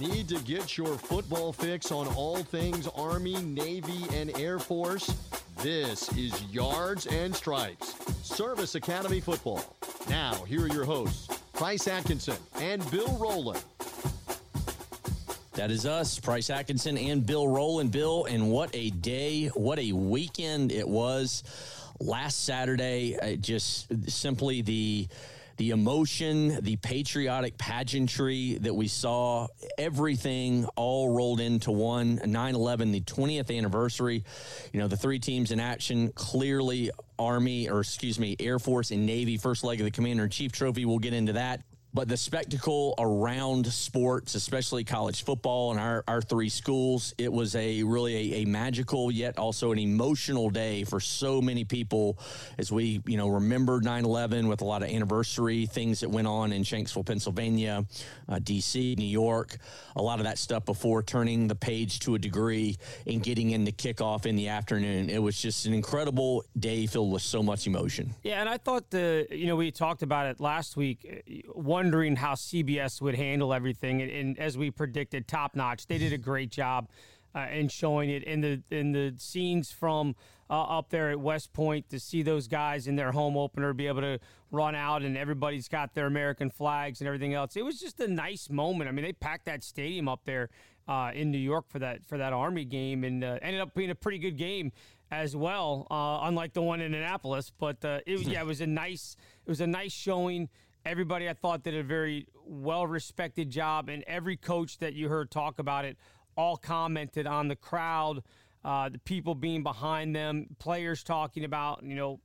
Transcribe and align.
Need 0.00 0.28
to 0.28 0.38
get 0.44 0.78
your 0.78 0.96
football 0.96 1.52
fix 1.52 1.92
on 1.92 2.06
all 2.14 2.38
things 2.38 2.88
Army, 2.94 3.36
Navy, 3.42 4.06
and 4.14 4.34
Air 4.38 4.58
Force? 4.58 5.14
This 5.58 6.10
is 6.16 6.42
Yards 6.44 7.04
and 7.04 7.36
Stripes, 7.36 7.96
Service 8.22 8.76
Academy 8.76 9.20
Football. 9.20 9.62
Now, 10.08 10.42
here 10.44 10.62
are 10.62 10.68
your 10.68 10.86
hosts, 10.86 11.28
Price 11.52 11.86
Atkinson 11.86 12.38
and 12.58 12.90
Bill 12.90 13.14
Rowland. 13.18 13.62
That 15.52 15.70
is 15.70 15.84
us, 15.84 16.18
Price 16.18 16.48
Atkinson 16.48 16.96
and 16.96 17.26
Bill 17.26 17.46
Rowland. 17.46 17.92
Bill, 17.92 18.24
and 18.24 18.50
what 18.50 18.70
a 18.72 18.88
day, 18.88 19.48
what 19.48 19.78
a 19.78 19.92
weekend 19.92 20.72
it 20.72 20.88
was 20.88 21.42
last 22.00 22.46
Saturday. 22.46 23.18
Uh, 23.20 23.36
just 23.36 24.10
simply 24.10 24.62
the 24.62 25.08
the 25.60 25.70
emotion, 25.72 26.58
the 26.62 26.76
patriotic 26.76 27.58
pageantry 27.58 28.54
that 28.62 28.74
we 28.74 28.88
saw, 28.88 29.46
everything 29.76 30.64
all 30.74 31.10
rolled 31.10 31.38
into 31.38 31.70
one. 31.70 32.18
9 32.24 32.54
11, 32.54 32.92
the 32.92 33.02
20th 33.02 33.54
anniversary. 33.54 34.24
You 34.72 34.80
know, 34.80 34.88
the 34.88 34.96
three 34.96 35.18
teams 35.18 35.50
in 35.50 35.60
action 35.60 36.12
clearly 36.12 36.90
Army, 37.18 37.68
or 37.68 37.80
excuse 37.80 38.18
me, 38.18 38.36
Air 38.40 38.58
Force 38.58 38.90
and 38.90 39.04
Navy, 39.04 39.36
first 39.36 39.62
leg 39.62 39.80
of 39.80 39.84
the 39.84 39.90
Commander 39.90 40.24
in 40.24 40.30
Chief 40.30 40.50
Trophy. 40.50 40.86
We'll 40.86 40.98
get 40.98 41.12
into 41.12 41.34
that 41.34 41.62
but 41.92 42.08
the 42.08 42.16
spectacle 42.16 42.94
around 42.98 43.66
sports, 43.66 44.34
especially 44.36 44.84
college 44.84 45.24
football 45.24 45.72
and 45.72 45.80
our, 45.80 46.04
our 46.06 46.22
three 46.22 46.48
schools, 46.48 47.14
it 47.18 47.32
was 47.32 47.56
a 47.56 47.82
really 47.82 48.34
a, 48.34 48.42
a, 48.42 48.44
magical 48.44 49.10
yet 49.10 49.38
also 49.38 49.72
an 49.72 49.78
emotional 49.78 50.50
day 50.50 50.84
for 50.84 51.00
so 51.00 51.40
many 51.40 51.64
people 51.64 52.18
as 52.58 52.70
we, 52.70 53.02
you 53.06 53.16
know, 53.16 53.28
remembered 53.28 53.82
9-11 53.82 54.48
with 54.48 54.60
a 54.60 54.64
lot 54.64 54.82
of 54.82 54.88
anniversary 54.88 55.66
things 55.66 56.00
that 56.00 56.08
went 56.08 56.28
on 56.28 56.52
in 56.52 56.62
Shanksville, 56.62 57.04
Pennsylvania, 57.04 57.84
uh, 58.28 58.38
D.C., 58.42 58.94
New 58.96 59.04
York, 59.04 59.56
a 59.96 60.02
lot 60.02 60.20
of 60.20 60.24
that 60.24 60.38
stuff 60.38 60.64
before 60.64 61.02
turning 61.02 61.48
the 61.48 61.54
page 61.54 61.98
to 62.00 62.14
a 62.14 62.18
degree 62.18 62.76
and 63.06 63.22
getting 63.22 63.50
into 63.50 63.72
kickoff 63.72 64.26
in 64.26 64.36
the 64.36 64.48
afternoon. 64.48 65.10
It 65.10 65.22
was 65.22 65.40
just 65.40 65.66
an 65.66 65.74
incredible 65.74 66.44
day 66.58 66.86
filled 66.86 67.12
with 67.12 67.22
so 67.22 67.42
much 67.42 67.66
emotion. 67.66 68.14
Yeah, 68.22 68.40
and 68.40 68.48
I 68.48 68.58
thought 68.58 68.90
the, 68.90 69.26
you 69.30 69.46
know, 69.46 69.56
we 69.56 69.70
talked 69.72 70.02
about 70.02 70.26
it 70.26 70.40
last 70.40 70.76
week. 70.76 71.46
One 71.52 71.79
wondering 71.80 72.14
how 72.14 72.34
CBS 72.34 73.00
would 73.00 73.14
handle 73.14 73.54
everything, 73.54 74.02
and, 74.02 74.10
and 74.10 74.38
as 74.38 74.58
we 74.58 74.70
predicted, 74.70 75.26
top 75.26 75.56
notch. 75.56 75.86
They 75.86 75.96
did 75.96 76.12
a 76.12 76.18
great 76.18 76.50
job. 76.50 76.88
Uh, 77.32 77.38
and 77.38 77.70
showing 77.70 78.10
it 78.10 78.24
in 78.24 78.40
the 78.40 78.60
in 78.72 78.90
the 78.90 79.14
scenes 79.16 79.70
from 79.70 80.16
uh, 80.50 80.78
up 80.78 80.90
there 80.90 81.10
at 81.10 81.20
West 81.20 81.52
Point 81.52 81.88
to 81.90 82.00
see 82.00 82.22
those 82.24 82.48
guys 82.48 82.88
in 82.88 82.96
their 82.96 83.12
home 83.12 83.36
opener 83.36 83.72
be 83.72 83.86
able 83.86 84.00
to 84.00 84.18
run 84.50 84.74
out 84.74 85.02
and 85.02 85.16
everybody's 85.16 85.68
got 85.68 85.94
their 85.94 86.06
American 86.06 86.50
flags 86.50 87.00
and 87.00 87.06
everything 87.06 87.32
else. 87.32 87.54
It 87.54 87.64
was 87.64 87.78
just 87.78 88.00
a 88.00 88.08
nice 88.08 88.50
moment. 88.50 88.88
I 88.88 88.92
mean, 88.92 89.04
they 89.04 89.12
packed 89.12 89.44
that 89.44 89.62
stadium 89.62 90.08
up 90.08 90.22
there 90.24 90.50
uh, 90.88 91.12
in 91.14 91.30
New 91.30 91.38
York 91.38 91.66
for 91.68 91.78
that 91.78 92.04
for 92.04 92.18
that 92.18 92.32
Army 92.32 92.64
game 92.64 93.04
and 93.04 93.22
uh, 93.22 93.38
ended 93.42 93.60
up 93.60 93.74
being 93.74 93.90
a 93.90 93.94
pretty 93.94 94.18
good 94.18 94.36
game 94.36 94.72
as 95.12 95.36
well, 95.36 95.86
uh, 95.88 96.26
unlike 96.26 96.52
the 96.52 96.62
one 96.62 96.80
in 96.80 96.94
Annapolis. 96.94 97.52
But 97.56 97.84
uh, 97.84 98.00
it, 98.06 98.20
yeah, 98.26 98.40
it 98.40 98.46
was 98.46 98.60
a 98.60 98.66
nice 98.66 99.16
it 99.46 99.48
was 99.48 99.60
a 99.60 99.68
nice 99.68 99.92
showing. 99.92 100.48
Everybody 100.84 101.28
I 101.28 101.34
thought 101.34 101.62
did 101.62 101.74
a 101.74 101.82
very 101.82 102.26
well 102.44 102.86
respected 102.86 103.50
job, 103.50 103.88
and 103.88 104.02
every 104.06 104.36
coach 104.36 104.78
that 104.78 104.94
you 104.94 105.08
heard 105.08 105.30
talk 105.30 105.58
about 105.58 105.84
it 105.84 105.96
all 106.36 106.56
commented 106.56 107.26
on 107.26 107.48
the 107.48 107.56
crowd, 107.56 108.22
uh, 108.64 108.88
the 108.88 108.98
people 108.98 109.34
being 109.34 109.62
behind 109.62 110.16
them, 110.16 110.46
players 110.58 111.02
talking 111.02 111.44
about, 111.44 111.82
you 111.82 111.94
know, 111.94 112.20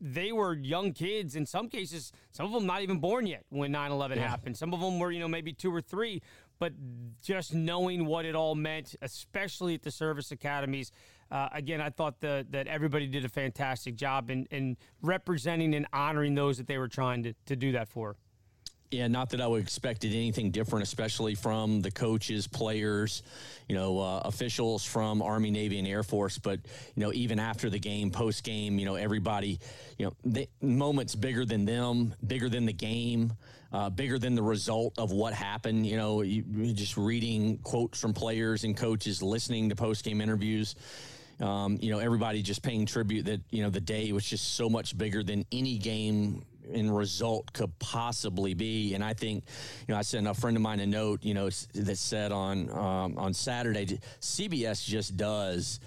they 0.00 0.32
were 0.32 0.54
young 0.54 0.92
kids 0.92 1.34
in 1.34 1.44
some 1.44 1.68
cases 1.68 2.12
some 2.30 2.46
of 2.46 2.52
them 2.52 2.66
not 2.66 2.82
even 2.82 2.98
born 2.98 3.26
yet 3.26 3.44
when 3.48 3.72
9-11 3.72 4.16
yeah. 4.16 4.28
happened 4.28 4.56
some 4.56 4.72
of 4.72 4.80
them 4.80 4.98
were 4.98 5.10
you 5.10 5.18
know 5.18 5.28
maybe 5.28 5.52
two 5.52 5.74
or 5.74 5.80
three 5.80 6.22
but 6.58 6.72
just 7.22 7.54
knowing 7.54 8.06
what 8.06 8.24
it 8.24 8.34
all 8.34 8.54
meant 8.54 8.94
especially 9.02 9.74
at 9.74 9.82
the 9.82 9.90
service 9.90 10.30
academies 10.30 10.92
uh, 11.30 11.48
again 11.52 11.80
i 11.80 11.90
thought 11.90 12.20
the, 12.20 12.46
that 12.50 12.66
everybody 12.66 13.06
did 13.06 13.24
a 13.24 13.28
fantastic 13.28 13.96
job 13.96 14.30
in, 14.30 14.46
in 14.50 14.76
representing 15.02 15.74
and 15.74 15.86
honoring 15.92 16.34
those 16.34 16.58
that 16.58 16.66
they 16.66 16.78
were 16.78 16.88
trying 16.88 17.22
to, 17.22 17.32
to 17.46 17.56
do 17.56 17.72
that 17.72 17.88
for 17.88 18.16
yeah, 18.90 19.06
not 19.06 19.30
that 19.30 19.40
I 19.40 19.46
would 19.46 19.62
expected 19.62 20.12
anything 20.14 20.50
different, 20.50 20.82
especially 20.82 21.34
from 21.34 21.82
the 21.82 21.90
coaches, 21.90 22.46
players, 22.46 23.22
you 23.68 23.74
know, 23.74 24.00
uh, 24.00 24.22
officials 24.24 24.84
from 24.84 25.20
Army, 25.20 25.50
Navy, 25.50 25.78
and 25.78 25.86
Air 25.86 26.02
Force. 26.02 26.38
But 26.38 26.60
you 26.94 27.04
know, 27.04 27.12
even 27.12 27.38
after 27.38 27.68
the 27.68 27.78
game, 27.78 28.10
post 28.10 28.44
game, 28.44 28.78
you 28.78 28.86
know, 28.86 28.94
everybody, 28.94 29.60
you 29.98 30.06
know, 30.06 30.12
the 30.24 30.48
moments 30.62 31.14
bigger 31.14 31.44
than 31.44 31.66
them, 31.66 32.14
bigger 32.26 32.48
than 32.48 32.64
the 32.64 32.72
game, 32.72 33.34
uh, 33.72 33.90
bigger 33.90 34.18
than 34.18 34.34
the 34.34 34.42
result 34.42 34.98
of 34.98 35.12
what 35.12 35.34
happened. 35.34 35.86
You 35.86 35.98
know, 35.98 36.22
you, 36.22 36.72
just 36.72 36.96
reading 36.96 37.58
quotes 37.58 38.00
from 38.00 38.14
players 38.14 38.64
and 38.64 38.74
coaches, 38.74 39.22
listening 39.22 39.68
to 39.68 39.76
post 39.76 40.04
game 40.04 40.20
interviews. 40.22 40.74
Um, 41.40 41.78
you 41.80 41.90
know, 41.92 41.98
everybody 41.98 42.42
just 42.42 42.62
paying 42.62 42.86
tribute 42.86 43.26
that 43.26 43.40
you 43.50 43.62
know 43.62 43.70
the 43.70 43.80
day 43.80 44.10
was 44.12 44.24
just 44.24 44.54
so 44.54 44.68
much 44.68 44.96
bigger 44.98 45.22
than 45.22 45.44
any 45.52 45.78
game 45.78 46.44
in 46.70 46.90
result 46.90 47.52
could 47.52 47.76
possibly 47.78 48.54
be. 48.54 48.94
And 48.94 49.02
I 49.02 49.14
think, 49.14 49.44
you 49.86 49.94
know, 49.94 49.98
I 49.98 50.02
sent 50.02 50.26
a 50.26 50.34
friend 50.34 50.56
of 50.56 50.62
mine 50.62 50.80
a 50.80 50.86
note, 50.86 51.22
you 51.22 51.34
know, 51.34 51.48
that 51.74 51.96
said 51.96 52.32
on 52.32 52.70
um, 52.70 53.18
on 53.18 53.34
Saturday, 53.34 53.98
CBS 54.20 54.84
just 54.84 55.16
does 55.16 55.80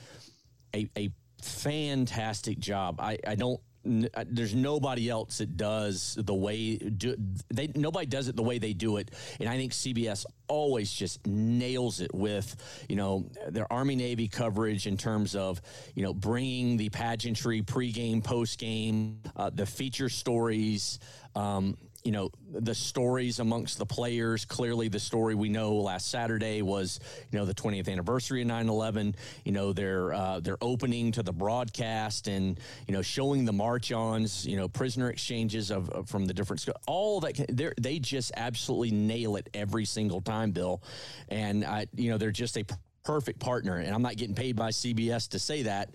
a, 0.74 0.90
a 0.98 1.10
fantastic 1.42 2.60
job. 2.60 3.00
I, 3.00 3.18
I 3.28 3.36
don't 3.36 3.60
uh, 3.86 4.24
there's 4.28 4.54
nobody 4.54 5.10
else 5.10 5.40
that 5.40 5.58
does 5.58 6.16
the 6.20 6.34
way 6.34 6.78
do 6.78 7.16
they 7.50 7.68
nobody 7.76 8.06
does 8.06 8.28
it 8.28 8.36
the 8.36 8.44
way 8.44 8.60
they 8.60 8.74
do 8.74 8.98
it. 8.98 9.10
And 9.40 9.50
i 9.50 9.58
think 9.58 9.72
cbs 9.72 10.26
always 10.48 10.92
just 10.92 11.26
nails 11.26 12.00
it 12.02 12.14
with 12.14 12.56
you 12.90 12.96
know 12.96 13.26
their 13.50 13.72
army 13.72 13.96
navy 13.96 14.28
coverage 14.28 14.86
in 14.86 14.98
terms 14.98 15.36
of 15.36 15.62
you 15.96 16.04
know 16.04 16.14
bringing 16.14 16.78
the 16.78 16.90
pageantry 16.90 17.62
pregame 17.62 18.22
postgame 18.22 19.16
uh, 19.36 19.50
the 19.50 19.66
feature 19.66 20.10
stories 20.10 21.00
um, 21.36 21.78
you 22.04 22.12
know 22.12 22.30
the 22.52 22.76
stories 22.76 23.40
amongst 23.40 23.78
the 23.78 23.86
players. 23.86 24.46
Clearly 24.46 24.88
the 24.88 25.00
story 25.00 25.36
we 25.36 25.50
know 25.50 25.76
last 25.76 26.10
saturday 26.10 26.62
was 26.62 27.00
you 27.32 27.40
know 27.40 27.46
the 27.46 27.54
20th 27.54 27.90
anniversary 27.90 28.42
of 28.42 28.48
9-11 28.48 29.16
you 29.46 29.52
know 29.52 29.74
their 29.74 30.14
uh, 30.14 30.40
their 30.40 30.58
opening 30.62 31.12
to 31.12 31.24
the 31.24 31.34
broadcast 31.34 32.28
and 32.28 32.60
you 32.88 32.94
know 32.94 33.02
showing 33.02 33.46
the 33.46 33.54
march-ons 33.54 34.46
you 34.46 34.58
know 34.58 34.68
prisoner 34.68 35.10
exchanges 35.10 35.72
of, 35.72 35.90
of 35.90 36.10
from 36.10 36.26
the 36.26 36.34
different 36.34 36.62
all 36.88 37.20
that 37.22 37.74
they 37.80 38.00
just 38.00 38.32
absolutely 38.36 38.92
nail 38.92 39.36
it 39.36 39.50
every 39.54 39.86
single 39.86 40.22
time 40.22 40.52
bill. 40.52 40.82
And 41.30 41.66
I, 41.66 41.88
you 41.96 42.12
know 42.12 42.18
they're 42.18 42.32
just 42.32 42.58
a 42.58 42.66
perfect 43.04 43.40
partner 43.40 43.78
and 43.78 43.94
i'm 43.94 44.02
not 44.02 44.16
getting 44.16 44.36
paid 44.36 44.56
by 44.56 44.70
cbs 44.70 45.28
to 45.30 45.40
say 45.40 45.64
that 45.64 45.90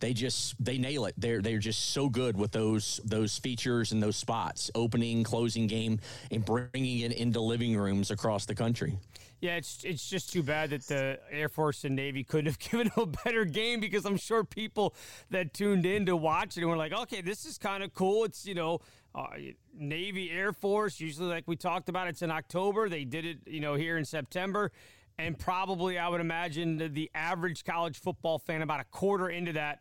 they 0.00 0.12
just 0.12 0.54
they 0.64 0.78
nail 0.78 1.06
it 1.06 1.14
they're 1.18 1.42
they're 1.42 1.58
just 1.58 1.90
so 1.90 2.08
good 2.08 2.36
with 2.36 2.52
those 2.52 3.00
those 3.04 3.38
features 3.38 3.92
and 3.92 4.02
those 4.02 4.16
spots 4.16 4.70
opening 4.74 5.24
closing 5.24 5.66
game 5.66 5.98
and 6.30 6.44
bringing 6.44 7.00
it 7.00 7.12
into 7.12 7.40
living 7.40 7.76
rooms 7.76 8.10
across 8.10 8.46
the 8.46 8.54
country 8.54 8.96
yeah, 9.42 9.56
it's 9.56 9.82
it's 9.82 10.08
just 10.08 10.32
too 10.32 10.44
bad 10.44 10.70
that 10.70 10.86
the 10.86 11.18
Air 11.28 11.48
Force 11.48 11.82
and 11.82 11.96
Navy 11.96 12.22
couldn't 12.28 12.46
have 12.46 12.60
given 12.60 12.92
a 12.96 13.06
better 13.06 13.44
game 13.44 13.80
because 13.80 14.06
I'm 14.06 14.16
sure 14.16 14.44
people 14.44 14.94
that 15.30 15.52
tuned 15.52 15.84
in 15.84 16.06
to 16.06 16.14
watch 16.14 16.56
it 16.56 16.64
were 16.64 16.76
like, 16.76 16.92
okay, 16.92 17.22
this 17.22 17.44
is 17.44 17.58
kind 17.58 17.82
of 17.82 17.92
cool. 17.92 18.22
It's 18.22 18.46
you 18.46 18.54
know, 18.54 18.78
uh, 19.16 19.26
Navy 19.74 20.30
Air 20.30 20.52
Force. 20.52 21.00
Usually, 21.00 21.28
like 21.28 21.42
we 21.48 21.56
talked 21.56 21.88
about, 21.88 22.06
it's 22.06 22.22
in 22.22 22.30
October. 22.30 22.88
They 22.88 23.04
did 23.04 23.24
it, 23.24 23.38
you 23.46 23.58
know, 23.58 23.74
here 23.74 23.98
in 23.98 24.04
September 24.04 24.70
and 25.18 25.38
probably 25.38 25.98
I 25.98 26.08
would 26.08 26.20
imagine 26.20 26.92
the 26.92 27.10
average 27.14 27.64
college 27.64 28.00
football 28.00 28.38
fan 28.38 28.62
about 28.62 28.80
a 28.80 28.84
quarter 28.84 29.28
into 29.28 29.52
that 29.52 29.80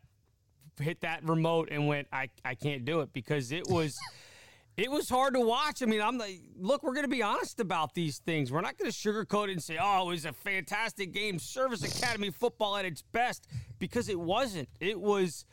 hit 0.79 1.01
that 1.01 1.23
remote 1.23 1.69
and 1.71 1.87
went, 1.87 2.07
I, 2.11 2.29
I 2.43 2.55
can't 2.55 2.85
do 2.85 3.01
it 3.01 3.13
because 3.13 3.51
it 3.51 3.67
was 3.67 3.97
it 4.77 4.89
was 4.89 5.09
hard 5.09 5.33
to 5.33 5.39
watch. 5.39 5.83
I 5.83 5.85
mean, 5.85 6.01
I'm 6.01 6.17
like, 6.17 6.41
look, 6.57 6.83
we're 6.83 6.93
going 6.93 7.05
to 7.05 7.09
be 7.09 7.21
honest 7.21 7.59
about 7.59 7.93
these 7.93 8.19
things. 8.19 8.51
We're 8.51 8.61
not 8.61 8.77
going 8.77 8.91
to 8.91 8.97
sugarcoat 8.97 9.49
it 9.49 9.51
and 9.51 9.63
say, 9.63 9.77
oh, 9.81 10.03
it 10.03 10.13
was 10.13 10.25
a 10.25 10.33
fantastic 10.33 11.13
game, 11.13 11.39
Service 11.39 11.83
Academy 11.83 12.31
football 12.31 12.77
at 12.77 12.85
its 12.85 13.01
best, 13.01 13.47
because 13.79 14.09
it 14.09 14.19
wasn't. 14.19 14.69
It 14.79 14.99
was, 14.99 15.45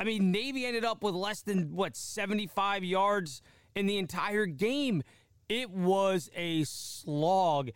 I 0.00 0.04
mean, 0.04 0.32
Navy 0.32 0.66
ended 0.66 0.84
up 0.84 1.02
with 1.02 1.14
less 1.14 1.42
than 1.42 1.74
what 1.74 1.96
75 1.96 2.82
yards 2.82 3.42
in 3.74 3.86
the 3.86 3.98
entire 3.98 4.46
game. 4.46 5.02
It 5.48 5.70
was 5.70 6.30
a 6.34 6.64
slog. 6.64 7.70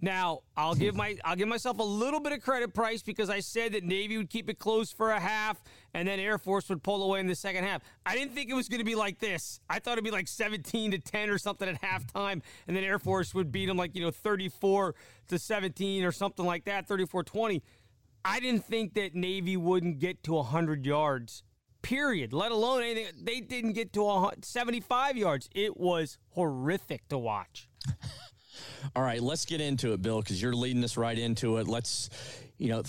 Now, 0.00 0.40
I'll 0.56 0.74
give 0.74 0.94
my 0.94 1.16
I'll 1.24 1.36
give 1.36 1.48
myself 1.48 1.78
a 1.78 1.82
little 1.82 2.20
bit 2.20 2.32
of 2.32 2.42
credit 2.42 2.74
price 2.74 3.02
because 3.02 3.30
I 3.30 3.40
said 3.40 3.72
that 3.72 3.84
Navy 3.84 4.16
would 4.16 4.28
keep 4.28 4.50
it 4.50 4.58
close 4.58 4.92
for 4.92 5.10
a 5.12 5.20
half 5.20 5.62
and 5.94 6.06
then 6.06 6.18
Air 6.18 6.36
Force 6.36 6.68
would 6.68 6.82
pull 6.82 7.02
away 7.02 7.20
in 7.20 7.26
the 7.26 7.34
second 7.34 7.64
half. 7.64 7.82
I 8.04 8.14
didn't 8.14 8.34
think 8.34 8.50
it 8.50 8.54
was 8.54 8.68
going 8.68 8.80
to 8.80 8.84
be 8.84 8.96
like 8.96 9.18
this. 9.18 9.60
I 9.70 9.78
thought 9.78 9.92
it'd 9.92 10.04
be 10.04 10.10
like 10.10 10.28
17 10.28 10.90
to 10.90 10.98
10 10.98 11.30
or 11.30 11.38
something 11.38 11.68
at 11.68 11.80
halftime 11.80 12.42
and 12.66 12.76
then 12.76 12.84
Air 12.84 12.98
Force 12.98 13.34
would 13.34 13.50
beat 13.52 13.66
them 13.66 13.76
like, 13.76 13.94
you 13.94 14.02
know, 14.02 14.10
34 14.10 14.94
to 15.28 15.38
17 15.38 16.04
or 16.04 16.12
something 16.12 16.44
like 16.44 16.64
that, 16.64 16.88
34-20. 16.88 17.62
I 18.24 18.40
didn't 18.40 18.64
think 18.64 18.94
that 18.94 19.14
Navy 19.14 19.56
wouldn't 19.56 19.98
get 20.00 20.22
to 20.24 20.34
100 20.34 20.84
yards. 20.84 21.42
Period. 21.82 22.32
Let 22.32 22.52
alone 22.52 22.82
anything. 22.82 23.12
They 23.22 23.40
didn't 23.40 23.72
get 23.72 23.92
to 23.92 24.32
75 24.42 25.16
yards. 25.18 25.50
It 25.54 25.76
was 25.76 26.18
horrific 26.30 27.08
to 27.08 27.18
watch. 27.18 27.68
All 28.94 29.02
right, 29.02 29.22
let's 29.22 29.44
get 29.44 29.60
into 29.60 29.92
it, 29.92 30.02
Bill, 30.02 30.20
because 30.20 30.40
you're 30.40 30.54
leading 30.54 30.84
us 30.84 30.96
right 30.96 31.18
into 31.18 31.56
it. 31.56 31.66
Let's, 31.66 32.10
you 32.58 32.68
know, 32.68 32.82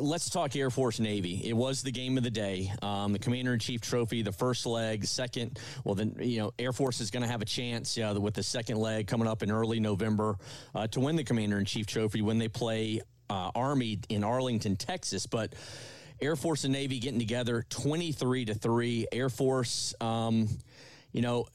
let's 0.00 0.30
talk 0.30 0.56
Air 0.56 0.70
Force 0.70 0.98
Navy. 0.98 1.42
It 1.44 1.52
was 1.52 1.82
the 1.82 1.92
game 1.92 2.18
of 2.18 2.24
the 2.24 2.30
day. 2.30 2.72
Um, 2.82 3.12
the 3.12 3.18
Commander 3.18 3.52
in 3.52 3.58
Chief 3.58 3.80
Trophy, 3.80 4.22
the 4.22 4.32
first 4.32 4.66
leg, 4.66 5.04
second. 5.04 5.58
Well, 5.84 5.94
then 5.94 6.16
you 6.20 6.40
know, 6.40 6.54
Air 6.58 6.72
Force 6.72 7.00
is 7.00 7.10
going 7.10 7.22
to 7.22 7.28
have 7.28 7.42
a 7.42 7.46
chance 7.46 7.96
uh, 7.98 8.14
with 8.18 8.34
the 8.34 8.42
second 8.42 8.78
leg 8.78 9.06
coming 9.06 9.28
up 9.28 9.42
in 9.42 9.50
early 9.50 9.80
November 9.80 10.36
uh, 10.74 10.86
to 10.88 11.00
win 11.00 11.16
the 11.16 11.24
Commander 11.24 11.58
in 11.58 11.64
Chief 11.64 11.86
Trophy 11.86 12.22
when 12.22 12.38
they 12.38 12.48
play 12.48 13.00
uh, 13.30 13.50
Army 13.54 14.00
in 14.08 14.24
Arlington, 14.24 14.76
Texas. 14.76 15.26
But 15.26 15.54
Air 16.20 16.36
Force 16.36 16.64
and 16.64 16.72
Navy 16.72 16.98
getting 16.98 17.18
together, 17.18 17.64
twenty 17.68 18.12
three 18.12 18.44
to 18.44 18.54
three. 18.54 19.06
Air 19.12 19.28
Force, 19.28 19.94
um, 20.00 20.48
you 21.12 21.22
know 21.22 21.46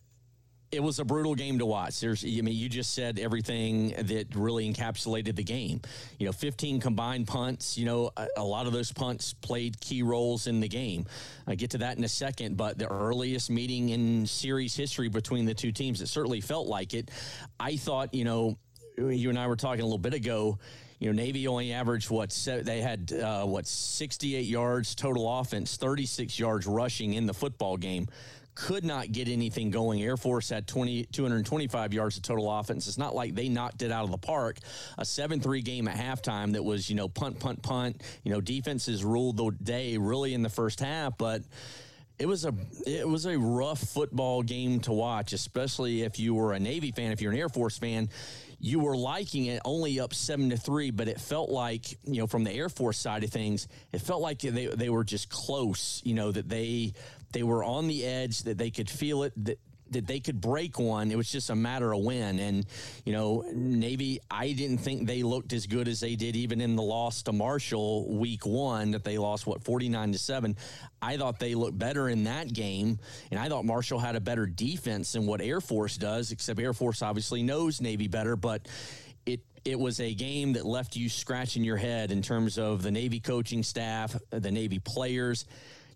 it 0.71 0.83
was 0.83 0.99
a 0.99 1.05
brutal 1.05 1.33
game 1.33 1.59
to 1.59 1.65
watch. 1.65 1.99
There's, 1.99 2.23
I 2.25 2.41
mean, 2.41 2.55
you 2.55 2.67
just 2.67 2.93
said 2.93 3.19
everything 3.19 3.93
that 3.97 4.35
really 4.35 4.71
encapsulated 4.71 5.35
the 5.35 5.43
game. 5.43 5.81
You 6.19 6.25
know, 6.25 6.33
15 6.33 6.81
combined 6.81 7.27
punts. 7.27 7.77
You 7.77 7.85
know, 7.85 8.11
a, 8.17 8.27
a 8.37 8.43
lot 8.43 8.67
of 8.67 8.73
those 8.73 8.91
punts 8.91 9.33
played 9.33 9.79
key 9.79 10.03
roles 10.03 10.47
in 10.47 10.59
the 10.59 10.67
game. 10.67 11.05
I 11.47 11.55
get 11.55 11.71
to 11.71 11.77
that 11.79 11.97
in 11.97 12.03
a 12.03 12.09
second, 12.09 12.57
but 12.57 12.77
the 12.77 12.87
earliest 12.87 13.49
meeting 13.49 13.89
in 13.89 14.25
series 14.25 14.75
history 14.75 15.07
between 15.07 15.45
the 15.45 15.53
two 15.53 15.71
teams, 15.71 16.01
it 16.01 16.07
certainly 16.07 16.41
felt 16.41 16.67
like 16.67 16.93
it. 16.93 17.11
I 17.59 17.77
thought, 17.77 18.13
you 18.13 18.25
know, 18.25 18.57
you 18.97 19.29
and 19.29 19.39
I 19.39 19.47
were 19.47 19.55
talking 19.55 19.81
a 19.81 19.85
little 19.85 19.97
bit 19.97 20.13
ago. 20.13 20.59
You 20.99 21.13
know, 21.13 21.23
Navy 21.23 21.47
only 21.47 21.73
averaged 21.73 22.09
what 22.09 22.31
they 22.63 22.81
had 22.81 23.13
uh, 23.13 23.45
what 23.45 23.67
68 23.67 24.45
yards 24.45 24.95
total 24.95 25.39
offense, 25.39 25.77
36 25.77 26.39
yards 26.39 26.65
rushing 26.65 27.13
in 27.13 27.27
the 27.27 27.35
football 27.35 27.77
game 27.77 28.07
could 28.57 28.83
not 28.83 29.11
get 29.11 29.27
anything 29.27 29.69
going. 29.69 30.01
Air 30.01 30.17
Force 30.17 30.49
had 30.49 30.67
20, 30.67 31.05
225 31.11 31.93
yards 31.93 32.17
of 32.17 32.23
total 32.23 32.51
offense. 32.51 32.87
It's 32.87 32.97
not 32.97 33.13
like 33.13 33.35
they 33.35 33.49
knocked 33.49 33.83
it 33.83 33.91
out 33.91 34.03
of 34.03 34.09
the 34.09 34.17
park. 34.17 34.57
A 34.97 35.05
7 35.05 35.39
3 35.39 35.61
game 35.61 35.87
at 35.87 35.95
halftime 35.95 36.53
that 36.53 36.63
was, 36.63 36.89
you 36.89 36.95
know, 36.95 37.07
punt, 37.07 37.39
punt, 37.39 37.61
punt. 37.61 38.01
You 38.23 38.31
know, 38.31 38.41
defenses 38.41 39.03
ruled 39.03 39.37
the 39.37 39.51
day 39.51 39.97
really 39.97 40.33
in 40.33 40.41
the 40.41 40.49
first 40.49 40.79
half, 40.79 41.19
but 41.19 41.43
it 42.17 42.25
was 42.25 42.45
a 42.45 42.53
it 42.87 43.07
was 43.07 43.27
a 43.27 43.37
rough 43.37 43.79
football 43.79 44.41
game 44.41 44.79
to 44.81 44.91
watch, 44.91 45.33
especially 45.33 46.01
if 46.01 46.17
you 46.17 46.33
were 46.33 46.53
a 46.53 46.59
Navy 46.59 46.91
fan, 46.91 47.11
if 47.11 47.21
you're 47.21 47.31
an 47.31 47.37
Air 47.37 47.49
Force 47.49 47.77
fan 47.77 48.09
you 48.59 48.79
were 48.79 48.95
liking 48.95 49.45
it 49.45 49.61
only 49.65 49.99
up 49.99 50.13
seven 50.13 50.49
to 50.49 50.57
three, 50.57 50.89
but 50.89 51.07
it 51.07 51.19
felt 51.19 51.49
like, 51.49 51.91
you 52.05 52.19
know, 52.19 52.27
from 52.27 52.43
the 52.43 52.51
Air 52.51 52.69
Force 52.69 52.97
side 52.97 53.23
of 53.23 53.29
things, 53.29 53.67
it 53.91 54.01
felt 54.01 54.21
like 54.21 54.39
they, 54.39 54.65
they 54.65 54.89
were 54.89 55.03
just 55.03 55.29
close, 55.29 56.01
you 56.03 56.15
know, 56.15 56.31
that 56.31 56.49
they 56.49 56.93
they 57.31 57.43
were 57.43 57.63
on 57.63 57.87
the 57.87 58.05
edge, 58.05 58.43
that 58.43 58.57
they 58.57 58.71
could 58.71 58.89
feel 58.89 59.23
it, 59.23 59.33
that 59.45 59.59
that 59.91 60.07
they 60.07 60.19
could 60.19 60.41
break 60.41 60.79
one. 60.79 61.11
It 61.11 61.17
was 61.17 61.31
just 61.31 61.49
a 61.49 61.55
matter 61.55 61.93
of 61.93 62.01
when. 62.01 62.39
And, 62.39 62.65
you 63.05 63.13
know, 63.13 63.45
Navy, 63.53 64.19
I 64.29 64.51
didn't 64.51 64.79
think 64.79 65.07
they 65.07 65.23
looked 65.23 65.53
as 65.53 65.65
good 65.65 65.87
as 65.87 65.99
they 65.99 66.15
did 66.15 66.35
even 66.35 66.61
in 66.61 66.75
the 66.75 66.83
loss 66.83 67.23
to 67.23 67.31
Marshall 67.31 68.17
week 68.17 68.45
one 68.45 68.91
that 68.91 69.03
they 69.03 69.17
lost, 69.17 69.47
what, 69.47 69.63
49 69.63 70.11
to 70.13 70.17
7. 70.17 70.55
I 71.01 71.17
thought 71.17 71.39
they 71.39 71.55
looked 71.55 71.77
better 71.77 72.09
in 72.09 72.25
that 72.25 72.51
game. 72.51 72.99
And 73.31 73.39
I 73.39 73.49
thought 73.49 73.65
Marshall 73.65 73.99
had 73.99 74.15
a 74.15 74.21
better 74.21 74.45
defense 74.45 75.13
than 75.13 75.25
what 75.25 75.41
Air 75.41 75.61
Force 75.61 75.97
does, 75.97 76.31
except 76.31 76.59
Air 76.59 76.73
Force 76.73 77.01
obviously 77.01 77.43
knows 77.43 77.81
Navy 77.81 78.07
better. 78.07 78.35
But 78.35 78.67
it, 79.25 79.41
it 79.63 79.79
was 79.79 79.99
a 79.99 80.13
game 80.13 80.53
that 80.53 80.65
left 80.65 80.95
you 80.95 81.09
scratching 81.09 81.63
your 81.63 81.77
head 81.77 82.11
in 82.11 82.21
terms 82.21 82.57
of 82.57 82.83
the 82.83 82.91
Navy 82.91 83.19
coaching 83.19 83.63
staff, 83.63 84.15
the 84.29 84.51
Navy 84.51 84.79
players 84.79 85.45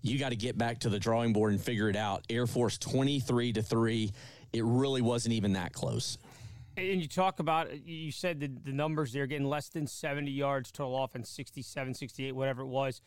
you 0.01 0.17
got 0.17 0.29
to 0.29 0.35
get 0.35 0.57
back 0.57 0.79
to 0.79 0.89
the 0.89 0.99
drawing 0.99 1.33
board 1.33 1.51
and 1.51 1.61
figure 1.61 1.89
it 1.89 1.95
out. 1.95 2.25
Air 2.29 2.47
Force 2.47 2.77
23 2.77 3.53
to 3.53 3.61
3. 3.61 4.11
It 4.53 4.63
really 4.63 5.01
wasn't 5.01 5.33
even 5.33 5.53
that 5.53 5.73
close. 5.73 6.17
And 6.77 7.01
you 7.01 7.07
talk 7.07 7.39
about, 7.39 7.85
you 7.85 8.11
said 8.11 8.39
the, 8.39 8.47
the 8.47 8.71
numbers 8.71 9.11
they're 9.13 9.27
getting 9.27 9.47
less 9.47 9.69
than 9.69 9.85
70 9.87 10.31
yards 10.31 10.71
total 10.71 11.03
offense, 11.03 11.29
67, 11.29 11.93
68, 11.93 12.31
whatever 12.33 12.61
it 12.61 12.67
was. 12.67 13.01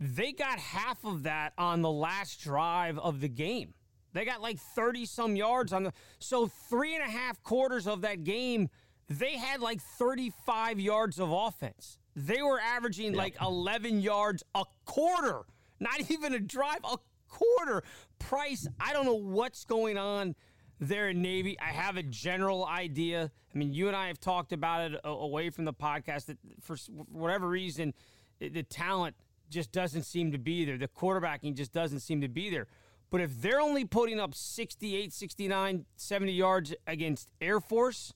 They 0.00 0.32
got 0.32 0.58
half 0.58 1.04
of 1.04 1.22
that 1.22 1.52
on 1.56 1.82
the 1.82 1.90
last 1.90 2.42
drive 2.42 2.98
of 2.98 3.20
the 3.20 3.28
game. 3.28 3.74
They 4.12 4.24
got 4.24 4.40
like 4.40 4.58
30 4.58 5.06
some 5.06 5.36
yards 5.36 5.72
on 5.72 5.84
the. 5.84 5.92
So, 6.18 6.46
three 6.46 6.94
and 6.94 7.02
a 7.02 7.10
half 7.10 7.42
quarters 7.42 7.86
of 7.86 8.00
that 8.02 8.24
game, 8.24 8.68
they 9.08 9.36
had 9.36 9.60
like 9.60 9.80
35 9.80 10.80
yards 10.80 11.18
of 11.18 11.30
offense. 11.30 11.98
They 12.16 12.42
were 12.42 12.60
averaging 12.60 13.14
yep. 13.14 13.16
like 13.16 13.36
11 13.40 14.00
yards 14.00 14.42
a 14.54 14.64
quarter 14.84 15.42
not 15.84 16.00
even 16.10 16.34
a 16.34 16.40
drive, 16.40 16.80
a 16.84 16.96
quarter. 17.28 17.84
Price, 18.18 18.66
I 18.80 18.92
don't 18.92 19.04
know 19.04 19.14
what's 19.14 19.64
going 19.64 19.96
on 19.98 20.34
there 20.80 21.08
in 21.10 21.22
Navy. 21.22 21.56
I 21.60 21.72
have 21.72 21.96
a 21.96 22.02
general 22.02 22.66
idea. 22.66 23.30
I 23.54 23.58
mean, 23.58 23.72
you 23.72 23.86
and 23.86 23.96
I 23.96 24.08
have 24.08 24.18
talked 24.18 24.52
about 24.52 24.90
it 24.90 25.00
away 25.04 25.50
from 25.50 25.64
the 25.64 25.72
podcast 25.72 26.26
that 26.26 26.38
for 26.60 26.76
whatever 27.10 27.48
reason, 27.48 27.94
the 28.40 28.62
talent 28.64 29.14
just 29.48 29.72
doesn't 29.72 30.02
seem 30.02 30.32
to 30.32 30.38
be 30.38 30.64
there. 30.64 30.78
The 30.78 30.88
quarterbacking 30.88 31.54
just 31.54 31.72
doesn't 31.72 32.00
seem 32.00 32.20
to 32.22 32.28
be 32.28 32.50
there. 32.50 32.66
But 33.10 33.20
if 33.20 33.40
they're 33.40 33.60
only 33.60 33.84
putting 33.84 34.18
up 34.18 34.34
68, 34.34 35.12
69, 35.12 35.84
70 35.96 36.32
yards 36.32 36.74
against 36.86 37.30
Air 37.40 37.60
Force, 37.60 38.12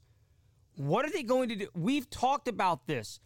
what 0.75 1.05
are 1.05 1.11
they 1.11 1.23
going 1.23 1.49
to 1.50 1.56
do? 1.56 1.69
We've 1.75 2.09
talked 2.11 2.49
about 2.49 2.87
this. 2.87 3.20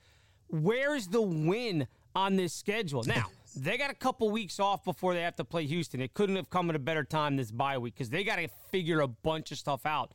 Where's 0.49 1.09
the 1.09 1.23
win 1.23 1.87
on 2.15 2.37
this 2.37 2.53
schedule? 2.53 3.05
Now, 3.05 3.27
they 3.55 3.79
got 3.79 3.91
a 3.91 3.95
couple 3.95 4.31
weeks 4.31 4.59
off 4.61 4.85
before 4.85 5.15
they 5.15 5.23
have 5.23 5.37
to 5.37 5.45
play 5.45 5.67
Houston. 5.67 6.01
It 6.01 6.15
couldn't 6.15 6.37
have 6.37 6.51
come 6.51 6.71
at 6.71 6.77
a 6.77 6.81
better 6.81 7.05
time 7.05 7.37
this 7.37 7.51
bye 7.51 7.79
week 7.79 7.95
because 7.95 8.11
they 8.11 8.25
got 8.25 8.37
to 8.37 8.49
figure 8.71 9.01
a 9.01 9.09
bunch 9.09 9.53
of 9.53 9.59
stuff 9.59 9.87
out. 9.87 10.13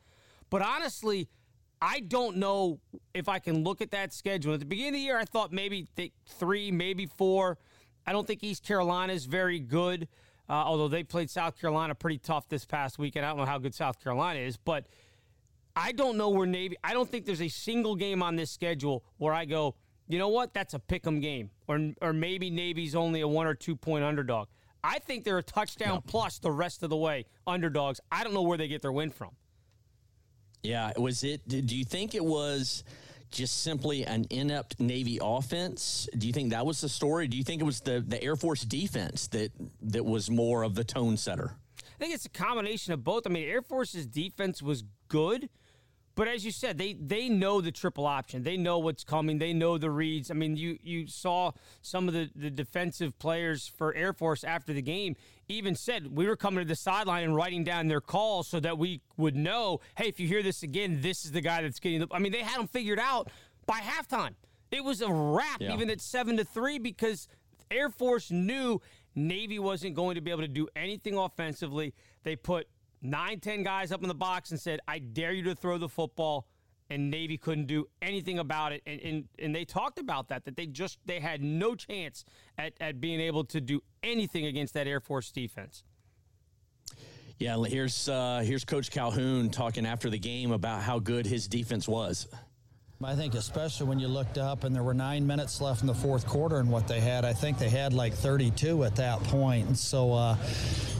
But 0.49 0.61
honestly, 0.61 1.29
I 1.81 1.99
don't 1.99 2.37
know 2.37 2.79
if 3.13 3.29
I 3.29 3.39
can 3.39 3.63
look 3.63 3.81
at 3.81 3.91
that 3.91 4.13
schedule. 4.13 4.53
At 4.53 4.59
the 4.59 4.65
beginning 4.65 4.89
of 4.89 4.93
the 4.95 5.01
year, 5.01 5.17
I 5.17 5.25
thought 5.25 5.51
maybe 5.51 5.87
th- 5.95 6.13
three, 6.25 6.71
maybe 6.71 7.05
four. 7.05 7.57
I 8.05 8.11
don't 8.13 8.25
think 8.25 8.43
East 8.43 8.63
Carolina 8.63 9.13
is 9.13 9.25
very 9.25 9.59
good, 9.59 10.07
uh, 10.49 10.53
although 10.53 10.87
they 10.87 11.03
played 11.03 11.29
South 11.29 11.59
Carolina 11.59 11.93
pretty 11.93 12.17
tough 12.17 12.49
this 12.49 12.65
past 12.65 12.97
weekend. 12.97 13.25
I 13.25 13.29
don't 13.29 13.37
know 13.37 13.45
how 13.45 13.59
good 13.59 13.75
South 13.75 14.01
Carolina 14.01 14.39
is, 14.39 14.57
but 14.57 14.87
I 15.75 15.91
don't 15.91 16.17
know 16.17 16.29
where 16.29 16.47
Navy. 16.47 16.77
I 16.83 16.93
don't 16.93 17.07
think 17.07 17.25
there's 17.25 17.41
a 17.41 17.49
single 17.49 17.95
game 17.95 18.23
on 18.23 18.35
this 18.35 18.49
schedule 18.49 19.03
where 19.17 19.33
I 19.33 19.45
go, 19.45 19.75
you 20.07 20.19
know 20.19 20.29
what? 20.29 20.53
That's 20.53 20.73
a 20.73 20.79
pick 20.79 21.05
'em 21.05 21.19
game. 21.19 21.49
Or 21.67 21.93
or 22.01 22.13
maybe 22.13 22.49
Navy's 22.49 22.95
only 22.95 23.21
a 23.21 23.27
one 23.27 23.47
or 23.47 23.53
two 23.55 23.75
point 23.75 24.03
underdog. 24.03 24.47
I 24.83 24.99
think 24.99 25.23
they're 25.23 25.39
a 25.39 25.43
touchdown 25.43 26.01
plus 26.05 26.39
the 26.39 26.51
rest 26.51 26.83
of 26.83 26.89
the 26.89 26.97
way 26.97 27.25
underdogs. 27.45 27.99
I 28.11 28.23
don't 28.23 28.33
know 28.33 28.43
where 28.43 28.57
they 28.57 28.67
get 28.67 28.81
their 28.81 28.91
win 28.91 29.09
from. 29.09 29.31
Yeah, 30.63 30.91
was 30.97 31.23
it? 31.23 31.47
Do 31.47 31.75
you 31.75 31.85
think 31.85 32.15
it 32.15 32.23
was 32.23 32.83
just 33.31 33.61
simply 33.63 34.05
an 34.05 34.25
inept 34.29 34.79
Navy 34.79 35.19
offense? 35.21 36.07
Do 36.17 36.27
you 36.27 36.33
think 36.33 36.51
that 36.51 36.65
was 36.65 36.81
the 36.81 36.89
story? 36.89 37.27
Do 37.27 37.37
you 37.37 37.43
think 37.43 37.61
it 37.61 37.65
was 37.65 37.81
the 37.81 38.03
the 38.05 38.21
Air 38.23 38.35
Force 38.35 38.61
defense 38.61 39.27
that 39.29 39.51
that 39.81 40.05
was 40.05 40.29
more 40.29 40.63
of 40.63 40.75
the 40.75 40.83
tone 40.83 41.17
setter? 41.17 41.55
I 41.79 41.99
think 41.99 42.13
it's 42.13 42.25
a 42.25 42.29
combination 42.29 42.93
of 42.93 43.03
both. 43.03 43.25
I 43.25 43.29
mean, 43.29 43.47
Air 43.47 43.61
Force's 43.61 44.05
defense 44.05 44.61
was 44.61 44.83
good, 45.07 45.49
but 46.17 46.27
as 46.27 46.43
you 46.43 46.51
said, 46.51 46.79
they 46.79 46.93
they 46.93 47.29
know 47.29 47.61
the 47.61 47.71
triple 47.71 48.07
option. 48.07 48.41
They 48.41 48.57
know 48.57 48.79
what's 48.79 49.03
coming. 49.03 49.37
They 49.37 49.53
know 49.53 49.77
the 49.77 49.91
reads. 49.91 50.31
I 50.31 50.33
mean, 50.33 50.57
you 50.57 50.79
you 50.81 51.05
saw 51.05 51.51
some 51.83 52.07
of 52.07 52.15
the, 52.15 52.31
the 52.35 52.49
defensive 52.49 53.17
players 53.19 53.67
for 53.67 53.93
Air 53.93 54.13
Force 54.13 54.43
after 54.43 54.73
the 54.73 54.81
game 54.81 55.15
even 55.47 55.75
said 55.75 56.17
we 56.17 56.27
were 56.27 56.35
coming 56.35 56.63
to 56.63 56.67
the 56.67 56.75
sideline 56.75 57.23
and 57.23 57.35
writing 57.35 57.63
down 57.63 57.87
their 57.87 58.01
calls 58.01 58.47
so 58.47 58.59
that 58.59 58.79
we 58.79 58.99
would 59.15 59.35
know, 59.35 59.79
hey, 59.95 60.07
if 60.07 60.19
you 60.19 60.27
hear 60.27 60.41
this 60.41 60.63
again, 60.63 61.01
this 61.01 61.23
is 61.23 61.31
the 61.31 61.39
guy 61.39 61.61
that's 61.61 61.79
getting 61.79 61.99
the. 61.99 62.07
I 62.11 62.17
mean, 62.17 62.31
they 62.31 62.41
had 62.41 62.59
them 62.59 62.67
figured 62.67 62.99
out 62.99 63.29
by 63.67 63.79
halftime. 63.79 64.33
It 64.71 64.83
was 64.83 65.01
a 65.03 65.11
wrap, 65.11 65.61
yeah. 65.61 65.71
even 65.71 65.89
at 65.91 66.01
seven 66.01 66.35
to 66.37 66.43
three, 66.43 66.79
because 66.79 67.27
Air 67.69 67.91
Force 67.91 68.31
knew 68.31 68.81
Navy 69.13 69.59
wasn't 69.59 69.93
going 69.93 70.15
to 70.15 70.21
be 70.21 70.31
able 70.31 70.41
to 70.41 70.47
do 70.47 70.67
anything 70.75 71.15
offensively. 71.15 71.93
They 72.23 72.35
put 72.35 72.67
nine, 73.09 73.39
ten 73.39 73.63
guys 73.63 73.91
up 73.91 74.01
in 74.01 74.07
the 74.07 74.15
box 74.15 74.51
and 74.51 74.59
said, 74.59 74.79
I 74.87 74.99
dare 74.99 75.31
you 75.31 75.43
to 75.43 75.55
throw 75.55 75.77
the 75.77 75.89
football. 75.89 76.47
And 76.89 77.11
Navy 77.11 77.37
couldn't 77.37 77.65
do 77.65 77.85
anything 78.01 78.39
about 78.39 78.71
it. 78.71 78.81
And, 78.85 79.01
and, 79.01 79.27
and 79.39 79.53
they 79.53 79.65
talked 79.65 79.99
about 79.99 80.29
that, 80.29 80.45
that 80.45 80.55
they 80.55 80.67
just 80.67 80.99
they 81.05 81.19
had 81.19 81.43
no 81.43 81.75
chance 81.75 82.23
at, 82.57 82.73
at 82.79 83.01
being 83.01 83.19
able 83.19 83.43
to 83.45 83.59
do 83.59 83.81
anything 84.03 84.45
against 84.45 84.73
that 84.75 84.87
Air 84.87 85.01
Force 85.01 85.29
defense. 85.29 85.83
Yeah, 87.39 87.61
here's 87.65 88.07
uh, 88.07 88.41
here's 88.45 88.63
Coach 88.63 88.89
Calhoun 88.89 89.49
talking 89.49 89.85
after 89.85 90.09
the 90.09 90.17
game 90.17 90.51
about 90.51 90.81
how 90.81 90.97
good 90.99 91.25
his 91.25 91.49
defense 91.49 91.89
was. 91.89 92.27
I 93.03 93.13
think 93.13 93.35
especially 93.35 93.85
when 93.85 93.99
you 93.99 94.07
looked 94.07 94.39
up 94.39 94.63
and 94.63 94.75
there 94.75 94.81
were 94.81 94.93
nine 94.93 95.27
minutes 95.27 95.61
left 95.61 95.81
in 95.81 95.87
the 95.87 95.93
fourth 95.93 96.25
quarter 96.25 96.57
and 96.57 96.71
what 96.71 96.87
they 96.87 96.99
had, 96.99 97.25
I 97.25 97.33
think 97.33 97.59
they 97.59 97.69
had 97.69 97.93
like 97.93 98.11
32 98.11 98.83
at 98.85 98.95
that 98.95 99.21
point. 99.25 99.67
And 99.67 99.77
so, 99.77 100.13
uh, 100.13 100.35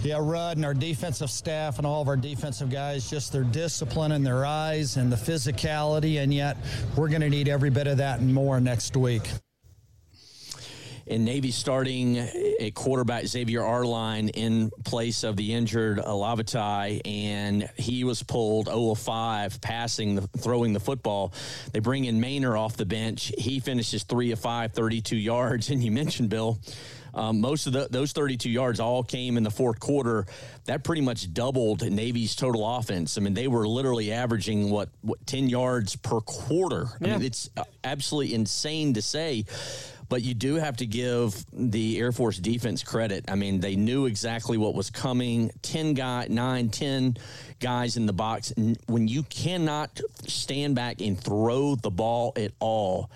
yeah, 0.03 0.19
Rudd 0.21 0.57
and 0.57 0.65
our 0.65 0.75
defensive 0.75 1.31
staff 1.31 1.79
and 1.79 1.87
all 1.87 2.03
of 2.03 2.07
our 2.07 2.15
defensive 2.15 2.69
guys, 2.69 3.09
just 3.09 3.31
their 3.31 3.43
discipline 3.43 4.11
and 4.11 4.23
their 4.23 4.45
eyes 4.45 4.97
and 4.97 5.11
the 5.11 5.15
physicality. 5.15 6.21
And 6.21 6.31
yet, 6.31 6.57
we're 6.95 7.09
going 7.09 7.21
to 7.21 7.29
need 7.29 7.47
every 7.47 7.71
bit 7.71 7.87
of 7.87 7.97
that 7.97 8.19
and 8.19 8.31
more 8.31 8.59
next 8.59 8.95
week. 8.95 9.23
And 11.09 11.23
Navy 11.23 11.51
starting 11.51 12.17
a 12.59 12.71
quarterback 12.71 13.25
Xavier 13.25 13.63
Arline 13.63 14.29
in 14.29 14.71
place 14.83 15.23
of 15.23 15.35
the 15.35 15.53
injured 15.53 15.99
Lavatai, 15.99 17.01
and 17.05 17.69
he 17.77 18.03
was 18.03 18.23
pulled 18.23 18.65
0 18.65 18.91
of 18.91 18.99
5 18.99 19.61
passing, 19.61 20.15
the, 20.15 20.21
throwing 20.39 20.73
the 20.73 20.79
football. 20.79 21.33
They 21.71 21.79
bring 21.79 22.05
in 22.05 22.19
Maynor 22.19 22.59
off 22.59 22.75
the 22.75 22.85
bench. 22.85 23.31
He 23.37 23.59
finishes 23.59 24.03
3 24.03 24.31
of 24.31 24.39
5, 24.39 24.73
32 24.73 25.15
yards. 25.15 25.69
And 25.77 25.83
you 25.83 25.91
mentioned, 25.91 26.29
Bill, 26.29 26.57
um, 27.13 27.41
most 27.41 27.67
of 27.67 27.73
the, 27.73 27.87
those 27.89 28.13
32 28.13 28.49
yards 28.49 28.79
all 28.79 29.03
came 29.03 29.37
in 29.37 29.43
the 29.43 29.51
fourth 29.51 29.79
quarter. 29.79 30.25
That 30.65 30.83
pretty 30.83 31.01
much 31.01 31.33
doubled 31.33 31.89
Navy's 31.89 32.35
total 32.35 32.77
offense. 32.77 33.17
I 33.17 33.21
mean, 33.21 33.33
they 33.33 33.47
were 33.47 33.67
literally 33.67 34.11
averaging 34.11 34.69
what, 34.69 34.89
what 35.01 35.25
10 35.27 35.49
yards 35.49 35.95
per 35.95 36.19
quarter. 36.21 36.87
I 36.99 37.03
mean, 37.03 37.21
it's 37.21 37.49
absolutely 37.83 38.33
insane 38.33 38.93
to 38.95 39.01
say 39.01 39.45
but 40.09 40.23
you 40.23 40.33
do 40.33 40.55
have 40.55 40.77
to 40.77 40.85
give 40.85 41.45
the 41.51 41.99
Air 41.99 42.11
Force 42.11 42.37
defense 42.37 42.83
credit. 42.83 43.25
I 43.29 43.35
mean, 43.35 43.59
they 43.59 43.75
knew 43.75 44.05
exactly 44.05 44.57
what 44.57 44.73
was 44.73 44.89
coming. 44.89 45.51
10 45.61 45.93
guy, 45.93 46.27
9, 46.29 46.69
10 46.69 47.17
guys 47.59 47.97
in 47.97 48.05
the 48.05 48.13
box. 48.13 48.53
When 48.87 49.07
you 49.07 49.23
cannot 49.23 49.99
stand 50.27 50.75
back 50.75 51.01
and 51.01 51.19
throw 51.19 51.75
the 51.75 51.91
ball 51.91 52.33
at 52.37 52.51
all, 52.59 53.09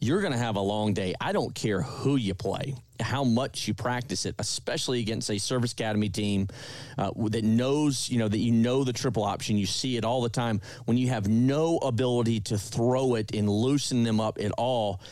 you're 0.00 0.22
going 0.22 0.32
to 0.32 0.38
have 0.38 0.56
a 0.56 0.60
long 0.60 0.94
day. 0.94 1.14
I 1.20 1.32
don't 1.32 1.54
care 1.54 1.82
who 1.82 2.16
you 2.16 2.32
play, 2.32 2.74
how 2.98 3.22
much 3.22 3.68
you 3.68 3.74
practice 3.74 4.24
it, 4.24 4.34
especially 4.38 5.00
against 5.00 5.30
a 5.30 5.38
service 5.38 5.72
academy 5.72 6.08
team 6.08 6.48
uh, 6.96 7.10
that 7.28 7.44
knows, 7.44 8.08
you 8.08 8.18
know, 8.18 8.28
that 8.28 8.38
you 8.38 8.50
know 8.50 8.82
the 8.82 8.94
triple 8.94 9.24
option. 9.24 9.58
You 9.58 9.66
see 9.66 9.98
it 9.98 10.04
all 10.06 10.22
the 10.22 10.30
time. 10.30 10.62
When 10.86 10.96
you 10.96 11.08
have 11.08 11.28
no 11.28 11.76
ability 11.78 12.40
to 12.40 12.56
throw 12.56 13.14
it 13.16 13.34
and 13.34 13.46
loosen 13.46 14.02
them 14.02 14.20
up 14.20 14.38
at 14.40 14.52
all, 14.52 15.02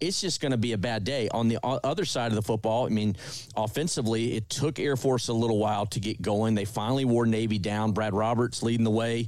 it's 0.00 0.20
just 0.20 0.40
going 0.40 0.52
to 0.52 0.58
be 0.58 0.72
a 0.72 0.78
bad 0.78 1.04
day. 1.04 1.28
On 1.28 1.48
the 1.48 1.58
other 1.64 2.04
side 2.04 2.28
of 2.28 2.34
the 2.34 2.42
football, 2.42 2.86
I 2.86 2.88
mean, 2.88 3.16
offensively, 3.56 4.34
it 4.34 4.48
took 4.48 4.78
Air 4.78 4.96
Force 4.96 5.28
a 5.28 5.32
little 5.32 5.58
while 5.58 5.86
to 5.86 6.00
get 6.00 6.20
going. 6.22 6.54
They 6.54 6.64
finally 6.64 7.04
wore 7.04 7.26
Navy 7.26 7.58
down. 7.58 7.92
Brad 7.92 8.14
Roberts 8.14 8.62
leading 8.62 8.84
the 8.84 8.90
way, 8.90 9.26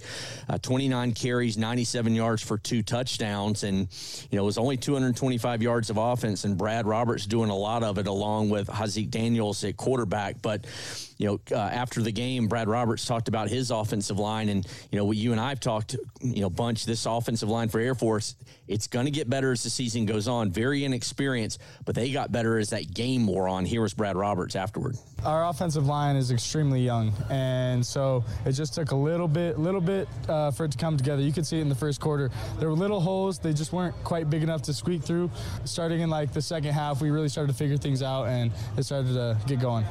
uh, 0.49 0.59
29 0.59 1.13
carries, 1.13 1.59
97 1.59 2.15
yards 2.15 2.43
for 2.43 2.59
two 2.59 2.83
touchdowns, 2.83 3.65
and 3.65 3.89
you 4.31 4.37
know 4.37 4.43
it 4.43 4.47
was 4.47 4.59
only 4.59 4.77
225 4.77 5.63
yards 5.63 5.91
of 5.91 5.97
offense, 5.99 6.45
and 6.45 6.57
Brad 6.57 6.87
Roberts 6.87 7.27
doing 7.27 7.51
a 7.51 7.57
lot 7.57 7.83
of 7.83 7.99
it 7.99 8.07
along 8.07 8.51
with 8.51 8.69
Haaziq 8.69 9.11
Daniels 9.11 9.63
at 9.65 9.77
quarterback, 9.77 10.41
but 10.41 10.67
you 11.23 11.29
know, 11.29 11.57
uh, 11.57 11.61
after 11.61 12.03
the 12.03 12.11
game, 12.11 12.49
Brad 12.49 12.69
Roberts 12.69 13.07
talked 13.07 13.29
about 13.29 13.49
his 13.49 13.71
offensive 13.71 14.19
line, 14.19 14.49
and 14.49 14.67
you 14.91 14.99
know, 14.99 15.13
you 15.13 15.31
and 15.31 15.41
I've 15.41 15.61
talked, 15.61 15.95
you 16.21 16.41
know, 16.41 16.51
bunch. 16.51 16.85
This 16.85 17.07
offensive 17.07 17.49
line 17.49 17.69
for 17.69 17.79
Air 17.79 17.95
Force, 17.95 18.35
it's 18.67 18.89
going 18.89 19.05
to 19.05 19.13
get 19.13 19.31
better 19.31 19.53
as 19.53 19.63
the 19.63 19.71
season 19.71 20.05
goes 20.05 20.27
on. 20.27 20.51
Very 20.51 20.62
inexperienced, 20.63 21.61
but 21.85 21.95
they 21.95 22.11
got 22.13 22.33
better 22.33 22.59
as 22.59 22.71
that 22.71 22.93
game 22.93 23.27
wore 23.27 23.49
on. 23.49 23.65
Here 23.65 23.83
was 23.83 23.95
Brad 23.95 24.17
Roberts 24.17 24.57
afterward. 24.57 24.97
Our 25.25 25.47
offensive 25.49 25.87
line 25.87 26.17
is 26.17 26.31
extremely 26.31 26.83
young, 26.83 27.13
and 27.31 27.85
so 27.85 28.25
it 28.45 28.53
just 28.53 28.75
took 28.75 28.91
a 28.91 28.97
little 28.97 29.29
bit, 29.29 29.59
little 29.59 29.81
bit 29.81 30.09
uh, 30.29 30.51
for 30.51 30.65
it 30.65 30.73
to 30.73 30.79
come 30.79 30.97
together. 30.97 31.23
You 31.23 31.33
could 31.33 31.47
see 31.47 31.59
it 31.59 31.63
in 31.63 31.69
the 31.69 31.75
first 31.75 32.01
quarter. 32.01 32.31
There 32.59 32.69
were 32.69 32.75
little 32.75 33.01
holes; 33.01 33.39
they 33.39 33.53
just 33.53 33.73
weren't 33.73 33.95
quite 34.05 34.31
big 34.31 34.43
enough 34.43 34.63
to 34.63 34.73
squeak 34.73 35.03
through. 35.03 35.31
Starting 35.65 36.01
in 36.01 36.11
like 36.11 36.33
the 36.33 36.43
second 36.43 36.73
half, 36.73 37.01
we 37.01 37.11
really 37.11 37.29
started 37.29 37.53
to 37.53 37.59
figure 37.59 37.77
things 37.77 38.03
out, 38.03 38.29
and 38.29 38.53
it 38.77 38.85
started 38.85 39.15
to 39.15 39.39
get 39.47 39.61
going. 39.61 39.85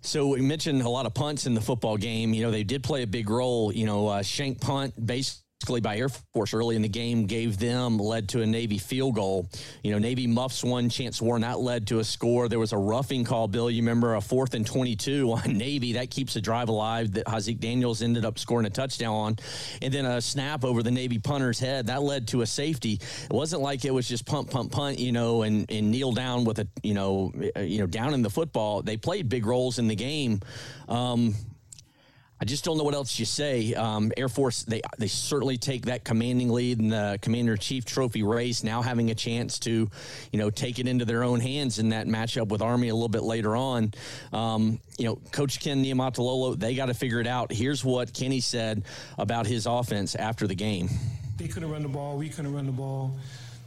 So 0.00 0.28
we 0.28 0.42
mentioned 0.42 0.82
a 0.82 0.88
lot 0.88 1.06
of 1.06 1.14
punts 1.14 1.46
in 1.46 1.54
the 1.54 1.62
football 1.62 1.96
game. 1.96 2.34
You 2.34 2.42
know, 2.42 2.50
they 2.50 2.62
did 2.62 2.82
play 2.82 3.02
a 3.02 3.06
big 3.06 3.30
role. 3.30 3.72
You 3.72 3.86
know, 3.86 4.08
uh, 4.08 4.22
shank 4.22 4.60
punt, 4.60 4.94
base 5.04 5.43
by 5.64 5.96
Air 5.96 6.08
Force 6.08 6.54
early 6.54 6.76
in 6.76 6.82
the 6.82 6.88
game 6.88 7.26
gave 7.26 7.58
them 7.58 7.98
led 7.98 8.28
to 8.30 8.42
a 8.42 8.46
Navy 8.46 8.78
field 8.78 9.14
goal. 9.14 9.48
You 9.82 9.92
know, 9.92 9.98
Navy 9.98 10.26
muffs 10.26 10.62
one, 10.62 10.88
Chance 10.88 11.20
Warren 11.22 11.42
that 11.42 11.60
led 11.60 11.86
to 11.88 11.98
a 11.98 12.04
score. 12.04 12.48
There 12.48 12.58
was 12.58 12.72
a 12.72 12.78
roughing 12.78 13.24
call, 13.24 13.48
Bill. 13.48 13.70
You 13.70 13.82
remember 13.82 14.14
a 14.14 14.20
fourth 14.20 14.54
and 14.54 14.66
22 14.66 15.32
on 15.32 15.42
Navy 15.58 15.94
that 15.94 16.10
keeps 16.10 16.34
the 16.34 16.40
drive 16.40 16.68
alive 16.68 17.12
that 17.12 17.26
Haaziq 17.26 17.58
Daniels 17.60 18.02
ended 18.02 18.24
up 18.24 18.38
scoring 18.38 18.66
a 18.66 18.70
touchdown 18.70 19.14
on, 19.14 19.36
and 19.82 19.92
then 19.92 20.04
a 20.04 20.20
snap 20.20 20.64
over 20.64 20.82
the 20.82 20.90
Navy 20.90 21.18
punter's 21.18 21.58
head 21.58 21.86
that 21.86 22.02
led 22.02 22.28
to 22.28 22.42
a 22.42 22.46
safety. 22.46 23.00
It 23.24 23.32
wasn't 23.32 23.62
like 23.62 23.84
it 23.84 23.92
was 23.92 24.08
just 24.08 24.26
pump, 24.26 24.50
pump, 24.50 24.72
punt, 24.72 24.98
you 24.98 25.12
know, 25.12 25.42
and 25.42 25.70
and 25.70 25.90
kneel 25.90 26.12
down 26.12 26.44
with 26.44 26.58
a 26.58 26.68
you 26.82 26.94
know, 26.94 27.32
you 27.56 27.78
know, 27.78 27.86
down 27.86 28.14
in 28.14 28.22
the 28.22 28.30
football. 28.30 28.82
They 28.82 28.96
played 28.96 29.28
big 29.28 29.46
roles 29.46 29.78
in 29.78 29.88
the 29.88 29.96
game. 29.96 30.40
Um, 30.88 31.34
I 32.40 32.44
just 32.44 32.64
don't 32.64 32.76
know 32.76 32.84
what 32.84 32.94
else 32.94 33.18
you 33.18 33.24
say. 33.24 33.74
Um, 33.74 34.12
Air 34.16 34.28
Force, 34.28 34.64
they 34.64 34.82
they 34.98 35.06
certainly 35.06 35.56
take 35.56 35.86
that 35.86 36.04
commanding 36.04 36.50
lead 36.50 36.80
in 36.80 36.88
the 36.88 37.18
Commander 37.22 37.56
Chief 37.56 37.84
Trophy 37.84 38.22
race. 38.22 38.64
Now 38.64 38.82
having 38.82 39.10
a 39.10 39.14
chance 39.14 39.58
to, 39.60 39.88
you 40.32 40.38
know, 40.38 40.50
take 40.50 40.78
it 40.78 40.88
into 40.88 41.04
their 41.04 41.22
own 41.22 41.40
hands 41.40 41.78
in 41.78 41.90
that 41.90 42.06
matchup 42.06 42.48
with 42.48 42.60
Army 42.60 42.88
a 42.88 42.94
little 42.94 43.08
bit 43.08 43.22
later 43.22 43.56
on. 43.56 43.94
Um, 44.32 44.80
you 44.98 45.06
know, 45.06 45.16
Coach 45.32 45.60
Ken 45.60 45.82
Niumatalolo, 45.84 46.58
they 46.58 46.74
got 46.74 46.86
to 46.86 46.94
figure 46.94 47.20
it 47.20 47.26
out. 47.26 47.52
Here's 47.52 47.84
what 47.84 48.12
Kenny 48.12 48.40
said 48.40 48.82
about 49.16 49.46
his 49.46 49.66
offense 49.66 50.14
after 50.14 50.46
the 50.46 50.54
game. 50.54 50.88
They 51.36 51.48
couldn't 51.48 51.70
run 51.70 51.82
the 51.82 51.88
ball. 51.88 52.16
We 52.16 52.28
couldn't 52.28 52.52
run 52.54 52.66
the 52.66 52.72
ball 52.72 53.16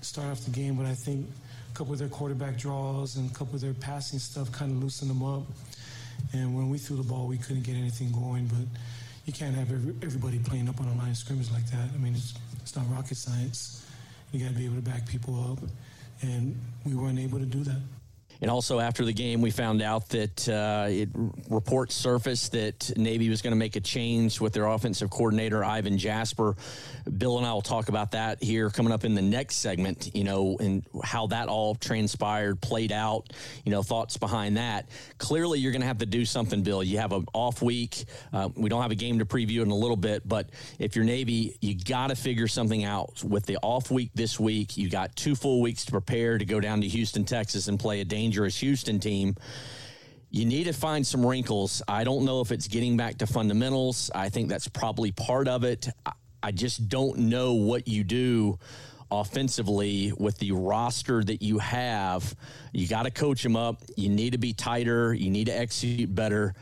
start 0.02 0.28
off 0.30 0.46
the 0.46 0.52
game, 0.52 0.76
but 0.76 0.86
I 0.86 0.94
think 0.94 1.28
a 1.74 1.78
couple 1.78 1.94
of 1.94 2.00
their 2.00 2.08
quarterback 2.08 2.58
draws 2.58 3.18
and 3.18 3.30
a 3.30 3.34
couple 3.34 3.56
of 3.56 3.62
their 3.62 3.74
passing 3.74 4.20
stuff 4.20 4.52
kind 4.52 4.72
of 4.72 4.84
loosened 4.84 5.10
them 5.10 5.24
up. 5.24 5.44
And 6.34 6.56
when 6.56 6.70
we 6.70 6.78
threw 6.78 6.98
the 6.98 7.04
ball, 7.04 7.28
we 7.28 7.38
couldn't 7.38 7.64
get 7.64 7.76
anything 7.76 8.12
going. 8.12 8.48
But 8.48 8.68
you 9.26 9.34
can't 9.34 9.56
have 9.56 9.72
every, 9.72 9.94
everybody 10.02 10.40
playing 10.40 10.70
up 10.70 10.80
on 10.80 10.88
a 10.88 10.96
line 10.96 11.12
of 11.12 11.18
scrimmage 11.18 11.52
like 11.52 11.66
that. 11.72 11.90
I 11.94 11.98
mean, 11.98 12.14
it's, 12.14 12.34
it's 12.62 12.76
not 12.76 12.86
rocket 12.90 13.18
science. 13.18 13.86
You 14.32 14.40
got 14.40 14.54
to 14.54 14.56
be 14.56 14.66
able 14.66 14.76
to 14.76 14.82
back 14.82 15.08
people 15.08 15.52
up. 15.52 15.60
And 16.22 16.60
we 16.86 16.96
weren't 16.96 17.20
able 17.20 17.40
to 17.40 17.46
do 17.46 17.64
that. 17.64 17.82
And 18.42 18.52
also 18.52 18.80
after 18.80 19.04
the 19.04 19.14
game, 19.14 19.42
we 19.42 19.52
found 19.52 19.82
out 19.82 20.10
that 20.10 20.48
uh, 20.50 20.88
it 20.90 21.10
reports 21.50 21.96
surfaced 21.96 22.52
that 22.52 22.98
Navy 22.98 23.30
was 23.30 23.42
going 23.42 23.52
to 23.52 23.58
make 23.58 23.76
a 23.76 23.82
change 23.82 24.40
with 24.40 24.54
their 24.54 24.68
offensive 24.68 25.10
coordinator 25.10 25.64
Ivan 25.64 25.98
Jasper. 25.98 26.56
Bill 27.18 27.38
and 27.38 27.48
I 27.48 27.54
will 27.54 27.62
talk 27.62 27.90
about 27.90 28.12
that 28.12 28.44
here 28.44 28.70
coming 28.70 28.94
up 28.94 29.04
in 29.06 29.16
the 29.16 29.22
next 29.22 29.58
segment. 29.58 30.12
You 30.14 30.24
know, 30.24 30.58
and 30.60 30.86
how 31.04 31.28
that 31.28 31.48
all 31.48 31.76
transpired, 31.76 32.62
played 32.62 32.92
out. 32.92 33.34
You 33.66 33.72
know, 33.72 33.84
thoughts 33.84 34.18
behind 34.18 34.58
that. 34.58 34.90
Clearly, 35.18 35.60
you're 35.60 35.72
going 35.72 35.82
to 35.82 35.88
have 35.88 36.00
to 36.00 36.06
do 36.06 36.26
something, 36.26 36.64
Bill. 36.64 36.84
You 36.84 37.00
have 37.00 37.12
an 37.12 37.26
off 37.34 37.62
week. 37.62 38.06
Uh, 38.32 38.50
we 38.56 38.70
don't 38.70 38.82
have 38.82 38.92
a 38.92 38.96
game 38.96 39.20
to 39.20 39.26
preview 39.26 39.62
in 39.62 39.72
a 39.72 39.76
little 39.76 39.98
bit, 39.98 40.28
but 40.28 40.50
if 40.80 40.96
you're 40.96 41.06
Navy, 41.06 41.58
you 41.62 41.76
got 41.76 42.08
to 42.08 42.16
figure 42.16 42.48
something 42.48 42.84
out 42.84 43.24
with 43.24 43.46
the 43.46 43.58
off 43.62 43.90
week 43.90 44.12
this 44.14 44.40
week. 44.40 44.78
You 44.78 44.90
got 44.90 45.16
two 45.16 45.36
full 45.36 45.62
weeks 45.62 45.86
to 45.86 45.92
prepare 45.92 46.38
to 46.38 46.46
go 46.46 46.60
down 46.60 46.82
to 46.82 46.88
Houston, 46.88 47.26
Texas, 47.26 47.68
and 47.68 47.80
play 47.80 48.02
a 48.02 48.06
dangerous 48.06 48.27
dangerous 48.28 48.60
Houston 48.60 49.00
team. 49.00 49.34
You 50.32 50.44
need 50.44 50.66
to 50.66 50.74
find 50.74 51.08
some 51.08 51.26
wrinkles. 51.26 51.82
I 51.88 52.04
don't 52.04 52.26
know 52.26 52.42
if 52.42 52.52
it's 52.52 52.68
getting 52.68 52.98
back 52.98 53.20
to 53.20 53.28
fundamentals. 53.28 54.12
I 54.14 54.28
think 54.28 54.50
that's 54.50 54.68
probably 54.68 55.14
part 55.14 55.48
of 55.48 55.64
it. 55.64 55.88
I 56.44 56.52
just 56.52 56.90
don't 56.90 57.18
know 57.18 57.54
what 57.54 57.88
you 57.88 58.04
do 58.04 58.60
offensively 59.10 60.12
with 60.18 60.38
the 60.40 60.52
roster 60.52 61.24
that 61.24 61.42
you 61.42 61.60
have. 61.60 62.36
You 62.74 62.86
got 62.90 63.04
to 63.04 63.12
coach 63.12 63.42
them 63.44 63.56
up. 63.56 63.82
You 63.96 64.10
need 64.10 64.34
to 64.34 64.38
be 64.38 64.52
tighter. 64.52 65.14
You 65.14 65.32
need 65.32 65.46
to 65.46 65.58
execute 65.58 66.14
better 66.14 66.54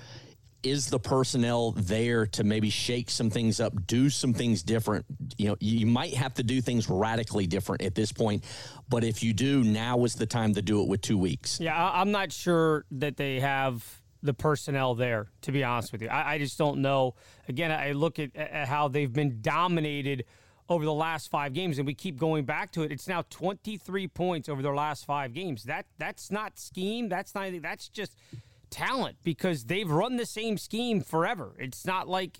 is 0.65 0.88
the 0.88 1.00
personnel 1.00 1.72
there 1.72 2.25
to 2.25 2.43
maybe 2.43 2.69
shake 2.69 3.10
some 3.10 3.29
things 3.29 3.60
up, 3.60 3.86
do 3.86 4.10
some 4.10 4.34
things 4.34 4.63
different? 4.63 5.05
You 5.38 5.50
know, 5.50 5.57
you 5.60 5.86
might 5.86 6.15
have 6.15 6.34
to 6.36 6.43
do 6.43 6.60
things 6.60 6.89
radically 6.89 7.45
different 7.45 7.84
at 7.84 7.93
this 7.93 8.12
point, 8.12 8.43
but 8.89 9.03
if 9.03 9.24
you 9.24 9.31
do, 9.34 9.63
now 9.63 10.03
is 10.05 10.15
the 10.15 10.25
time 10.25 10.53
to 10.55 10.62
do 10.62 10.81
it 10.81 10.88
with 10.88 11.01
two 11.01 11.17
weeks. 11.17 11.60
Yeah, 11.60 11.91
I'm 11.93 12.12
not 12.12 12.31
sure 12.31 12.86
that 12.91 13.15
they 13.15 13.39
have 13.39 14.01
the 14.24 14.34
personnel 14.34 14.95
there, 14.95 15.27
to 15.41 15.51
be 15.51 15.63
honest 15.63 15.91
with 15.91 16.01
you. 16.01 16.10
I, 16.10 16.34
I 16.34 16.38
just 16.39 16.57
don't 16.57 16.81
know. 16.81 17.13
Again, 17.48 17.72
I 17.72 17.91
look 17.91 18.17
at, 18.17 18.36
at 18.36 18.67
how 18.67 18.88
they've 18.88 19.12
been 19.12 19.41
dominated 19.41 20.25
over 20.67 20.84
the 20.84 20.93
last 20.93 21.29
five 21.29 21.53
games, 21.53 21.77
and 21.77 21.86
we 21.86 21.93
keep 21.93 22.17
going 22.17 22.43
back 22.43 22.72
to 22.72 22.81
it. 22.81 22.91
It's 22.91 23.07
now 23.07 23.24
23 23.29 24.07
points 24.07 24.50
over 24.50 24.63
their 24.63 24.75
last 24.75 25.05
five 25.05 25.31
games. 25.31 25.65
That 25.65 25.86
that's 26.00 26.31
not 26.31 26.57
scheme. 26.57 27.07
That's 27.07 27.36
not 27.36 27.41
anything. 27.41 27.62
That's 27.62 27.88
just 27.88 28.17
talent 28.65 29.17
because 29.24 29.65
they've 29.65 29.89
run 29.89 30.17
the 30.17 30.25
same 30.25 30.57
scheme 30.57 31.01
forever. 31.01 31.55
It's 31.60 31.86
not 31.86 32.07
like 32.07 32.39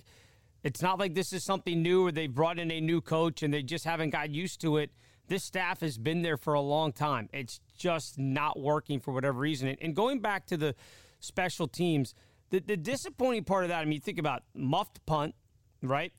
it's 0.62 0.82
not 0.82 0.98
like 0.98 1.14
this 1.14 1.32
is 1.32 1.44
something 1.44 1.82
new 1.82 2.06
or 2.06 2.12
they 2.12 2.26
brought 2.26 2.58
in 2.58 2.70
a 2.70 2.80
new 2.80 3.00
coach 3.00 3.42
and 3.42 3.54
they 3.54 3.62
just 3.62 3.84
haven't 3.84 4.10
got 4.10 4.30
used 4.30 4.60
to 4.62 4.78
it. 4.78 4.90
This 5.28 5.44
staff 5.44 5.80
has 5.80 5.98
been 5.98 6.22
there 6.22 6.36
for 6.36 6.54
a 6.54 6.60
long 6.60 6.92
time. 6.92 7.28
It's 7.32 7.60
just 7.76 8.18
not 8.18 8.58
working 8.58 9.00
for 9.00 9.12
whatever 9.12 9.38
reason. 9.38 9.76
And 9.80 9.94
going 9.94 10.20
back 10.20 10.46
to 10.46 10.56
the 10.56 10.74
special 11.20 11.68
teams, 11.68 12.14
the, 12.50 12.60
the 12.60 12.76
disappointing 12.76 13.44
part 13.44 13.64
of 13.64 13.68
that, 13.68 13.80
I 13.80 13.84
mean, 13.84 14.00
think 14.00 14.18
about 14.18 14.42
muffed 14.54 15.04
punt, 15.06 15.34
right? 15.82 16.12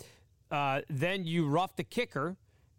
Uh, 0.49 0.81
then 0.89 1.25
you 1.25 1.47
rough 1.47 1.75
the 1.75 1.83
kicker 1.83 2.37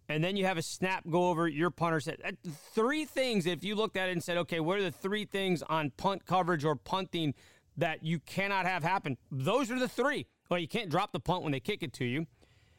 and 0.09 0.25
then 0.25 0.37
you 0.37 0.47
have 0.47 0.59
a 0.59 0.63
snap 0.63 1.05
go 1.09 1.29
over 1.29 1.47
your 1.47 1.71
punter's 1.71 2.07
head. 2.07 2.37
Three 2.75 3.05
things, 3.05 3.47
if 3.47 3.63
you 3.63 3.75
looked 3.75 3.97
at 3.97 4.09
it 4.09 4.13
and 4.13 4.23
said, 4.23 4.37
okay, 4.39 4.61
what 4.61 4.79
are 4.79 4.83
the 4.83 4.91
three 4.91 5.25
things 5.25 5.63
on 5.63 5.91
punt 5.91 6.25
coverage 6.25 6.65
or 6.65 6.77
punting 6.77 7.35
that 7.77 8.03
you 8.03 8.19
cannot 8.21 8.67
have 8.67 8.83
happen? 8.83 9.19
Those 9.31 9.71
are 9.71 9.79
the 9.79 9.89
three. 9.89 10.27
Well, 10.49 10.59
you 10.59 10.69
can't 10.69 10.89
drop 10.89 11.13
the 11.13 11.21
punt 11.21 11.43
when 11.43 11.53
they 11.53 11.61
kick 11.61 11.83
it 11.83 11.93
to 11.95 12.05
you. 12.05 12.27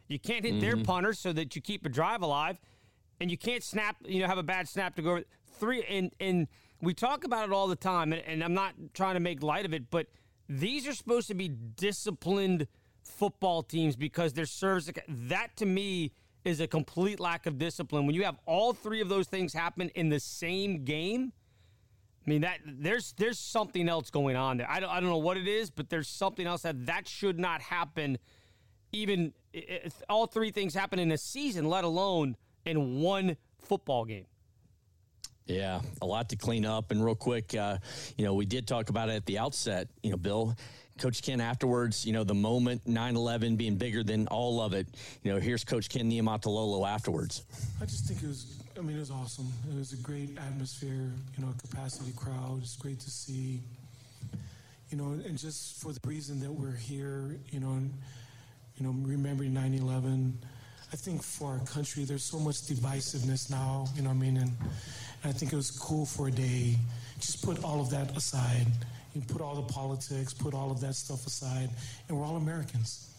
You 0.08 0.20
can't 0.20 0.44
hit 0.44 0.56
mm-hmm. 0.56 0.62
their 0.62 0.78
punter 0.78 1.14
so 1.14 1.32
that 1.34 1.56
you 1.56 1.62
keep 1.62 1.86
a 1.86 1.90
drive 1.90 2.22
alive. 2.22 2.60
And 3.22 3.30
you 3.30 3.38
can't 3.38 3.64
snap, 3.64 3.98
you 4.06 4.22
know, 4.22 4.28
have 4.28 4.38
a 4.38 4.44
bad 4.44 4.68
snap 4.68 4.96
to 4.96 5.02
go 5.02 5.12
over. 5.12 5.24
Three, 5.60 5.84
and, 5.84 6.12
and 6.20 6.48
we 6.82 6.94
talk 6.94 7.26
about 7.26 7.50
it 7.50 7.52
all 7.52 7.68
the 7.68 7.76
time, 7.76 8.14
and, 8.14 8.24
and 8.26 8.44
I'm 8.44 8.54
not 8.54 8.74
trying 8.94 9.16
to 9.16 9.20
make 9.20 9.44
light 9.44 9.66
of 9.66 9.74
it, 9.74 9.92
but 9.92 10.08
these 10.48 10.88
are 10.88 10.94
supposed 10.94 11.28
to 11.28 11.34
be 11.34 11.50
disciplined 11.50 12.68
football 13.04 13.62
teams 13.62 13.96
because 13.96 14.34
their 14.34 14.46
service 14.46 14.90
that 15.08 15.56
to 15.58 15.66
me 15.66 16.14
is 16.50 16.60
a 16.60 16.68
complete 16.68 17.20
lack 17.20 17.46
of 17.46 17.58
discipline. 17.58 18.06
When 18.06 18.16
you 18.16 18.26
have 18.26 18.38
all 18.46 18.74
three 18.74 19.02
of 19.02 19.10
those 19.10 19.28
things 19.28 19.54
happen 19.54 19.90
in 19.96 20.10
the 20.10 20.20
same 20.20 20.84
game, 20.84 21.32
I 22.26 22.30
mean 22.30 22.42
that 22.42 22.60
there's 22.66 23.14
there's 23.18 23.40
something 23.40 23.88
else 23.88 24.10
going 24.10 24.36
on 24.36 24.58
there. 24.58 24.70
I 24.70 24.80
don't, 24.80 24.90
I 24.90 25.00
don't 25.00 25.10
know 25.10 25.18
what 25.18 25.38
it 25.38 25.48
is, 25.48 25.70
but 25.70 25.90
there's 25.90 26.08
something 26.08 26.46
else 26.46 26.64
that 26.64 26.86
that 26.88 27.08
should 27.08 27.40
not 27.40 27.62
happen. 27.62 28.18
Even 28.92 29.34
if 29.54 30.02
all 30.10 30.28
three 30.28 30.52
things 30.52 30.74
happen 30.74 31.00
in 31.00 31.12
a 31.12 31.18
season, 31.18 31.66
let 31.70 31.84
alone 31.84 32.36
in 32.66 33.00
one 33.00 33.38
football 33.60 34.06
game. 34.06 34.26
Yeah, 35.46 35.82
a 36.02 36.06
lot 36.06 36.30
to 36.30 36.36
clean 36.36 36.66
up. 36.66 36.92
And 36.92 37.04
real 37.04 37.16
quick, 37.16 37.56
uh, 37.56 37.78
you 38.18 38.26
know, 38.26 38.36
we 38.36 38.46
did 38.46 38.68
talk 38.68 38.90
about 38.90 39.10
it 39.10 39.14
at 39.14 39.26
the 39.26 39.40
outset. 39.40 39.88
You 40.04 40.12
know, 40.12 40.18
Bill, 40.18 40.56
Coach 41.00 41.22
Ken 41.24 41.40
afterwards, 41.40 42.06
you 42.06 42.12
know, 42.12 42.24
the 42.24 42.34
moment 42.34 42.82
9 42.86 43.16
11 43.16 43.56
being 43.56 43.76
bigger 43.76 44.04
than 44.04 44.28
all 44.28 44.62
of 44.62 44.74
it. 44.74 44.88
You 45.24 45.34
know, 45.34 45.40
here's 45.40 45.64
Coach 45.64 45.90
Ken 45.90 46.12
Niumatalolo 46.12 46.88
afterwards. 46.88 47.44
I 47.82 47.86
just 47.86 48.06
think 48.06 48.22
it 48.22 48.28
was, 48.28 48.62
I 48.78 48.82
mean, 48.82 48.98
it 48.98 49.00
was 49.00 49.12
awesome. 49.12 49.52
It 49.70 49.78
was 49.78 49.94
a 49.94 49.98
great 49.98 50.38
atmosphere, 50.38 51.12
you 51.38 51.46
know, 51.46 51.54
capacity 51.70 52.12
crowd. 52.16 52.60
It's 52.62 52.76
great 52.76 53.00
to 53.00 53.10
see, 53.10 53.62
you 54.90 54.98
know, 54.98 55.12
and 55.26 55.38
just 55.38 55.82
for 55.82 55.94
the 55.94 56.02
reason 56.06 56.40
that 56.42 56.52
we're 56.52 56.76
here, 56.76 57.40
you 57.50 57.62
know, 57.62 57.72
and, 57.72 57.94
you 58.78 58.86
know, 58.86 58.94
remembering 59.02 59.54
9 59.54 59.74
11. 59.74 60.38
I 60.92 60.96
think 60.96 61.22
for 61.22 61.52
our 61.52 61.60
country, 61.60 62.04
there's 62.04 62.24
so 62.24 62.40
much 62.40 62.56
divisiveness 62.64 63.50
now, 63.50 63.86
you 63.96 64.02
know 64.02 64.10
what 64.10 64.16
I 64.16 64.20
mean? 64.20 64.38
And, 64.38 64.52
and 65.24 65.30
I 65.30 65.32
think 65.32 65.54
it 65.54 65.56
was 65.56 65.70
cool 65.70 66.06
for 66.06 66.28
a 66.28 66.32
day. 66.32 66.78
Just 67.20 67.46
put 67.46 67.64
all 67.64 67.80
of 67.80 67.92
that 67.92 68.18
aside 68.18 68.66
put 69.28 69.42
all 69.42 69.56
the 69.56 69.74
politics, 69.74 70.34
put 70.34 70.54
all 70.54 70.72
of 70.72 70.80
that 70.82 70.96
stuff 70.96 71.26
aside, 71.26 71.70
and 72.08 72.18
we're 72.18 72.26
all 72.26 72.38
Americans. 72.38 73.10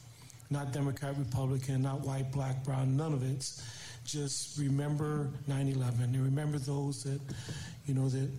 Not 0.50 0.72
Democrat, 0.72 1.14
Republican, 1.16 1.82
not 1.82 2.00
white, 2.00 2.32
black, 2.32 2.64
brown, 2.64 2.96
none 2.96 3.12
of 3.12 3.22
it. 3.22 3.50
Just 4.04 4.58
remember 4.58 5.28
9 5.46 5.68
11 5.68 6.02
and 6.02 6.24
remember 6.24 6.58
those 6.58 7.04
that, 7.04 7.20
you 7.86 7.94
know, 7.94 8.08
that 8.08 8.30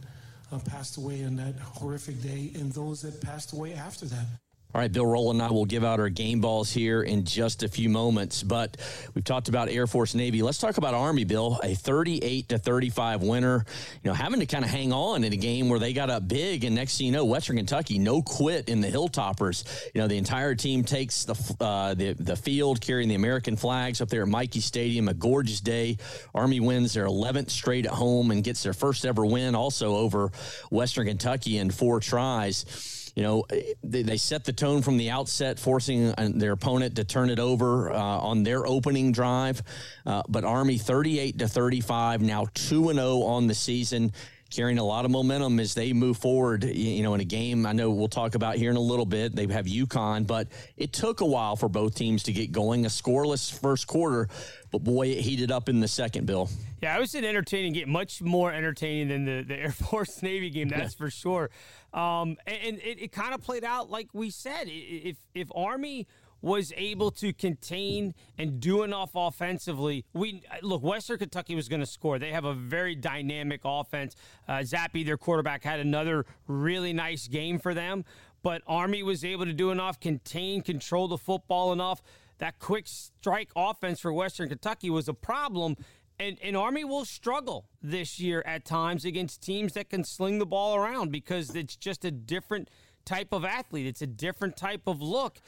uh, 0.51 0.60
passed 0.60 0.98
away 0.98 1.24
on 1.24 1.36
that 1.38 1.56
horrific 1.60 2.22
day 2.22 2.51
and 2.56 2.72
those 2.74 3.01
that 3.03 3.22
passed 3.22 3.53
away 3.53 3.74
after 3.74 4.06
that. 4.08 4.25
All 4.74 4.80
right, 4.80 4.92
Bill 4.92 5.06
Rowland 5.06 5.42
and 5.42 5.50
I 5.50 5.51
will 5.51 5.66
give 5.66 5.84
out 5.84 6.00
our 6.00 6.08
game 6.08 6.40
balls 6.40 6.72
here 6.72 7.01
in 7.01 7.25
just 7.25 7.62
a 7.63 7.68
few 7.68 7.90
moments. 7.90 8.42
But 8.42 8.78
we've 9.13 9.24
talked 9.24 9.50
about 9.50 9.70
Air 9.70 9.86
Force 9.86 10.16
Navy. 10.16 10.42
Let's 10.42 10.60
talk 10.60 10.78
about 10.78 10.94
Army, 10.94 11.25
Bill. 11.25 11.60
A 11.62 11.75
38 11.75 12.50
to 12.50 12.58
35 12.58 13.22
winner. 13.22 13.66
You 14.01 14.10
know, 14.10 14.13
having 14.13 14.40
to 14.40 14.46
kind 14.46 14.63
of 14.63 14.72
hang 14.72 14.94
on 14.94 15.25
in 15.25 15.34
a 15.34 15.38
game 15.38 15.68
where 15.68 15.80
they 15.80 15.92
got 15.92 16.10
up 16.10 16.28
big, 16.28 16.63
and 16.63 16.74
next 16.74 16.98
thing 16.98 17.08
you 17.08 17.12
know, 17.12 17.25
Western 17.25 17.58
Kentucky 17.58 18.00
no 18.00 18.22
quit 18.22 18.70
in 18.70 18.80
the 18.80 18.88
Hilltoppers. 18.88 19.92
You 19.94 20.01
know, 20.01 20.08
the 20.08 20.18
entire 20.18 20.56
team 20.56 20.86
takes 20.86 21.25
the 21.25 21.56
uh, 21.60 21.94
the 21.94 22.13
the 22.13 22.38
field 22.38 22.80
carrying 22.80 23.10
the 23.10 23.16
American 23.16 23.58
flags 23.58 24.00
up 24.00 24.08
there 24.08 24.22
at 24.24 24.30
Michie 24.30 24.62
Stadium. 24.62 25.10
A 25.10 25.13
gorgeous 25.13 25.60
day. 25.60 25.98
Army 26.34 26.62
wins 26.62 26.94
their 26.94 27.08
11th 27.08 27.50
straight 27.50 27.86
at 27.86 27.92
home 27.92 28.32
and 28.32 28.42
gets 28.42 28.63
their 28.63 28.74
first 28.74 29.06
ever 29.06 29.25
win, 29.25 29.54
also 29.54 29.98
over 29.98 30.32
Western 30.70 31.08
Kentucky 31.08 31.58
in 31.58 31.72
four 31.72 32.00
tries 32.00 33.00
you 33.15 33.24
know, 33.24 33.46
they, 33.84 34.03
they, 34.03 34.18
set 34.18 34.46
the 34.46 34.53
tone 34.53 34.82
from 34.82 34.98
the 34.98 35.10
outset, 35.10 35.60
forcing 35.60 36.13
uh, 36.18 36.30
their 36.34 36.53
opponent 36.53 36.96
to 36.96 37.03
turn 37.03 37.30
it 37.30 37.39
over 37.39 37.91
uh, 37.91 37.98
on 37.98 38.44
their 38.44 38.65
opening 38.65 39.12
drive. 39.12 39.62
Uh, 40.06 40.24
but 40.30 40.44
Army 40.44 40.77
38 40.77 41.39
to 41.39 41.48
35, 41.48 42.22
now 42.22 42.48
2 42.53 42.89
and 42.89 43.00
0 43.00 43.22
on 43.24 43.48
the 43.48 43.56
season 43.56 44.13
carrying 44.51 44.77
a 44.77 44.84
lot 44.84 45.05
of 45.05 45.12
momentum 45.12 45.60
as 45.60 45.74
they 45.74 45.93
move 45.93 46.17
forward. 46.17 46.63
You 46.63 47.03
know, 47.03 47.13
in 47.13 47.22
a 47.22 47.25
game 47.25 47.65
I 47.65 47.72
know 47.74 47.89
we'll 47.89 48.08
talk 48.08 48.36
about 48.36 48.55
here 48.55 48.70
in 48.70 48.77
a 48.77 48.81
little 48.81 49.05
bit. 49.05 49.36
They 49.36 49.48
have 49.48 49.65
UConn, 49.65 50.27
but 50.27 50.48
it 50.77 50.93
took 50.93 51.22
a 51.22 51.25
while 51.25 51.55
for 51.55 51.70
both 51.70 51.96
teams 51.96 52.24
to 52.24 52.34
get 52.34 52.51
going. 52.51 52.86
A 52.86 52.89
scoreless 52.89 53.51
first 53.51 53.88
quarter, 53.88 54.27
but 54.72 54.84
boy, 54.84 55.08
it 55.08 55.22
heated 55.22 55.51
up 55.51 55.70
in 55.70 55.79
the 55.79 55.88
second. 55.88 56.25
Bill. 56.25 56.50
Yeah, 56.81 56.96
I 56.96 57.00
was 57.00 57.16
an 57.16 57.25
entertaining 57.25 57.74
game, 57.74 57.90
much 57.90 58.22
more 58.22 58.51
entertaining 58.51 59.07
than 59.07 59.25
the, 59.25 59.44
the 59.44 59.55
Air 59.55 59.72
Force 59.90 60.22
Navy 60.22 60.50
game. 60.50 60.70
That's 60.70 60.94
yeah. 60.94 60.98
for 60.98 61.09
sure. 61.09 61.50
Um, 61.94 62.37
and, 62.48 62.79
it, 62.79 63.01
it 63.01 63.11
kind 63.11 63.33
of 63.33 63.42
played 63.42 63.64
out 63.64 63.90
like 63.90 64.07
we 64.14 64.29
said. 64.29 64.68
If 64.68 65.18
if 65.33 65.50
Army 65.53 66.07
was 66.42 66.74
able 66.75 67.12
to 67.12 67.34
contain 67.34 68.14
and 68.38 68.60
do 68.60 68.84
enough 68.84 69.12
offensively. 69.16 70.06
We 70.14 70.42
look, 70.62 70.82
Western 70.84 71.20
Kentucky 71.20 71.56
was 71.56 71.70
going 71.70 71.82
to 71.82 71.86
score. 71.86 72.20
They 72.20 72.32
have 72.32 72.46
a 72.46 72.54
very 72.54 72.96
dynamic 72.96 73.62
offense. 73.64 74.16
Uh, 74.48 74.60
Zappe, 74.60 75.06
their 75.06 75.18
quarterback, 75.18 75.64
had 75.64 75.80
another 75.80 76.25
really 76.48 76.94
nice 76.94 77.27
game 77.27 77.60
for 77.60 77.74
them. 77.74 78.06
But 78.44 78.64
Army 78.66 79.04
was 79.04 79.24
able 79.24 79.46
to 79.46 79.54
do 79.54 79.70
enough, 79.70 80.00
contain, 80.00 80.62
control 80.62 81.08
the 81.08 81.18
football 81.18 81.72
enough. 81.72 82.01
That 82.40 82.58
quick 82.58 82.88
strike 82.88 83.51
offense 83.56 84.00
for 84.00 84.12
Western 84.12 84.50
Kentucky 84.50 84.90
was 84.90 85.08
a 85.08 85.14
problem. 85.14 85.75
And, 86.20 86.40
and 86.42 86.58
Army 86.58 86.84
will 86.84 87.06
struggle 87.06 87.66
this 87.84 88.20
year 88.20 88.44
at 88.46 88.66
times 88.66 89.06
against 89.06 89.44
teams 89.44 89.74
that 89.74 89.90
can 89.90 90.04
sling 90.04 90.40
the 90.40 90.46
ball 90.46 90.75
around 90.75 91.12
because 91.12 91.56
it's 91.56 91.75
just 91.75 92.04
a 92.04 92.12
different 92.12 92.70
type 93.06 93.32
of 93.32 93.46
athlete. 93.46 93.86
It's 93.86 94.01
a 94.01 94.08
different 94.08 94.58
type 94.58 94.88
of 94.88 95.01
look. 95.01 95.40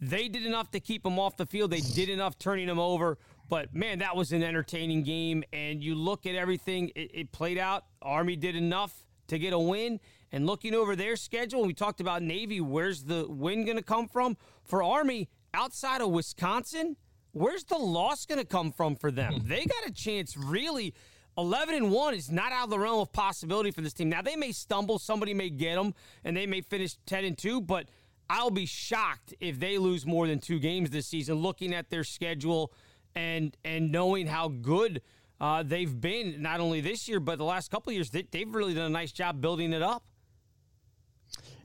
They 0.00 0.28
did 0.28 0.44
enough 0.44 0.70
to 0.72 0.80
keep 0.80 1.06
him 1.06 1.18
off 1.18 1.36
the 1.36 1.46
field. 1.46 1.70
They 1.70 1.80
did 1.80 2.08
enough 2.08 2.38
turning 2.38 2.68
him 2.68 2.78
over. 2.78 3.18
But 3.48 3.74
man, 3.74 4.00
that 4.00 4.16
was 4.16 4.32
an 4.32 4.42
entertaining 4.42 5.02
game. 5.02 5.44
And 5.52 5.82
you 5.82 5.94
look 5.94 6.26
at 6.26 6.34
everything, 6.34 6.90
it, 6.94 7.10
it 7.14 7.32
played 7.32 7.58
out. 7.58 7.84
Army 8.02 8.36
did 8.36 8.56
enough 8.56 9.04
to 9.28 9.38
get 9.38 9.52
a 9.52 9.58
win. 9.58 10.00
And 10.32 10.46
looking 10.46 10.74
over 10.74 10.96
their 10.96 11.16
schedule, 11.16 11.64
we 11.64 11.72
talked 11.72 12.00
about 12.00 12.22
Navy, 12.22 12.60
where's 12.60 13.04
the 13.04 13.26
win 13.28 13.64
going 13.64 13.76
to 13.76 13.82
come 13.82 14.08
from? 14.08 14.36
For 14.64 14.82
Army, 14.82 15.28
outside 15.54 16.00
of 16.00 16.10
Wisconsin, 16.10 16.96
where's 17.32 17.64
the 17.64 17.78
loss 17.78 18.26
going 18.26 18.40
to 18.40 18.46
come 18.46 18.72
from 18.72 18.96
for 18.96 19.10
them? 19.10 19.34
Hmm. 19.34 19.48
they 19.48 19.64
got 19.64 19.86
a 19.86 19.92
chance, 19.92 20.36
really. 20.36 20.94
11 21.38 21.74
and 21.74 21.90
1 21.90 22.14
is 22.14 22.30
not 22.30 22.50
out 22.50 22.64
of 22.64 22.70
the 22.70 22.78
realm 22.78 23.00
of 23.00 23.12
possibility 23.12 23.70
for 23.70 23.82
this 23.82 23.92
team. 23.92 24.08
Now, 24.08 24.22
they 24.22 24.36
may 24.36 24.52
stumble, 24.52 24.98
somebody 24.98 25.34
may 25.34 25.50
get 25.50 25.76
them, 25.76 25.94
and 26.24 26.34
they 26.36 26.46
may 26.46 26.62
finish 26.62 26.96
10 27.06 27.24
and 27.24 27.36
2, 27.36 27.60
but 27.60 27.88
I'll 28.28 28.50
be 28.50 28.66
shocked 28.66 29.34
if 29.40 29.58
they 29.58 29.78
lose 29.78 30.04
more 30.04 30.26
than 30.26 30.38
two 30.38 30.58
games 30.58 30.90
this 30.90 31.06
season. 31.06 31.36
Looking 31.36 31.74
at 31.74 31.90
their 31.90 32.04
schedule 32.04 32.72
and 33.14 33.56
and 33.64 33.92
knowing 33.92 34.26
how 34.26 34.48
good 34.48 35.02
uh, 35.40 35.62
they've 35.62 36.00
been, 36.00 36.42
not 36.42 36.60
only 36.60 36.80
this 36.80 37.08
year 37.08 37.20
but 37.20 37.38
the 37.38 37.44
last 37.44 37.70
couple 37.70 37.92
years, 37.92 38.10
they, 38.10 38.22
they've 38.30 38.52
really 38.52 38.74
done 38.74 38.86
a 38.86 38.90
nice 38.90 39.12
job 39.12 39.40
building 39.40 39.72
it 39.72 39.82
up. 39.82 40.02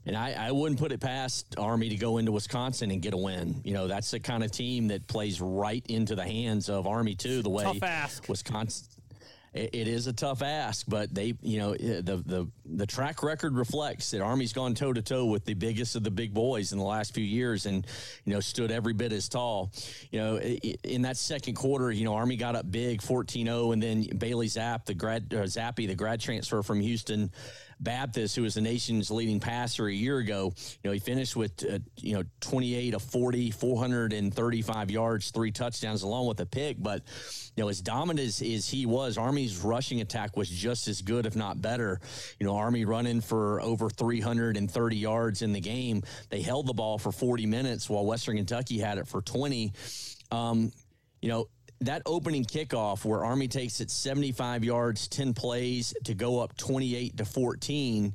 And 0.04 0.16
I, 0.16 0.32
I, 0.32 0.50
wouldn't 0.50 0.80
put 0.80 0.90
it 0.90 1.00
past 1.00 1.54
Army 1.56 1.88
to 1.88 1.94
go 1.94 2.18
into 2.18 2.32
Wisconsin 2.32 2.90
and 2.90 3.00
get 3.00 3.14
a 3.14 3.16
win. 3.16 3.60
You 3.62 3.72
know, 3.72 3.86
that's 3.86 4.10
the 4.10 4.18
kind 4.18 4.42
of 4.42 4.50
team 4.50 4.88
that 4.88 5.06
plays 5.06 5.40
right 5.40 5.84
into 5.88 6.16
the 6.16 6.24
hands 6.24 6.68
of 6.68 6.88
Army 6.88 7.14
too. 7.14 7.40
The 7.40 7.50
way 7.50 7.62
Wisconsin, 8.28 8.88
it 9.54 9.86
is 9.86 10.06
a 10.06 10.14
tough 10.14 10.40
ask, 10.40 10.86
but 10.88 11.14
they, 11.14 11.34
you 11.42 11.58
know, 11.58 11.72
eh, 11.72 12.00
the 12.02 12.16
the 12.24 12.48
the 12.64 12.86
track 12.86 13.22
record 13.22 13.54
reflects 13.54 14.10
that 14.12 14.22
Army's 14.22 14.54
gone 14.54 14.74
toe 14.74 14.94
to 14.94 15.02
toe 15.02 15.26
with 15.26 15.44
the 15.44 15.52
biggest 15.52 15.94
of 15.94 16.04
the 16.04 16.10
big 16.10 16.32
boys 16.32 16.72
in 16.72 16.78
the 16.78 16.84
last 16.84 17.12
few 17.14 17.24
years, 17.24 17.66
and 17.66 17.86
you 18.24 18.32
know, 18.32 18.40
stood 18.40 18.70
every 18.70 18.94
bit 18.94 19.12
as 19.12 19.28
tall. 19.28 19.70
You 20.10 20.20
know, 20.20 20.36
in 20.38 21.02
that 21.02 21.18
second 21.18 21.54
quarter, 21.54 21.92
you 21.92 22.04
know, 22.04 22.14
Army 22.14 22.36
got 22.36 22.56
up 22.56 22.70
big, 22.70 23.02
14-0, 23.02 23.72
and 23.74 23.82
then 23.82 24.06
Bailey 24.16 24.46
Zappe, 24.48 24.86
the 24.86 24.94
grad 24.94 25.34
uh, 25.34 25.42
Zappe, 25.42 25.86
the 25.86 25.94
grad 25.94 26.20
transfer 26.20 26.62
from 26.62 26.80
Houston, 26.80 27.30
Baptist, 27.80 28.36
who 28.36 28.42
was 28.42 28.54
the 28.54 28.60
nation's 28.60 29.10
leading 29.10 29.40
passer 29.40 29.86
a 29.86 29.92
year 29.92 30.18
ago, 30.18 30.52
you 30.82 30.88
know, 30.88 30.92
he 30.92 30.98
finished 30.98 31.36
with, 31.36 31.64
uh, 31.64 31.78
you 31.96 32.14
know, 32.14 32.22
28 32.40 32.94
of 32.94 33.02
40, 33.02 33.50
435 33.50 34.90
yards, 34.90 35.30
three 35.30 35.50
touchdowns, 35.50 36.02
along 36.02 36.26
with 36.26 36.40
a 36.40 36.46
pick. 36.46 36.76
But, 36.80 37.02
you 37.56 37.64
know, 37.64 37.68
as 37.68 37.80
dominant 37.80 38.26
as, 38.26 38.42
as 38.42 38.68
he 38.68 38.86
was, 38.86 39.18
Army's 39.18 39.58
rushing 39.58 40.00
attack 40.00 40.36
was 40.36 40.48
just 40.48 40.88
as 40.88 41.02
good, 41.02 41.26
if 41.26 41.36
not 41.36 41.60
better. 41.60 42.00
You 42.38 42.46
know, 42.46 42.56
Army 42.56 42.84
running 42.84 43.20
for 43.20 43.60
over 43.60 43.88
330 43.90 44.96
yards 44.96 45.42
in 45.42 45.52
the 45.52 45.60
game. 45.60 46.02
They 46.30 46.42
held 46.42 46.66
the 46.66 46.74
ball 46.74 46.98
for 46.98 47.12
40 47.12 47.46
minutes 47.46 47.88
while 47.88 48.04
Western 48.04 48.36
Kentucky 48.36 48.78
had 48.78 48.98
it 48.98 49.06
for 49.06 49.22
20. 49.22 49.72
Um, 50.30 50.72
you 51.20 51.28
know, 51.28 51.48
that 51.86 52.02
opening 52.06 52.44
kickoff 52.44 53.04
where 53.04 53.24
Army 53.24 53.48
takes 53.48 53.80
it 53.80 53.90
75 53.90 54.64
yards, 54.64 55.08
10 55.08 55.34
plays 55.34 55.94
to 56.04 56.14
go 56.14 56.40
up 56.40 56.56
28 56.56 57.16
to 57.16 57.24
14. 57.24 58.14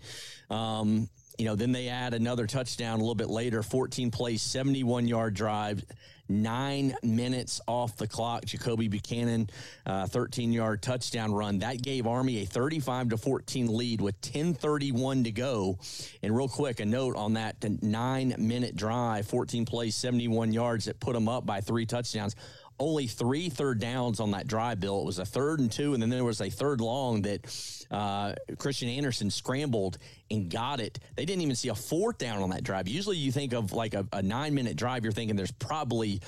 Um, 0.49 1.09
you 1.37 1.45
know, 1.45 1.55
then 1.55 1.71
they 1.71 1.89
add 1.89 2.13
another 2.13 2.47
touchdown 2.47 2.95
a 2.95 3.01
little 3.01 3.15
bit 3.15 3.29
later, 3.29 3.61
14 3.61 4.09
plays, 4.09 4.41
71 4.41 5.07
yard 5.07 5.35
drive, 5.35 5.83
nine 6.29 6.95
minutes 7.03 7.61
off 7.67 7.95
the 7.97 8.07
clock. 8.07 8.45
Jakobi 8.45 8.89
Buchanan, 8.89 9.49
uh, 9.85 10.07
13 10.07 10.51
yard 10.51 10.81
touchdown 10.81 11.31
run. 11.31 11.59
That 11.59 11.81
gave 11.81 12.07
Army 12.07 12.41
a 12.41 12.45
35 12.45 13.09
to 13.09 13.17
14 13.17 13.67
lead 13.67 14.01
with 14.01 14.19
10:31 14.21 15.23
to 15.25 15.31
go. 15.31 15.77
And 16.23 16.35
real 16.35 16.49
quick, 16.49 16.79
a 16.79 16.85
note 16.85 17.15
on 17.15 17.33
that 17.33 17.63
nine 17.83 18.35
minute 18.37 18.75
drive, 18.75 19.27
14 19.27 19.65
plays, 19.65 19.95
71 19.95 20.51
yards 20.53 20.85
that 20.85 20.99
put 20.99 21.13
them 21.13 21.29
up 21.29 21.45
by 21.45 21.61
three 21.61 21.85
touchdowns. 21.85 22.35
Only 22.79 23.07
three 23.07 23.49
third 23.49 23.79
downs 23.79 24.19
on 24.19 24.31
that 24.31 24.47
drive, 24.47 24.79
Bill. 24.79 24.99
It 25.01 25.05
was 25.05 25.17
a 25.17 25.25
third 25.25 25.59
and 25.59 25.71
two, 25.71 25.93
and 25.93 26.01
then 26.01 26.09
there 26.09 26.23
was 26.23 26.41
a 26.41 26.49
third 26.49 26.79
long 26.79 27.23
that 27.23 27.85
uh, 27.89 28.33
Christian 28.57 28.87
Anderson 28.89 29.31
scrambled 29.31 29.97
and 30.29 30.51
got 30.51 30.79
it. 30.79 30.99
They 31.15 31.25
didn't 31.25 31.41
even 31.41 31.55
see 31.55 31.69
a 31.69 31.75
fourth 31.75 32.19
down 32.19 32.43
on 32.43 32.51
that 32.51 32.63
drive. 32.63 32.87
Usually, 32.87 33.17
you 33.17 33.31
think 33.31 33.53
of 33.53 33.73
like 33.73 33.95
a, 33.95 34.05
a 34.13 34.21
nine 34.21 34.53
minute 34.53 34.75
drive, 34.75 35.03
you're 35.03 35.11
thinking 35.11 35.35
there's 35.35 35.51
probably 35.51 36.21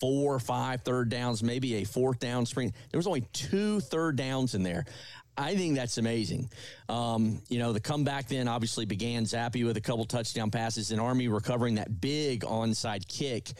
four 0.00 0.34
or 0.34 0.38
five 0.38 0.82
third 0.82 1.08
downs, 1.08 1.42
maybe 1.42 1.76
a 1.76 1.84
fourth 1.84 2.20
down 2.20 2.46
spring. 2.46 2.72
There 2.90 2.98
was 2.98 3.06
only 3.06 3.22
two 3.32 3.80
third 3.80 4.16
downs 4.16 4.54
in 4.54 4.62
there. 4.62 4.84
I 5.38 5.54
think 5.54 5.76
that's 5.76 5.98
amazing. 5.98 6.50
Um, 6.88 7.42
you 7.48 7.58
know, 7.58 7.72
the 7.72 7.80
comeback 7.80 8.28
then 8.28 8.48
obviously 8.48 8.86
began 8.86 9.24
Zappe 9.24 9.64
with 9.66 9.76
a 9.76 9.80
couple 9.80 10.04
touchdown 10.06 10.50
passes 10.50 10.92
and 10.92 11.00
Army 11.00 11.28
recovering 11.28 11.74
that 11.74 12.00
big 12.00 12.40
onside 12.42 13.06
kick. 13.06 13.52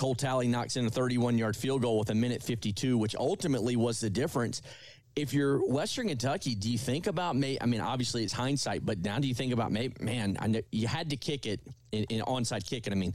Cole 0.00 0.14
Talley 0.14 0.48
knocks 0.48 0.76
in 0.76 0.86
a 0.86 0.90
31 0.90 1.36
yard 1.36 1.54
field 1.54 1.82
goal 1.82 1.98
with 1.98 2.08
a 2.08 2.14
minute 2.14 2.42
52, 2.42 2.96
which 2.96 3.14
ultimately 3.14 3.76
was 3.76 4.00
the 4.00 4.08
difference. 4.08 4.62
If 5.14 5.34
you're 5.34 5.58
Western 5.70 6.08
Kentucky, 6.08 6.54
do 6.54 6.70
you 6.70 6.78
think 6.78 7.06
about 7.06 7.36
may? 7.36 7.58
I 7.60 7.66
mean, 7.66 7.82
obviously 7.82 8.24
it's 8.24 8.32
hindsight, 8.32 8.86
but 8.86 9.00
now 9.00 9.18
do 9.18 9.28
you 9.28 9.34
think 9.34 9.52
about 9.52 9.72
maybe? 9.72 10.02
Man, 10.02 10.38
I 10.40 10.46
know 10.46 10.62
you 10.72 10.88
had 10.88 11.10
to 11.10 11.18
kick 11.18 11.44
it 11.44 11.60
in, 11.92 12.04
in 12.04 12.22
onside 12.22 12.66
kick, 12.66 12.86
and 12.86 12.94
I 12.94 12.96
mean, 12.96 13.14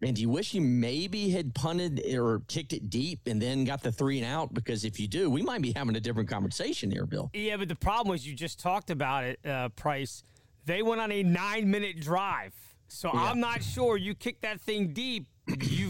man, 0.00 0.14
do 0.14 0.22
you 0.22 0.30
wish 0.30 0.54
you 0.54 0.62
maybe 0.62 1.28
had 1.28 1.54
punted 1.54 2.02
or 2.14 2.40
kicked 2.48 2.72
it 2.72 2.88
deep 2.88 3.26
and 3.26 3.42
then 3.42 3.64
got 3.66 3.82
the 3.82 3.92
three 3.92 4.16
and 4.18 4.26
out? 4.26 4.54
Because 4.54 4.86
if 4.86 4.98
you 4.98 5.06
do, 5.06 5.28
we 5.28 5.42
might 5.42 5.60
be 5.60 5.74
having 5.76 5.94
a 5.94 6.00
different 6.00 6.30
conversation 6.30 6.90
here, 6.90 7.04
Bill. 7.04 7.30
Yeah, 7.34 7.58
but 7.58 7.68
the 7.68 7.74
problem 7.74 8.12
was 8.12 8.26
you 8.26 8.34
just 8.34 8.58
talked 8.58 8.88
about 8.88 9.24
it, 9.24 9.44
uh, 9.44 9.68
Price. 9.70 10.22
They 10.64 10.80
went 10.80 11.02
on 11.02 11.12
a 11.12 11.22
nine 11.22 11.70
minute 11.70 12.00
drive. 12.00 12.54
So 12.88 13.10
yeah. 13.12 13.24
I'm 13.24 13.40
not 13.40 13.62
sure 13.62 13.98
you 13.98 14.14
kick 14.14 14.40
that 14.40 14.62
thing 14.62 14.94
deep 14.94 15.26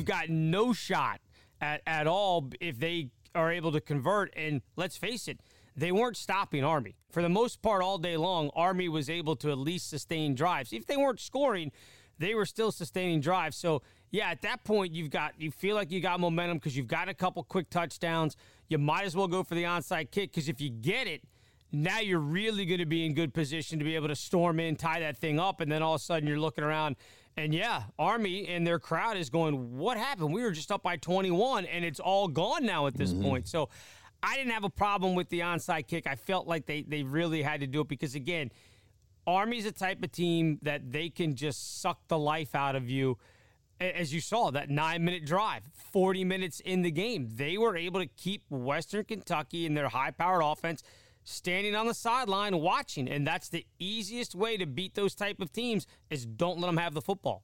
you've 0.05 0.19
got 0.19 0.29
no 0.29 0.75
shot 0.75 1.21
at, 1.63 1.81
at 1.87 2.07
all 2.07 2.51
if 2.61 2.79
they 2.79 3.09
are 3.35 3.51
able 3.51 3.73
to 3.73 3.81
convert. 3.81 4.31
And 4.37 4.61
let's 4.77 4.99
face 4.99 5.29
it, 5.29 5.41
they 5.77 5.93
weren't 5.93 6.19
stopping 6.19 6.63
Army. 6.63 6.97
For 7.11 7.23
the 7.23 7.31
most 7.31 7.63
part, 7.63 7.83
all 7.83 7.97
day 7.97 8.19
long, 8.19 8.51
Army 8.55 8.89
was 8.89 9.09
able 9.09 9.35
to 9.37 9.51
at 9.51 9.57
least 9.57 9.89
sustain 9.89 10.35
drives. 10.35 10.75
If 10.75 10.87
they 10.87 10.99
weren't 10.99 11.21
scoring, 11.21 11.73
they 12.19 12.35
were 12.35 12.45
still 12.45 12.71
sustaining 12.71 13.21
drives. 13.21 13.57
So, 13.57 13.83
yeah, 14.11 14.29
at 14.29 14.43
that 14.43 14.63
point, 14.63 14.93
you've 14.95 15.11
got 15.11 15.41
you 15.41 15.51
feel 15.51 15.75
like 15.75 15.91
you 15.91 16.01
got 16.01 16.21
momentum 16.21 16.59
because 16.59 16.77
you've 16.77 16.87
got 16.87 17.09
a 17.09 17.15
couple 17.15 17.43
quick 17.43 17.71
touchdowns. 17.71 18.37
You 18.69 18.79
might 18.79 19.05
as 19.05 19.17
well 19.17 19.27
go 19.27 19.43
for 19.43 19.55
the 19.55 19.65
onside 19.65 20.11
kick 20.11 20.33
because 20.33 20.49
if 20.49 20.61
you 20.61 20.69
get 20.69 21.07
it, 21.07 21.23
now 21.73 21.99
you're 21.99 22.21
really 22.21 22.67
going 22.67 22.79
to 22.79 22.87
be 22.87 23.07
in 23.07 23.15
good 23.15 23.33
position 23.33 23.79
to 23.79 23.85
be 23.85 23.97
able 23.97 24.09
to 24.09 24.15
storm 24.15 24.61
in, 24.61 24.77
tie 24.77 25.01
that 25.01 25.17
thing 25.17 25.41
up, 25.41 25.61
and 25.61 25.73
then 25.73 25.83
all 25.83 25.95
of 25.95 26.01
a 26.01 26.05
sudden 26.05 26.29
you're 26.29 26.39
looking 26.39 26.63
around 26.63 26.95
and 27.37 27.53
yeah, 27.53 27.85
Army 27.99 28.47
and 28.49 28.67
their 28.67 28.79
crowd 28.79 29.17
is 29.17 29.31
going, 29.31 29.77
What 29.77 29.97
happened? 29.97 30.33
We 30.33 30.43
were 30.43 30.53
just 30.53 30.71
up 30.71 30.83
by 30.83 30.97
21 30.97 31.67
and 31.67 31.85
it's 31.85 32.01
all 32.01 32.29
gone 32.29 32.65
now 32.65 32.87
at 32.87 32.95
this 32.95 33.13
mm-hmm. 33.13 33.23
point. 33.23 33.49
So 33.49 33.69
I 34.23 34.37
didn't 34.37 34.53
have 34.53 34.65
a 34.65 34.71
problem 34.71 35.15
with 35.15 35.29
the 35.29 35.41
onside 35.41 35.87
kick. 35.87 36.07
I 36.07 36.15
felt 36.15 36.47
like 36.47 36.67
they, 36.67 36.83
they 36.83 37.03
really 37.03 37.43
had 37.43 37.61
to 37.61 37.67
do 37.67 37.83
it 37.83 37.89
because, 37.89 38.15
again, 38.15 38.51
Army's 39.27 39.67
a 39.67 39.73
type 39.73 40.03
of 40.03 40.13
team 40.13 40.59
that 40.63 40.93
they 40.93 41.11
can 41.11 41.35
just 41.35 41.83
suck 41.83 41.99
the 42.09 42.19
life 42.19 42.55
out 42.55 42.77
of 42.77 42.89
you. 42.89 43.19
As 43.81 44.15
you 44.15 44.21
saw, 44.21 44.51
that 44.53 44.71
nine 44.71 45.05
minute 45.05 45.27
drive, 45.27 45.65
40 45.93 46.25
minutes 46.25 46.61
in 46.61 46.83
the 46.83 46.91
game, 46.91 47.29
they 47.35 47.59
were 47.59 47.77
able 47.77 48.01
to 48.01 48.07
keep 48.07 48.45
Western 48.49 49.05
Kentucky 49.05 49.67
and 49.67 49.77
their 49.77 49.89
high 49.89 50.11
powered 50.11 50.43
offense 50.43 50.83
standing 51.25 51.75
on 51.75 51.87
the 51.87 51.95
sideline 51.95 52.59
watching. 52.59 53.09
And 53.09 53.27
that's 53.27 53.49
the 53.49 53.67
easiest 53.79 54.35
way 54.35 54.57
to 54.57 54.67
beat 54.67 54.95
those 54.95 55.15
type 55.15 55.41
of 55.41 55.53
teams 55.53 55.87
is 56.11 56.25
don't 56.25 56.61
let 56.61 56.69
them 56.69 56.77
have 56.77 56.95
the 56.95 57.03
football. 57.03 57.43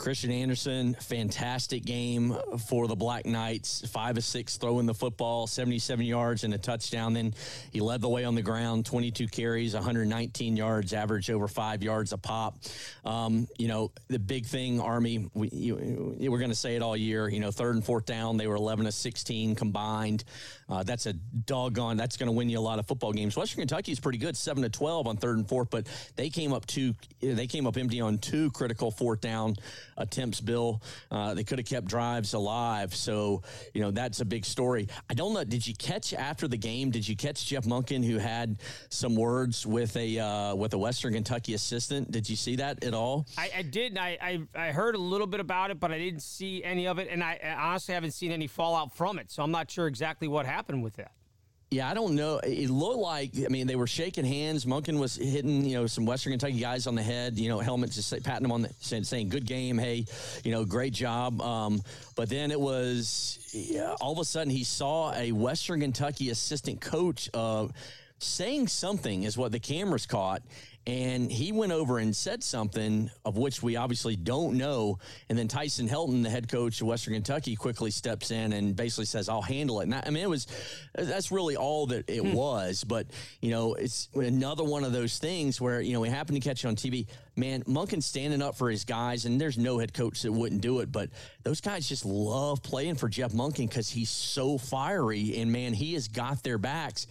Christian 0.00 0.30
Anderson, 0.30 0.94
fantastic 0.94 1.84
game 1.84 2.34
for 2.66 2.88
the 2.88 2.96
Black 2.96 3.26
Knights. 3.26 3.86
Five 3.90 4.16
of 4.16 4.24
six 4.24 4.56
throwing 4.56 4.86
the 4.86 4.94
football, 4.94 5.46
77 5.46 6.06
yards 6.06 6.42
and 6.42 6.54
a 6.54 6.58
touchdown. 6.58 7.12
Then 7.12 7.34
he 7.70 7.82
led 7.82 8.00
the 8.00 8.08
way 8.08 8.24
on 8.24 8.34
the 8.34 8.40
ground, 8.40 8.86
22 8.86 9.28
carries, 9.28 9.74
119 9.74 10.56
yards, 10.56 10.94
average 10.94 11.30
over 11.30 11.46
five 11.46 11.82
yards 11.82 12.14
a 12.14 12.18
pop. 12.18 12.56
Um, 13.04 13.46
you 13.58 13.68
know, 13.68 13.92
the 14.08 14.18
big 14.18 14.46
thing, 14.46 14.80
Army, 14.80 15.28
we, 15.34 15.50
you, 15.50 16.30
we're 16.30 16.38
going 16.38 16.50
to 16.50 16.56
say 16.56 16.76
it 16.76 16.82
all 16.82 16.96
year. 16.96 17.28
You 17.28 17.40
know, 17.40 17.50
third 17.50 17.74
and 17.74 17.84
fourth 17.84 18.06
down, 18.06 18.38
they 18.38 18.46
were 18.46 18.56
11 18.56 18.86
to 18.86 18.92
16 18.92 19.54
combined. 19.54 20.24
Uh, 20.66 20.82
that's 20.82 21.04
a 21.04 21.12
doggone. 21.12 21.98
That's 21.98 22.16
going 22.16 22.28
to 22.28 22.32
win 22.32 22.48
you 22.48 22.58
a 22.58 22.60
lot 22.60 22.78
of 22.78 22.86
football 22.86 23.12
games. 23.12 23.36
Western 23.36 23.60
Kentucky 23.60 23.92
is 23.92 24.00
pretty 24.00 24.18
good, 24.18 24.34
seven 24.34 24.62
to 24.62 24.70
12 24.70 25.06
on 25.06 25.18
third 25.18 25.36
and 25.36 25.46
fourth, 25.46 25.68
but 25.68 25.86
they 26.16 26.30
came 26.30 26.54
up 26.54 26.64
two. 26.64 26.94
They 27.20 27.46
came 27.46 27.66
up 27.66 27.76
empty 27.76 28.00
on 28.00 28.16
two 28.16 28.50
critical 28.52 28.90
fourth 28.90 29.20
down 29.20 29.56
attempts, 30.00 30.40
Bill. 30.40 30.82
Uh, 31.10 31.34
they 31.34 31.44
could 31.44 31.58
have 31.58 31.66
kept 31.66 31.86
drives 31.86 32.34
alive. 32.34 32.94
So, 32.94 33.42
you 33.74 33.80
know, 33.80 33.90
that's 33.90 34.20
a 34.20 34.24
big 34.24 34.44
story. 34.44 34.88
I 35.08 35.14
don't 35.14 35.34
know. 35.34 35.44
Did 35.44 35.66
you 35.66 35.74
catch 35.74 36.12
after 36.14 36.48
the 36.48 36.56
game? 36.56 36.90
Did 36.90 37.06
you 37.06 37.16
catch 37.16 37.46
Jeff 37.46 37.64
Monken, 37.64 38.04
who 38.04 38.18
had 38.18 38.58
some 38.88 39.14
words 39.14 39.66
with 39.66 39.96
a 39.96 40.18
uh, 40.18 40.54
with 40.54 40.74
a 40.74 40.78
Western 40.78 41.12
Kentucky 41.12 41.54
assistant? 41.54 42.10
Did 42.10 42.28
you 42.28 42.36
see 42.36 42.56
that 42.56 42.82
at 42.84 42.94
all? 42.94 43.26
I, 43.38 43.50
I 43.58 43.62
did. 43.62 43.98
I, 43.98 44.18
I, 44.20 44.68
I 44.68 44.72
heard 44.72 44.94
a 44.94 44.98
little 44.98 45.26
bit 45.26 45.40
about 45.40 45.70
it, 45.70 45.78
but 45.78 45.92
I 45.92 45.98
didn't 45.98 46.22
see 46.22 46.64
any 46.64 46.86
of 46.86 46.98
it, 46.98 47.08
and 47.10 47.22
I, 47.22 47.38
I 47.42 47.52
honestly 47.52 47.94
haven't 47.94 48.12
seen 48.12 48.32
any 48.32 48.46
fallout 48.46 48.94
from 48.94 49.18
it. 49.18 49.30
So 49.30 49.42
I'm 49.42 49.50
not 49.50 49.70
sure 49.70 49.86
exactly 49.86 50.28
what 50.28 50.46
happened 50.46 50.82
with 50.82 50.96
that. 50.96 51.12
Yeah, 51.72 51.88
I 51.88 51.94
don't 51.94 52.16
know. 52.16 52.38
It 52.38 52.68
looked 52.68 52.98
like 52.98 53.30
I 53.44 53.48
mean 53.48 53.68
they 53.68 53.76
were 53.76 53.86
shaking 53.86 54.24
hands. 54.24 54.64
Monken 54.64 54.98
was 54.98 55.14
hitting 55.14 55.64
you 55.64 55.76
know 55.76 55.86
some 55.86 56.04
Western 56.04 56.32
Kentucky 56.32 56.58
guys 56.58 56.88
on 56.88 56.96
the 56.96 57.02
head. 57.02 57.38
You 57.38 57.48
know 57.48 57.60
helmets 57.60 57.94
just 57.94 58.10
patting 58.24 58.42
them 58.42 58.50
on 58.50 58.62
the 58.62 58.74
saying, 58.80 59.04
saying 59.04 59.28
"Good 59.28 59.46
game, 59.46 59.78
hey, 59.78 60.04
you 60.42 60.50
know 60.50 60.64
great 60.64 60.92
job." 60.92 61.40
Um, 61.40 61.80
but 62.16 62.28
then 62.28 62.50
it 62.50 62.60
was 62.60 63.38
yeah, 63.52 63.94
all 64.00 64.10
of 64.10 64.18
a 64.18 64.24
sudden 64.24 64.50
he 64.50 64.64
saw 64.64 65.14
a 65.14 65.30
Western 65.30 65.80
Kentucky 65.80 66.30
assistant 66.30 66.80
coach 66.80 67.30
uh, 67.34 67.68
saying 68.22 68.68
something 68.68 69.22
is 69.22 69.36
what 69.36 69.52
the 69.52 69.60
cameras 69.60 70.06
caught, 70.06 70.42
and 70.86 71.30
he 71.30 71.52
went 71.52 71.72
over 71.72 71.98
and 71.98 72.16
said 72.16 72.42
something 72.42 73.10
of 73.24 73.36
which 73.36 73.62
we 73.62 73.76
obviously 73.76 74.16
don't 74.16 74.56
know. 74.56 74.98
And 75.28 75.38
then 75.38 75.46
Tyson 75.46 75.88
Helton, 75.88 76.22
the 76.22 76.30
head 76.30 76.48
coach 76.48 76.80
of 76.80 76.86
Western 76.86 77.14
Kentucky, 77.14 77.54
quickly 77.54 77.90
steps 77.90 78.30
in 78.30 78.52
and 78.54 78.74
basically 78.74 79.04
says, 79.04 79.28
"I'll 79.28 79.42
handle 79.42 79.80
it." 79.80 79.84
And 79.84 79.94
I, 79.94 80.04
I 80.06 80.10
mean, 80.10 80.22
it 80.22 80.28
was 80.28 80.46
that's 80.94 81.30
really 81.30 81.56
all 81.56 81.86
that 81.88 82.08
it 82.08 82.22
hmm. 82.22 82.32
was. 82.32 82.82
But 82.82 83.08
you 83.42 83.50
know, 83.50 83.74
it's 83.74 84.08
another 84.14 84.64
one 84.64 84.84
of 84.84 84.92
those 84.92 85.18
things 85.18 85.60
where 85.60 85.80
you 85.80 85.92
know 85.92 86.00
we 86.00 86.08
happen 86.08 86.34
to 86.34 86.40
catch 86.40 86.64
it 86.64 86.68
on 86.68 86.76
TV. 86.76 87.06
Man, 87.36 87.62
Monken 87.64 88.02
standing 88.02 88.42
up 88.42 88.56
for 88.56 88.70
his 88.70 88.84
guys, 88.84 89.26
and 89.26 89.40
there's 89.40 89.58
no 89.58 89.78
head 89.78 89.92
coach 89.92 90.22
that 90.22 90.32
wouldn't 90.32 90.62
do 90.62 90.80
it. 90.80 90.90
But 90.90 91.10
those 91.42 91.60
guys 91.60 91.88
just 91.88 92.04
love 92.04 92.62
playing 92.62 92.94
for 92.96 93.08
Jeff 93.08 93.32
Monken 93.32 93.68
because 93.68 93.90
he's 93.90 94.10
so 94.10 94.56
fiery, 94.56 95.36
and 95.36 95.52
man, 95.52 95.74
he 95.74 95.92
has 95.94 96.08
got 96.08 96.42
their 96.42 96.58
backs 96.58 97.06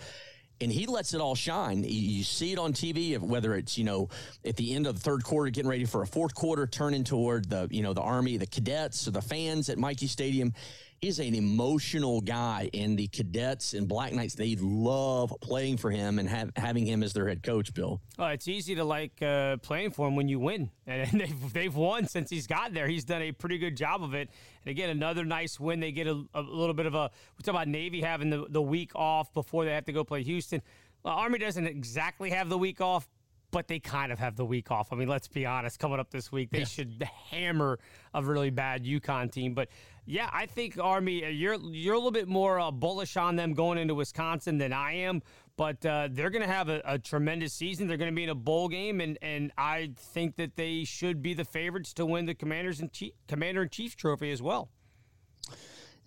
and 0.61 0.71
he 0.71 0.85
lets 0.85 1.13
it 1.13 1.21
all 1.21 1.35
shine. 1.35 1.83
You 1.87 2.23
see 2.23 2.51
it 2.51 2.59
on 2.59 2.73
TV, 2.73 3.17
whether 3.19 3.55
it's 3.55 3.77
you 3.77 3.83
know 3.83 4.09
at 4.45 4.55
the 4.55 4.75
end 4.75 4.87
of 4.87 4.95
the 4.95 5.01
third 5.01 5.23
quarter, 5.23 5.49
getting 5.49 5.69
ready 5.69 5.85
for 5.85 6.01
a 6.01 6.07
fourth 6.07 6.35
quarter, 6.35 6.67
turning 6.67 7.03
toward 7.03 7.49
the 7.49 7.67
you 7.71 7.81
know 7.81 7.93
the 7.93 8.01
army, 8.01 8.37
the 8.37 8.47
cadets, 8.47 9.07
or 9.07 9.11
the 9.11 9.21
fans 9.21 9.69
at 9.69 9.77
Michie 9.77 10.07
Stadium 10.07 10.53
is 11.01 11.19
an 11.19 11.35
emotional 11.35 12.21
guy, 12.21 12.69
and 12.73 12.97
the 12.97 13.07
cadets 13.07 13.73
and 13.73 13.87
Black 13.87 14.13
Knights 14.13 14.35
they 14.35 14.55
love 14.59 15.33
playing 15.41 15.77
for 15.77 15.91
him 15.91 16.19
and 16.19 16.27
have, 16.29 16.51
having 16.55 16.85
him 16.85 17.03
as 17.03 17.13
their 17.13 17.27
head 17.27 17.43
coach. 17.43 17.73
Bill, 17.73 18.01
oh, 18.17 18.25
it's 18.27 18.47
easy 18.47 18.75
to 18.75 18.83
like 18.83 19.21
uh, 19.21 19.57
playing 19.57 19.91
for 19.91 20.07
him 20.07 20.15
when 20.15 20.27
you 20.27 20.39
win, 20.39 20.69
and 20.87 21.19
they've 21.19 21.53
they've 21.53 21.75
won 21.75 22.07
since 22.07 22.29
he's 22.29 22.47
got 22.47 22.73
there. 22.73 22.87
He's 22.87 23.05
done 23.05 23.21
a 23.21 23.31
pretty 23.31 23.57
good 23.57 23.75
job 23.75 24.03
of 24.03 24.13
it. 24.13 24.29
And 24.65 24.71
again, 24.71 24.89
another 24.89 25.25
nice 25.25 25.59
win. 25.59 25.79
They 25.79 25.91
get 25.91 26.07
a, 26.07 26.23
a 26.33 26.41
little 26.41 26.73
bit 26.73 26.85
of 26.85 26.95
a. 26.95 27.11
We 27.37 27.43
talk 27.43 27.55
about 27.55 27.67
Navy 27.67 28.01
having 28.01 28.29
the 28.29 28.45
the 28.49 28.61
week 28.61 28.91
off 28.95 29.33
before 29.33 29.65
they 29.65 29.71
have 29.71 29.85
to 29.85 29.93
go 29.93 30.03
play 30.03 30.23
Houston. 30.23 30.61
Well, 31.03 31.13
Army 31.13 31.39
doesn't 31.39 31.65
exactly 31.65 32.29
have 32.31 32.49
the 32.49 32.57
week 32.57 32.81
off, 32.81 33.07
but 33.51 33.67
they 33.67 33.79
kind 33.79 34.11
of 34.11 34.19
have 34.19 34.35
the 34.35 34.45
week 34.45 34.71
off. 34.71 34.91
I 34.91 34.95
mean, 34.95 35.07
let's 35.07 35.27
be 35.27 35.45
honest. 35.45 35.79
Coming 35.79 35.99
up 35.99 36.11
this 36.11 36.31
week, 36.31 36.51
they 36.51 36.59
yeah. 36.59 36.65
should 36.65 37.07
hammer 37.29 37.79
a 38.13 38.23
really 38.23 38.49
bad 38.49 38.85
UConn 38.85 39.31
team. 39.31 39.53
But 39.53 39.69
yeah, 40.09 40.27
I 40.33 40.47
think 40.47 40.79
Army. 40.79 41.23
Uh, 41.23 41.27
you're 41.27 41.53
you're 41.71 41.93
a 41.93 41.97
little 41.97 42.09
bit 42.09 42.27
more 42.27 42.59
uh, 42.59 42.71
bullish 42.71 43.15
on 43.15 43.35
them 43.35 43.53
going 43.53 43.77
into 43.77 43.93
Wisconsin 43.93 44.57
than 44.57 44.73
I 44.73 44.93
am, 44.93 45.21
but 45.55 45.85
uh, 45.85 46.07
they're 46.09 46.31
going 46.31 46.41
to 46.41 46.51
have 46.51 46.67
a, 46.67 46.81
a, 46.83 46.97
tremendous 46.97 47.53
season. 47.53 47.87
They're 47.87 47.97
going 47.97 48.09
to 48.09 48.15
be 48.15 48.23
in 48.23 48.29
a 48.29 48.35
bowl 48.35 48.69
game, 48.69 49.01
and 49.01 49.19
and 49.21 49.51
I 49.55 49.91
think 49.95 50.37
that 50.37 50.55
they 50.55 50.83
should 50.83 51.21
be 51.21 51.35
the 51.35 51.45
favorites 51.45 51.93
to 51.93 52.07
win 52.07 52.25
the 52.25 52.33
Commanders 52.33 52.79
and 52.79 52.91
Chief, 52.91 53.13
Commander 53.27 53.61
in 53.61 53.69
Chief 53.69 53.95
trophy 53.95 54.31
as 54.31 54.41
well. 54.41 54.69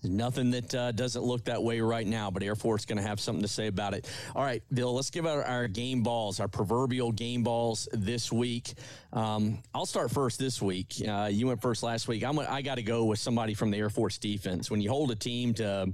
Nothing 0.05 0.51
that 0.51 0.75
uh, 0.75 0.93
doesn't 0.93 1.23
look 1.23 1.45
that 1.45 1.63
way 1.63 1.81
right 1.81 2.07
now, 2.07 2.31
but 2.31 2.43
Air 2.43 2.57
Force 2.57 2.85
going 2.85 2.99
to 2.99 3.07
have 3.07 3.21
something 3.21 3.43
to 3.43 3.49
say 3.49 3.69
about 3.69 3.95
it. 3.95 4.09
All 4.35 4.43
right, 4.43 4.63
Bill, 4.73 4.93
let's 4.93 5.11
give 5.11 5.27
out 5.27 5.47
our 5.47 5.69
game 5.69 6.03
balls, 6.03 6.41
our 6.41 6.49
proverbial 6.49 7.13
game 7.13 7.45
balls 7.45 7.89
this 7.93 8.33
week. 8.33 8.75
Um, 9.13 9.59
I'll 9.73 9.87
start 9.87 10.11
first 10.11 10.39
this 10.39 10.61
week. 10.61 10.95
Uh, 11.07 11.29
you 11.31 11.47
went 11.47 11.63
first 11.63 11.83
last 11.83 12.09
week. 12.09 12.25
I'm, 12.25 12.39
I 12.39 12.63
got 12.63 12.77
to 12.77 12.83
go 12.83 13.05
with 13.05 13.21
somebody 13.21 13.55
from 13.55 13.71
the 13.71 13.79
Air 13.79 13.91
Force 13.91 14.19
defense. 14.19 14.71
When 14.71 14.81
you 14.81 14.91
hold 14.91 15.13
a 15.13 15.17
team 15.17 15.55
to 15.55 15.93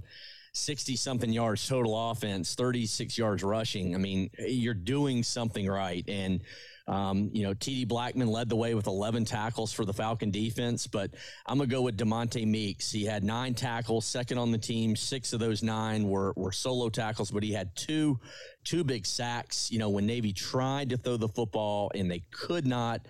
60 0.53 0.97
something 0.97 1.31
yards 1.31 1.69
total 1.69 2.11
offense, 2.11 2.55
36 2.55 3.19
yards 3.19 3.43
rushing, 3.43 3.95
I 3.95 3.99
mean, 3.99 4.31
you're 4.39 4.75
doing 4.75 5.23
something 5.23 5.67
right. 5.69 6.05
And 6.09 6.41
Um, 6.89 7.29
you 7.35 7.43
know, 7.43 7.53
TD 7.53 7.87
Blackman 7.87 8.29
led 8.29 8.49
the 8.49 8.57
way 8.57 8.75
with 8.75 8.87
11 8.87 9.27
tackles 9.27 9.73
for 9.73 9.85
the 9.85 9.93
Falcon 9.93 10.31
defense, 10.31 10.87
but 10.87 11.11
I'm 11.47 11.59
going 11.59 11.69
to 11.69 11.75
go 11.75 11.83
with 11.83 11.99
Demonte 11.99 12.47
Meeks. 12.47 12.91
He 12.91 13.05
had 13.05 13.23
nine 13.23 13.55
tackles, 13.55 14.07
second 14.07 14.39
on 14.39 14.53
the 14.53 14.59
team. 14.59 14.97
Six 14.97 15.35
of 15.35 15.41
those 15.41 15.63
nine 15.63 16.09
were, 16.09 16.33
were 16.35 16.53
solo 16.53 16.89
tackles, 16.89 17.31
but 17.31 17.43
he 17.43 17.53
had 17.53 17.77
two, 17.77 18.19
two 18.65 18.85
big 18.85 19.05
sacks. 19.05 19.71
You 19.71 19.79
know, 19.79 19.91
when 19.91 20.07
Navy 20.07 20.33
tried 20.33 20.89
to 20.91 20.97
throw 20.97 21.19
the 21.19 21.29
football 21.29 21.93
and 21.95 22.11
they 22.11 22.23
could 22.31 22.67
not, 22.67 23.03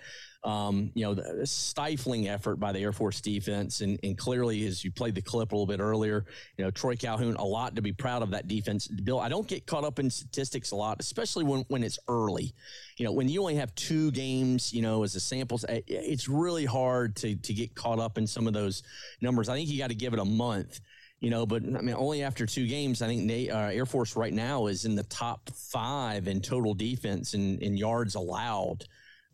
um, 0.48 0.90
you 0.94 1.04
know, 1.04 1.12
the 1.12 1.46
stifling 1.46 2.26
effort 2.26 2.56
by 2.56 2.72
the 2.72 2.78
Air 2.78 2.92
Force 2.92 3.20
defense. 3.20 3.82
And, 3.82 4.00
and, 4.02 4.16
clearly, 4.16 4.66
as 4.66 4.82
you 4.82 4.90
played 4.90 5.14
the 5.14 5.20
clip 5.20 5.52
a 5.52 5.54
little 5.54 5.66
bit 5.66 5.78
earlier, 5.78 6.24
you 6.56 6.64
know, 6.64 6.70
Troy 6.70 6.96
Calhoun, 6.96 7.36
a 7.36 7.44
lot 7.44 7.76
to 7.76 7.82
be 7.82 7.92
proud 7.92 8.22
of 8.22 8.30
that 8.30 8.48
defense. 8.48 8.88
Bill, 8.88 9.20
I 9.20 9.28
don't 9.28 9.46
get 9.46 9.66
caught 9.66 9.84
up 9.84 9.98
in 9.98 10.08
statistics 10.08 10.70
a 10.70 10.76
lot, 10.76 10.96
especially 11.00 11.44
when, 11.44 11.66
when 11.68 11.84
it's 11.84 11.98
early. 12.08 12.54
You 12.96 13.04
know, 13.04 13.12
when 13.12 13.28
you 13.28 13.42
only 13.42 13.56
have 13.56 13.74
two 13.74 14.10
games, 14.10 14.72
you 14.72 14.80
know, 14.80 15.02
as 15.02 15.14
a 15.16 15.20
sample, 15.20 15.60
it's 15.68 16.30
really 16.30 16.64
hard 16.64 17.14
to, 17.16 17.36
to 17.36 17.52
get 17.52 17.74
caught 17.74 17.98
up 17.98 18.16
in 18.16 18.26
some 18.26 18.46
of 18.46 18.54
those 18.54 18.82
numbers. 19.20 19.50
I 19.50 19.54
think 19.54 19.68
you 19.68 19.78
got 19.78 19.90
to 19.90 19.94
give 19.94 20.14
it 20.14 20.18
a 20.18 20.24
month 20.24 20.80
you 21.20 21.30
know, 21.30 21.44
but 21.44 21.64
I 21.64 21.80
mean, 21.80 21.96
only 21.98 22.22
after 22.22 22.46
two 22.46 22.68
games, 22.68 23.02
I 23.02 23.08
think 23.08 23.28
uh, 23.50 23.56
Air 23.56 23.86
Force 23.86 24.14
right 24.14 24.32
now 24.32 24.68
is 24.68 24.84
in 24.84 24.94
the 24.94 25.02
top 25.02 25.50
five 25.50 26.28
in 26.28 26.40
total 26.40 26.74
defense 26.74 27.34
and 27.34 27.60
in, 27.60 27.72
in 27.72 27.76
yards 27.76 28.14
allowed. 28.14 28.84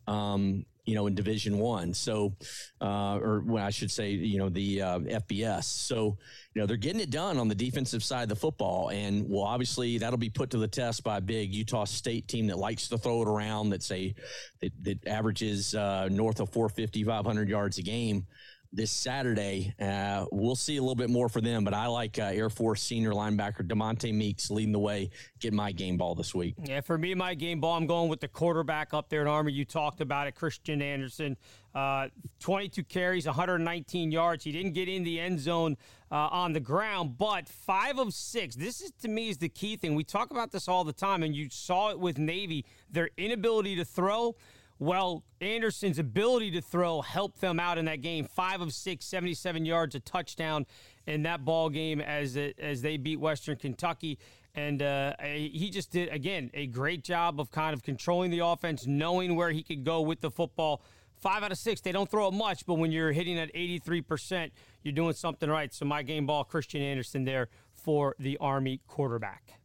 Um, 0.07 0.65
you 0.85 0.95
know, 0.95 1.07
in 1.07 1.15
Division 1.15 1.57
One. 1.57 1.93
So, 1.93 2.35
uh, 2.81 3.17
or 3.17 3.41
when 3.41 3.63
I 3.63 3.69
should 3.69 3.91
say, 3.91 4.11
you 4.11 4.37
know, 4.37 4.49
the 4.49 4.81
uh, 4.81 4.99
FBS. 4.99 5.63
So, 5.63 6.17
you 6.53 6.61
know, 6.61 6.65
they're 6.65 6.77
getting 6.77 7.01
it 7.01 7.09
done 7.09 7.37
on 7.37 7.47
the 7.47 7.55
defensive 7.55 8.03
side 8.03 8.23
of 8.23 8.29
the 8.29 8.35
football, 8.35 8.89
and 8.89 9.25
well, 9.27 9.43
obviously 9.43 9.97
that'll 9.97 10.17
be 10.17 10.29
put 10.29 10.49
to 10.51 10.57
the 10.57 10.67
test 10.67 11.03
by 11.03 11.17
a 11.17 11.21
big 11.21 11.53
Utah 11.53 11.85
State 11.85 12.27
team 12.27 12.47
that 12.47 12.57
likes 12.57 12.87
to 12.89 12.97
throw 12.97 13.21
it 13.21 13.27
around. 13.27 13.69
That 13.69 13.83
say 13.83 14.15
that, 14.61 14.71
that 14.83 15.07
averages 15.07 15.75
uh, 15.75 16.07
north 16.09 16.39
of 16.39 16.49
450, 16.49 17.03
500 17.03 17.49
yards 17.49 17.77
a 17.77 17.81
game 17.81 18.25
this 18.75 18.91
Saturday. 18.91 19.73
Uh, 19.79 20.25
we'll 20.31 20.55
see 20.55 20.77
a 20.77 20.81
little 20.81 20.95
bit 20.95 21.09
more 21.09 21.29
for 21.29 21.41
them, 21.41 21.63
but 21.63 21.73
I 21.73 21.87
like 21.87 22.19
uh, 22.19 22.23
Air 22.23 22.49
Force 22.49 22.81
senior 22.83 23.11
linebacker 23.11 23.61
Demonte 23.67 24.13
Meeks 24.13 24.51
leading 24.51 24.73
the 24.73 24.79
way, 24.79 25.09
getting 25.39 25.55
my 25.55 25.71
game 25.71 25.97
ball 25.97 26.15
this 26.15 26.35
week. 26.35 26.55
Yeah, 26.63 26.81
for 26.81 26.97
me, 26.97 27.13
my 27.15 27.33
game 27.33 27.61
ball, 27.61 27.77
I'm 27.77 27.87
going 27.87 28.09
with 28.09 28.19
the 28.19 28.27
quarterback 28.27 28.93
up 28.93 29.09
there 29.09 29.21
in 29.21 29.27
Army. 29.27 29.53
You 29.53 29.65
talked 29.65 30.01
about 30.01 30.27
it, 30.27 30.35
Christian 30.35 30.81
Anderson. 30.81 31.37
Uh, 31.73 32.07
22 32.39 32.83
carries, 32.83 33.25
119 33.25 34.11
yards. 34.11 34.43
He 34.43 34.51
didn't 34.51 34.73
get 34.73 34.87
in 34.87 35.03
the 35.03 35.19
end 35.19 35.39
zone 35.39 35.75
uh, 36.11 36.29
on 36.31 36.53
the 36.53 36.59
ground, 36.59 37.17
but 37.17 37.49
five 37.49 37.99
of 37.99 38.13
six. 38.13 38.55
This 38.55 38.81
is 38.81 38.91
to 39.01 39.07
me 39.09 39.29
is 39.29 39.37
the 39.37 39.49
key 39.49 39.75
thing. 39.75 39.95
We 39.95 40.03
talk 40.03 40.31
about 40.31 40.51
this 40.51 40.67
all 40.67 40.83
the 40.83 40.93
time, 40.93 41.23
and 41.23 41.35
you 41.35 41.49
saw 41.49 41.89
it 41.89 41.99
with 41.99 42.17
Navy. 42.17 42.65
Their 42.89 43.09
inability 43.17 43.75
to 43.75 43.85
throw 43.85 44.35
well, 44.79 45.23
Anderson's 45.39 45.99
ability 45.99 46.51
to 46.51 46.61
throw 46.61 47.01
helped 47.01 47.39
them 47.39 47.59
out 47.59 47.77
in 47.77 47.85
that 47.85 48.01
game. 48.01 48.25
Five 48.25 48.61
of 48.61 48.73
six, 48.73 49.05
77 49.05 49.65
yards, 49.65 49.95
a 49.95 49.99
touchdown 49.99 50.65
in 51.07 51.23
that 51.23 51.45
ball 51.45 51.69
game 51.69 52.01
as 52.01 52.35
it, 52.35 52.59
as 52.59 52.81
they 52.81 52.97
beat 52.97 53.19
Western 53.19 53.55
Kentucky. 53.55 54.19
And 54.53 54.81
uh, 54.81 55.13
he 55.21 55.69
just 55.69 55.91
did 55.91 56.09
again 56.09 56.49
a 56.53 56.67
great 56.67 57.03
job 57.03 57.39
of 57.39 57.51
kind 57.51 57.73
of 57.73 57.83
controlling 57.83 58.31
the 58.31 58.39
offense, 58.39 58.85
knowing 58.85 59.35
where 59.35 59.51
he 59.51 59.63
could 59.63 59.83
go 59.83 60.01
with 60.01 60.21
the 60.21 60.31
football. 60.31 60.81
Five 61.15 61.43
out 61.43 61.51
of 61.51 61.57
six, 61.57 61.81
they 61.81 61.91
don't 61.91 62.09
throw 62.09 62.27
it 62.27 62.33
much, 62.33 62.65
but 62.65 62.75
when 62.75 62.91
you're 62.91 63.11
hitting 63.11 63.39
at 63.39 63.53
83%, 63.53 64.51
you're 64.83 64.93
doing 64.93 65.13
something 65.13 65.49
right. 65.49 65.73
So 65.73 65.85
my 65.85 66.03
game 66.03 66.25
ball, 66.25 66.43
Christian 66.43 66.81
Anderson 66.81 67.23
there 67.23 67.47
for 67.73 68.15
the 68.19 68.37
Army 68.39 68.81
quarterback. 68.87 69.59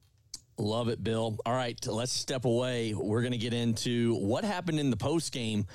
Love 0.60 0.88
it, 0.88 1.02
Bill. 1.02 1.38
All 1.46 1.54
right, 1.54 1.78
let's 1.86 2.12
step 2.12 2.44
away. 2.44 2.92
We're 2.92 3.22
going 3.22 3.32
to 3.32 3.38
get 3.38 3.54
into 3.54 4.14
what 4.16 4.44
happened 4.44 4.78
in 4.78 4.90
the 4.90 4.96
post 4.96 5.32
game. 5.32 5.66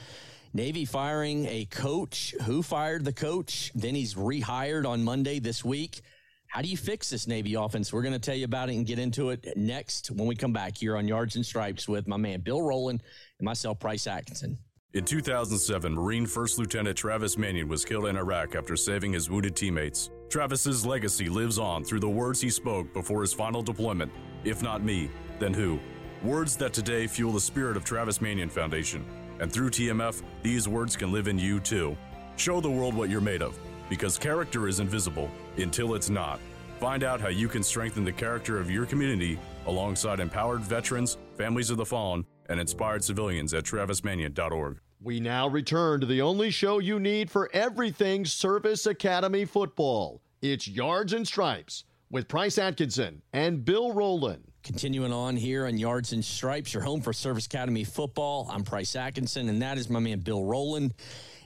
Navy 0.53 0.85
firing 0.85 1.47
a 1.47 1.65
coach. 1.65 2.35
Who 2.43 2.61
fired 2.61 3.03
the 3.03 3.11
coach? 3.11 3.71
Then 3.73 3.95
he's 3.95 4.13
rehired 4.13 4.87
on 4.87 5.03
Monday 5.03 5.39
this 5.39 5.65
week. 5.65 6.01
How 6.47 6.61
do 6.61 6.67
you 6.67 6.77
fix 6.77 7.09
this 7.09 7.25
Navy 7.25 7.55
offense? 7.55 7.91
We're 7.91 8.03
going 8.03 8.13
to 8.13 8.19
tell 8.19 8.35
you 8.35 8.45
about 8.45 8.69
it 8.69 8.75
and 8.75 8.85
get 8.85 8.99
into 8.99 9.31
it 9.31 9.57
next 9.57 10.11
when 10.11 10.27
we 10.27 10.35
come 10.35 10.53
back 10.53 10.77
here 10.77 10.95
on 10.95 11.07
Yards 11.07 11.35
and 11.35 11.43
Stripes 11.43 11.87
with 11.89 12.07
my 12.07 12.17
man 12.17 12.41
Bill 12.41 12.61
Rowland 12.61 13.01
and 13.39 13.45
myself, 13.45 13.79
Price 13.79 14.05
Atkinson. 14.05 14.59
In 14.95 15.03
2007, 15.03 15.93
Marine 15.93 16.25
First 16.25 16.57
Lieutenant 16.57 16.97
Travis 16.97 17.37
Manion 17.37 17.67
was 17.67 17.83
killed 17.83 18.05
in 18.05 18.15
Iraq 18.15 18.55
after 18.55 18.77
saving 18.77 19.11
his 19.11 19.29
wounded 19.29 19.53
teammates. 19.53 20.09
Travis's 20.29 20.85
legacy 20.85 21.27
lives 21.27 21.59
on 21.59 21.83
through 21.83 21.99
the 21.99 22.07
words 22.07 22.39
he 22.39 22.49
spoke 22.49 22.93
before 22.93 23.19
his 23.19 23.33
final 23.33 23.61
deployment 23.61 24.09
if 24.45 24.63
not 24.63 24.85
me, 24.85 25.09
then 25.37 25.53
who? 25.53 25.81
Words 26.23 26.55
that 26.57 26.71
today 26.71 27.07
fuel 27.07 27.33
the 27.33 27.41
spirit 27.41 27.75
of 27.75 27.83
Travis 27.83 28.21
Manion 28.21 28.47
Foundation. 28.47 29.05
And 29.41 29.51
through 29.51 29.71
TMF, 29.71 30.21
these 30.43 30.69
words 30.69 30.95
can 30.95 31.11
live 31.11 31.27
in 31.27 31.37
you 31.37 31.59
too. 31.59 31.97
Show 32.37 32.61
the 32.61 32.71
world 32.71 32.93
what 32.93 33.09
you're 33.09 33.19
made 33.19 33.41
of, 33.41 33.59
because 33.89 34.17
character 34.17 34.69
is 34.69 34.79
invisible 34.79 35.29
until 35.57 35.95
it's 35.95 36.09
not. 36.09 36.39
Find 36.79 37.03
out 37.03 37.19
how 37.19 37.27
you 37.27 37.49
can 37.49 37.63
strengthen 37.63 38.05
the 38.05 38.13
character 38.13 38.59
of 38.59 38.71
your 38.71 38.85
community 38.85 39.39
alongside 39.65 40.21
empowered 40.21 40.61
veterans, 40.61 41.17
families 41.37 41.69
of 41.69 41.75
the 41.75 41.85
fallen, 41.85 42.23
and 42.47 42.61
inspired 42.61 43.03
civilians 43.03 43.53
at 43.53 43.65
travismanion.org. 43.65 44.79
We 45.05 45.19
now 45.19 45.47
return 45.47 45.99
to 45.99 46.07
the 46.07 46.23
only 46.23 46.49
show 46.49 46.79
you 46.79 46.99
need 46.99 47.29
for 47.29 47.47
everything 47.53 48.25
Service 48.25 48.87
Academy 48.87 49.45
football. 49.45 50.19
It's 50.41 50.67
Yards 50.67 51.13
and 51.13 51.27
Stripes 51.27 51.83
with 52.09 52.27
Price 52.27 52.57
Atkinson 52.57 53.21
and 53.31 53.63
Bill 53.63 53.93
Rowland. 53.93 54.45
Continuing 54.63 55.13
on 55.13 55.35
here 55.35 55.67
on 55.67 55.77
Yards 55.77 56.11
and 56.11 56.25
Stripes, 56.25 56.73
your 56.73 56.81
home 56.81 57.01
for 57.01 57.13
Service 57.13 57.45
Academy 57.45 57.83
football. 57.83 58.47
I'm 58.49 58.63
Price 58.63 58.95
Atkinson, 58.95 59.47
and 59.47 59.61
that 59.61 59.77
is 59.77 59.91
my 59.91 59.99
man 59.99 60.21
Bill 60.21 60.43
Rowland. 60.43 60.95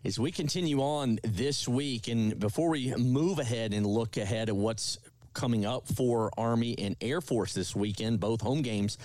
As 0.06 0.18
we 0.18 0.32
continue 0.32 0.80
on 0.80 1.20
this 1.26 1.68
week, 1.68 2.08
and 2.08 2.40
before 2.40 2.70
we 2.70 2.96
move 2.96 3.40
ahead 3.40 3.74
and 3.74 3.86
look 3.86 4.16
ahead 4.16 4.48
at 4.48 4.56
what's 4.56 5.00
coming 5.34 5.66
up 5.66 5.86
for 5.86 6.32
Army 6.38 6.76
and 6.80 6.96
Air 7.02 7.20
Force 7.20 7.54
this 7.54 7.76
weekend, 7.76 8.22
both 8.22 8.40
home 8.40 8.62
games 8.62 8.98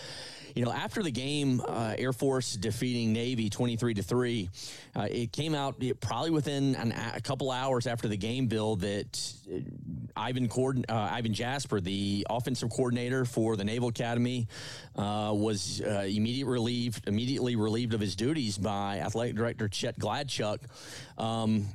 you 0.55 0.65
know, 0.65 0.73
after 0.73 1.03
the 1.03 1.11
game, 1.11 1.61
uh, 1.67 1.95
Air 1.99 2.13
Force 2.13 2.55
defeating 2.55 3.13
Navy 3.13 3.51
23 3.51 3.95
to 3.95 4.03
3, 4.03 4.51
uh, 4.95 5.09
it 5.11 5.33
came 5.33 5.55
out 5.55 5.83
probably 6.01 6.31
within 6.31 6.77
an, 6.77 6.93
a 6.93 7.21
couple 7.21 7.51
hours 7.51 7.87
after 7.87 8.07
the 8.07 8.17
game, 8.17 8.47
Bill, 8.47 8.77
that 8.77 9.35
uh, 9.53 9.59
Ivan, 10.17 10.49
Cord- 10.49 10.87
uh, 10.89 11.09
Ivan 11.11 11.35
Jasper, 11.35 11.81
the 11.81 12.27
offensive 12.31 12.71
coordinator 12.71 13.25
for 13.25 13.57
the 13.57 13.65
Naval 13.65 13.89
Academy, 13.89 14.47
was 14.95 15.81
immediately 15.81 16.45
relieved, 16.45 17.09
immediately 17.09 17.57
relieved 17.57 17.95
of 17.95 18.01
his 18.01 18.15
duties 18.15 18.57
by 18.57 18.99
athletic 18.99 19.35
director 19.35 19.69
Chet 19.69 19.99
Gladchuk. 19.99 20.59
Um, 21.19 21.69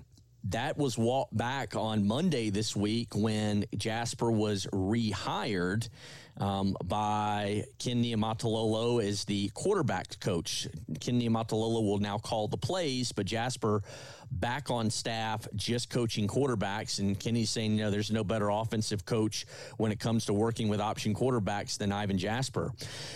that 0.45 0.77
was 0.77 0.97
walked 0.97 1.35
back 1.35 1.75
on 1.75 2.07
Monday 2.07 2.49
this 2.49 2.75
week 2.75 3.15
when 3.15 3.65
Jasper 3.75 4.31
was 4.31 4.65
rehired 4.71 5.89
um, 6.37 6.77
by 6.83 7.65
Ken 7.77 8.01
Niumatalolo 8.01 9.03
as 9.03 9.25
the 9.25 9.49
quarterback 9.49 10.19
coach. 10.19 10.67
Ken 10.99 11.19
Niumatalolo 11.19 11.83
will 11.83 11.99
now 11.99 12.17
call 12.17 12.47
the 12.47 12.57
plays, 12.57 13.11
but 13.11 13.25
Jasper 13.25 13.83
back 14.31 14.69
on 14.69 14.89
staff 14.89 15.47
just 15.55 15.89
coaching 15.89 16.27
quarterbacks. 16.27 16.99
And 16.99 17.19
Kenny's 17.19 17.49
saying, 17.49 17.73
you 17.73 17.83
know, 17.83 17.91
there's 17.91 18.11
no 18.11 18.23
better 18.23 18.49
offensive 18.49 19.05
coach 19.05 19.45
when 19.77 19.91
it 19.91 19.99
comes 19.99 20.25
to 20.27 20.33
working 20.33 20.69
with 20.69 20.79
option 20.79 21.13
quarterbacks 21.13 21.77
than 21.77 21.91
Ivan 21.91 22.17
Jasper. 22.17 22.71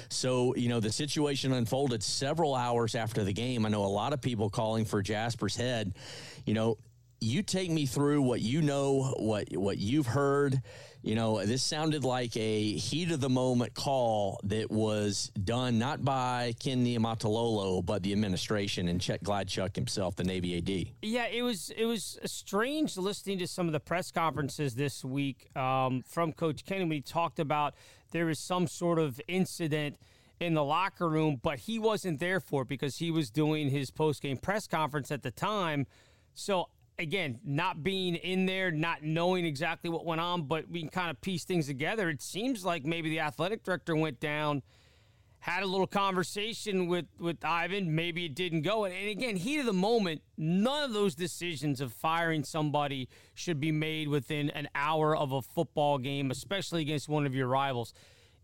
So, 0.10 0.56
you 0.56 0.68
know, 0.68 0.82
the 0.82 0.92
situation 0.92 1.54
unfolded 1.54 2.04
several 2.04 2.56
hours 2.56 2.96
after 2.96 3.24
the 3.24 3.34
game. 3.34 3.66
I 3.66 3.70
know 3.70 3.86
a 3.86 3.88
lot 3.88 4.12
of 4.12 4.22
people 4.22 4.50
calling 4.50 4.84
for 4.84 5.02
Jasper's 5.02 5.56
head. 5.56 5.94
You 6.46 6.56
know, 6.56 6.78
you 7.24 7.42
take 7.42 7.72
me 7.72 7.86
through 7.86 8.22
what 8.22 8.42
you 8.42 8.62
know, 8.62 9.14
what 9.18 9.48
what 9.56 9.78
you've 9.78 10.08
heard. 10.08 10.62
You 11.02 11.16
know, 11.16 11.46
this 11.46 11.62
sounded 11.62 12.06
like 12.06 12.38
a 12.38 12.74
heat 12.74 13.12
of 13.12 13.20
the 13.20 13.30
moment 13.30 13.74
call 13.74 14.40
that 14.46 14.72
was 14.72 15.32
done 15.44 15.78
not 15.78 16.06
by 16.06 16.54
Ken 16.60 16.86
Niumatalolo, 16.86 17.86
but 17.86 18.04
the 18.04 18.14
administration 18.14 18.88
and 18.88 19.02
Chet 19.02 19.22
Gladchuk 19.22 19.76
himself, 19.76 20.16
the 20.16 20.24
Navy 20.24 20.58
AD. 20.58 20.94
Yeah, 21.02 21.28
it 21.28 21.42
was 21.42 21.72
it 21.76 21.86
was 21.86 22.20
strange 22.26 22.96
listening 22.96 23.40
to 23.40 23.48
some 23.48 23.68
of 23.68 23.74
the 23.74 23.82
press 23.82 24.12
conferences 24.12 24.76
this 24.76 25.04
week 25.04 25.50
um, 25.58 26.04
from 26.08 26.32
Coach 26.32 26.64
Kenny 26.66 26.84
when 26.84 26.92
he 26.92 27.02
talked 27.02 27.40
about 27.40 27.74
there 28.12 28.26
was 28.26 28.40
some 28.40 28.68
sort 28.68 29.00
of 29.00 29.20
incident 29.28 29.98
in 30.40 30.54
the 30.54 30.64
locker 30.64 31.10
room, 31.10 31.40
but 31.42 31.60
he 31.60 31.80
wasn't 31.80 32.20
there 32.20 32.40
for 32.40 32.64
it 32.64 32.68
because 32.68 32.98
he 32.98 33.12
was 33.12 33.30
doing 33.30 33.70
his 33.70 33.92
post 33.92 34.22
game 34.22 34.38
press 34.38 34.68
conference 34.68 35.12
at 35.12 35.24
the 35.24 35.32
time. 35.32 35.86
So 36.34 36.70
again, 37.04 37.40
not 37.46 37.84
being 37.84 38.16
in 38.16 38.48
there, 38.48 38.72
not 38.72 39.04
knowing 39.04 39.46
exactly 39.46 39.90
what 39.90 40.06
went 40.06 40.20
on, 40.20 40.44
but 40.48 40.70
we 40.70 40.80
can 40.82 40.90
kind 40.90 41.12
of 41.12 41.22
piece 41.22 41.44
things 41.44 41.68
together. 41.68 42.10
It 42.10 42.22
seems 42.22 42.66
like 42.66 42.86
maybe 42.86 43.10
the 43.10 43.20
athletic 43.20 43.64
director 43.64 43.96
went 43.96 44.20
down, 44.20 44.64
had 45.40 45.62
a 45.62 45.68
little 45.68 45.86
conversation 45.86 46.88
with 46.88 47.06
with 47.20 47.44
Ivan. 47.46 47.94
Maybe 47.94 48.26
it 48.26 48.34
didn't 48.34 48.62
go. 48.62 48.86
And, 48.86 48.94
and 48.96 49.10
again, 49.10 49.36
heat 49.36 49.60
of 49.60 49.68
the 49.68 49.74
moment, 49.74 50.22
none 50.38 50.84
of 50.84 50.94
those 50.94 51.14
decisions 51.14 51.82
of 51.82 51.94
firing 51.94 52.44
somebody 52.44 53.10
should 53.36 53.60
be 53.60 53.72
made 53.72 54.08
within 54.08 54.50
an 54.52 54.70
hour 54.74 55.16
of 55.16 55.32
a 55.32 55.42
football 55.42 56.00
game, 56.00 56.32
especially 56.32 56.82
against 56.82 57.08
one 57.08 57.26
of 57.26 57.36
your 57.36 57.48
rivals. 57.48 57.94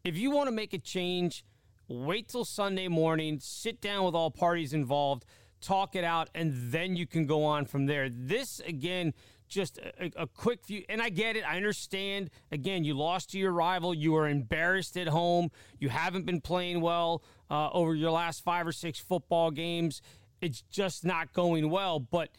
If 0.04 0.17
you 0.17 0.30
want 0.30 0.48
to 0.48 0.52
make 0.52 0.74
a 0.74 0.80
change 0.80 1.43
wait 1.89 2.30
till 2.30 2.45
Sunday 2.45 2.88
morning, 2.88 3.39
sit 3.41 3.82
down 3.82 4.06
with 4.06 4.13
all 4.13 4.30
parties 4.30 4.74
involved, 4.74 5.26
talk 5.62 5.95
it 5.95 6.04
out, 6.04 6.30
and 6.36 6.54
then 6.72 6.95
you 6.95 7.06
can 7.06 7.26
go 7.26 7.43
on 7.43 7.65
from 7.65 7.86
there. 7.86 8.10
This, 8.10 8.60
again, 8.62 9.13
just 9.48 9.78
a, 9.78 10.12
a, 10.15 10.28
quick 10.28 10.65
view. 10.65 10.84
And 10.89 11.02
I 11.02 11.10
get 11.10 11.36
it. 11.36 11.43
I 11.43 11.58
understand. 11.58 12.30
Again, 12.52 12.84
you 12.84 12.93
lost 12.93 13.32
to 13.32 13.39
your 13.39 13.52
rival. 13.52 13.93
You 13.93 14.15
are 14.15 14.28
embarrassed 14.28 14.95
at 14.95 15.08
home. 15.08 15.50
You 15.80 15.89
haven't 15.89 16.26
been 16.26 16.39
playing 16.39 16.82
well 16.82 17.24
uh, 17.50 17.69
over 17.72 17.95
your 17.95 18.12
last 18.12 18.43
five 18.43 18.67
or 18.67 18.72
six 18.72 19.00
football 19.00 19.50
games. 19.50 20.02
It's 20.39 20.62
just 20.62 21.04
not 21.04 21.34
going 21.34 21.69
well. 21.69 22.00
But 22.00 22.30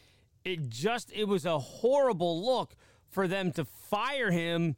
it 0.45 0.69
just, 0.69 1.13
it 1.13 1.27
was 1.27 1.45
a 1.45 1.59
horrible 1.59 2.45
look 2.45 2.77
for 3.09 3.27
them 3.27 3.51
to 3.53 3.65
fire 3.65 4.31
him 4.31 4.77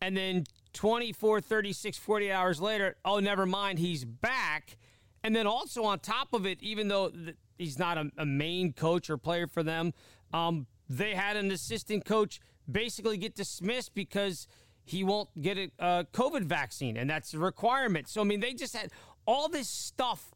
and 0.00 0.16
then 0.16 0.44
24, 0.74 1.40
36, 1.40 1.96
40 1.96 2.32
hours 2.32 2.60
later, 2.60 2.96
oh, 3.04 3.20
never 3.20 3.46
mind, 3.46 3.78
he's 3.78 4.04
back. 4.04 4.76
And 5.22 5.34
then 5.34 5.46
also 5.46 5.84
on 5.84 6.00
top 6.00 6.34
of 6.34 6.44
it, 6.44 6.62
even 6.62 6.88
though 6.88 7.10
he's 7.58 7.78
not 7.78 7.98
a, 7.98 8.10
a 8.18 8.26
main 8.26 8.72
coach 8.72 9.10
or 9.10 9.16
player 9.16 9.46
for 9.46 9.62
them, 9.62 9.92
um, 10.32 10.66
they 10.88 11.14
had 11.14 11.36
an 11.36 11.50
assistant 11.50 12.04
coach 12.04 12.40
basically 12.70 13.16
get 13.16 13.34
dismissed 13.34 13.94
because 13.94 14.46
he 14.84 15.02
won't 15.02 15.28
get 15.40 15.56
a, 15.56 15.70
a 15.78 16.06
COVID 16.12 16.44
vaccine, 16.44 16.96
and 16.96 17.08
that's 17.08 17.32
a 17.34 17.38
requirement. 17.38 18.08
So, 18.08 18.20
I 18.20 18.24
mean, 18.24 18.40
they 18.40 18.52
just 18.52 18.76
had 18.76 18.90
all 19.26 19.48
this 19.48 19.68
stuff 19.68 20.34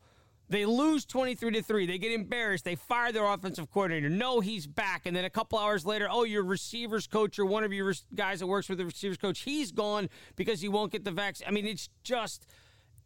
they 0.50 0.64
lose 0.64 1.04
23 1.04 1.52
to 1.52 1.62
3. 1.62 1.86
They 1.86 1.98
get 1.98 2.12
embarrassed. 2.12 2.64
They 2.64 2.74
fire 2.74 3.12
their 3.12 3.26
offensive 3.26 3.70
coordinator. 3.70 4.08
No, 4.08 4.40
he's 4.40 4.66
back. 4.66 5.04
And 5.04 5.14
then 5.14 5.24
a 5.24 5.30
couple 5.30 5.58
hours 5.58 5.84
later, 5.84 6.08
oh, 6.10 6.24
your 6.24 6.42
receivers 6.42 7.06
coach 7.06 7.38
or 7.38 7.44
one 7.44 7.64
of 7.64 7.72
your 7.72 7.92
guys 8.14 8.40
that 8.40 8.46
works 8.46 8.68
with 8.68 8.78
the 8.78 8.86
receivers 8.86 9.18
coach, 9.18 9.40
he's 9.40 9.72
gone 9.72 10.08
because 10.36 10.60
he 10.60 10.68
won't 10.68 10.90
get 10.90 11.04
the 11.04 11.10
vaccine. 11.10 11.46
I 11.46 11.50
mean, 11.50 11.66
it's 11.66 11.90
just, 12.02 12.46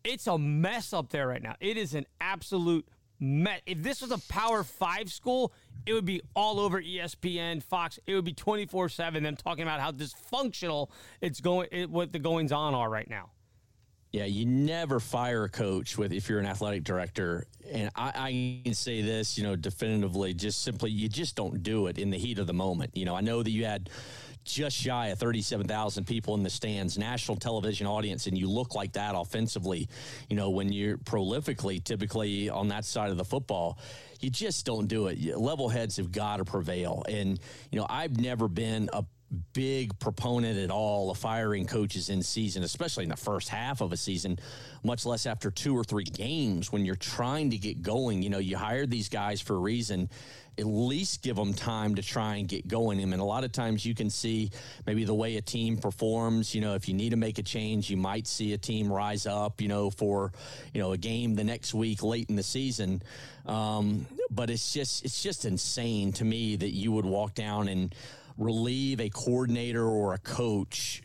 it's 0.05 0.29
a 0.29 0.39
mess 0.39 0.93
up 0.93 1.11
there 1.11 1.27
right 1.27 1.43
now. 1.43 1.57
It 1.61 1.77
is 1.77 1.95
an 1.95 2.07
absolute 2.21 2.87
mess. 3.21 3.61
If 3.67 3.83
this 3.83 4.01
was 4.01 4.11
a 4.11 4.19
Power 4.29 4.65
Five 4.65 5.13
school, 5.13 5.53
it 5.87 5.93
would 5.93 6.05
be 6.05 6.21
all 6.35 6.61
over 6.61 6.81
ESPN, 6.81 7.63
Fox. 7.63 7.99
It 8.07 8.15
would 8.15 8.25
be 8.25 8.33
24 8.35 8.89
7, 8.89 9.23
them 9.23 9.37
talking 9.37 9.63
about 9.63 9.81
how 9.81 9.93
dysfunctional 9.93 10.91
it's 11.21 11.41
going, 11.41 11.69
it, 11.73 11.91
what 11.91 12.13
the 12.13 12.19
goings 12.19 12.53
on 12.53 12.75
are 12.75 12.89
right 12.89 13.09
now. 13.09 13.31
Yeah, 14.13 14.27
you 14.27 14.45
never 14.45 15.01
fire 15.01 15.45
a 15.45 15.49
coach 15.49 15.97
with 15.97 16.13
if 16.13 16.29
you're 16.29 16.39
an 16.39 16.45
athletic 16.45 16.85
director. 16.85 17.47
And 17.71 17.91
I, 17.97 18.13
I, 18.15 18.61
can 18.63 18.75
say 18.75 19.01
this, 19.01 19.39
you 19.39 19.45
know, 19.45 19.57
definitively, 19.57 20.35
just 20.35 20.63
simply, 20.63 20.91
you 20.91 21.09
just 21.09 21.35
don't 21.35 21.63
do 21.63 21.87
it 21.87 21.97
in 21.97 22.11
the 22.11 22.19
heat 22.19 22.39
of 22.39 22.47
the 22.47 22.53
moment. 22.53 22.95
You 22.95 23.07
know, 23.07 23.17
I 23.17 23.23
know 23.23 23.43
that 23.43 23.51
you 23.51 23.65
had 23.65 23.89
just 24.45 24.77
shy 24.77 25.09
of 25.09 25.19
37,000 25.19 26.07
people 26.07 26.35
in 26.35 26.43
the 26.43 26.51
stands, 26.51 26.99
national 26.99 27.37
television 27.37 27.87
audience, 27.87 28.27
and 28.27 28.37
you 28.37 28.49
look 28.49 28.75
like 28.75 28.93
that 28.93 29.15
offensively, 29.15 29.89
you 30.29 30.37
know, 30.37 30.51
when 30.51 30.73
you're 30.73 30.99
prolifically 30.99 31.83
typically 31.83 32.49
on 32.49 32.69
that 32.69 32.85
side 32.85 33.11
of 33.11 33.17
the 33.17 33.25
football, 33.25 33.79
you 34.21 34.31
just 34.31 34.65
don't 34.65 34.87
do 34.87 35.09
it. 35.09 35.37
Level 35.37 35.69
heads 35.69 35.97
have 35.97 36.13
got 36.13 36.37
to 36.37 36.45
prevail. 36.45 37.05
And, 37.09 37.39
you 37.71 37.79
know, 37.79 37.87
I've 37.89 38.19
never 38.19 38.49
been 38.49 38.89
a 38.93 39.05
big 39.53 39.99
proponent 39.99 40.59
at 40.59 40.71
all 40.71 41.11
of 41.11 41.19
firing 41.19 41.67
coaches 41.67 42.11
in 42.11 42.23
season, 42.23 42.63
especially 42.63 43.05
in 43.05 43.11
the 43.11 43.17
first 43.17 43.49
half 43.49 43.81
of 43.81 43.93
a 43.93 43.97
season, 43.97 44.39
much 44.83 45.07
less 45.07 45.27
after 45.27 45.51
two 45.51 45.77
or 45.77 45.85
three 45.85 46.05
games 46.05 46.71
when 46.71 46.85
you're 46.85 46.95
trying 46.95 47.51
to 47.51 47.59
get 47.59 47.83
going. 47.83 48.23
You 48.23 48.31
know, 48.31 48.39
you 48.39 48.57
hired 48.57 48.91
these 48.91 49.09
guys 49.09 49.41
for 49.41 49.55
a 49.55 49.59
reason. 49.59 50.11
At 50.59 50.67
least 50.67 51.23
give 51.23 51.37
them 51.37 51.55
time 51.55 51.95
to 51.95 52.03
try 52.03 52.37
and 52.37 52.47
get 52.47 52.69
going. 52.69 53.01
I 53.01 53.05
mean, 53.07 53.21
a 53.21 53.25
lot 53.25 53.43
of 53.43 53.53
times 53.53 53.87
you 53.87 53.95
can 53.95 54.11
see 54.11 54.51
maybe 54.87 55.05
the 55.05 55.15
way 55.15 55.37
a 55.37 55.41
team 55.41 55.79
performs. 55.79 56.55
You 56.55 56.61
know, 56.61 56.75
if 56.75 56.89
you 56.89 56.95
need 56.95 57.11
to 57.11 57.17
make 57.17 57.39
a 57.39 57.43
change, 57.43 57.89
you 57.89 57.97
might 57.97 58.27
see 58.27 58.53
a 58.53 58.59
team 58.59 58.93
rise 58.93 59.27
up. 59.27 59.61
You 59.61 59.69
know, 59.69 59.91
for 59.91 60.33
you 60.75 60.81
know 60.81 60.93
a 60.93 60.99
game 60.99 61.35
the 61.35 61.45
next 61.45 61.73
week 61.73 62.03
late 62.03 62.29
in 62.29 62.37
the 62.37 62.43
season. 62.43 63.03
Um, 63.47 64.07
but 64.31 64.51
it's 64.51 64.73
just 64.73 65.05
it's 65.05 65.23
just 65.23 65.45
insane 65.45 66.13
to 66.13 66.25
me 66.25 66.57
that 66.57 66.75
you 66.75 66.93
would 66.93 67.07
walk 67.07 67.35
down 67.35 67.69
and 67.69 67.95
relieve 68.39 69.01
a 69.01 69.09
coordinator 69.09 69.87
or 69.87 70.15
a 70.15 70.19
coach 70.19 71.03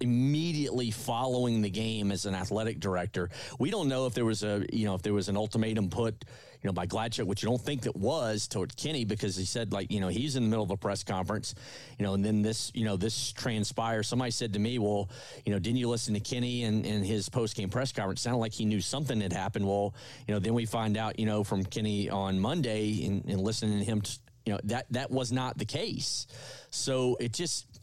immediately 0.00 0.90
following 0.90 1.62
the 1.62 1.70
game 1.70 2.10
as 2.10 2.26
an 2.26 2.34
athletic 2.34 2.80
director. 2.80 3.30
We 3.58 3.70
don't 3.70 3.88
know 3.88 4.06
if 4.06 4.14
there 4.14 4.24
was 4.24 4.42
a, 4.42 4.64
you 4.72 4.86
know, 4.86 4.94
if 4.94 5.02
there 5.02 5.12
was 5.12 5.28
an 5.28 5.36
ultimatum 5.36 5.90
put, 5.90 6.24
you 6.64 6.68
know, 6.68 6.72
by 6.72 6.86
Gladchuk, 6.86 7.26
which 7.26 7.42
you 7.42 7.48
don't 7.50 7.60
think 7.60 7.82
that 7.82 7.94
was 7.94 8.48
toward 8.48 8.74
Kenny 8.74 9.04
because 9.04 9.36
he 9.36 9.44
said 9.44 9.70
like, 9.70 9.92
you 9.92 10.00
know, 10.00 10.08
he's 10.08 10.34
in 10.34 10.44
the 10.44 10.48
middle 10.48 10.64
of 10.64 10.70
a 10.70 10.78
press 10.78 11.04
conference, 11.04 11.54
you 11.98 12.06
know, 12.06 12.14
and 12.14 12.24
then 12.24 12.40
this, 12.40 12.72
you 12.74 12.86
know, 12.86 12.96
this 12.96 13.32
transpires. 13.32 14.08
Somebody 14.08 14.30
said 14.30 14.54
to 14.54 14.58
me, 14.58 14.78
well, 14.78 15.10
you 15.44 15.52
know, 15.52 15.58
didn't 15.58 15.76
you 15.76 15.90
listen 15.90 16.14
to 16.14 16.20
Kenny 16.20 16.64
and, 16.64 16.86
and 16.86 17.04
his 17.04 17.28
post 17.28 17.54
game 17.54 17.68
press 17.68 17.92
conference? 17.92 18.22
Sounded 18.22 18.38
like 18.38 18.54
he 18.54 18.64
knew 18.64 18.80
something 18.80 19.20
had 19.20 19.30
happened. 19.30 19.66
Well, 19.66 19.94
you 20.26 20.32
know, 20.32 20.40
then 20.40 20.54
we 20.54 20.64
find 20.64 20.96
out, 20.96 21.18
you 21.18 21.26
know, 21.26 21.44
from 21.44 21.64
Kenny 21.64 22.08
on 22.08 22.40
Monday 22.40 23.04
and, 23.04 23.26
and 23.26 23.42
listening 23.42 23.80
to 23.80 23.84
him 23.84 24.00
you 24.46 24.52
know 24.52 24.60
that 24.64 24.86
that 24.90 25.10
was 25.10 25.32
not 25.32 25.56
the 25.56 25.64
case. 25.64 26.26
So 26.70 27.16
it 27.18 27.32
just 27.32 27.73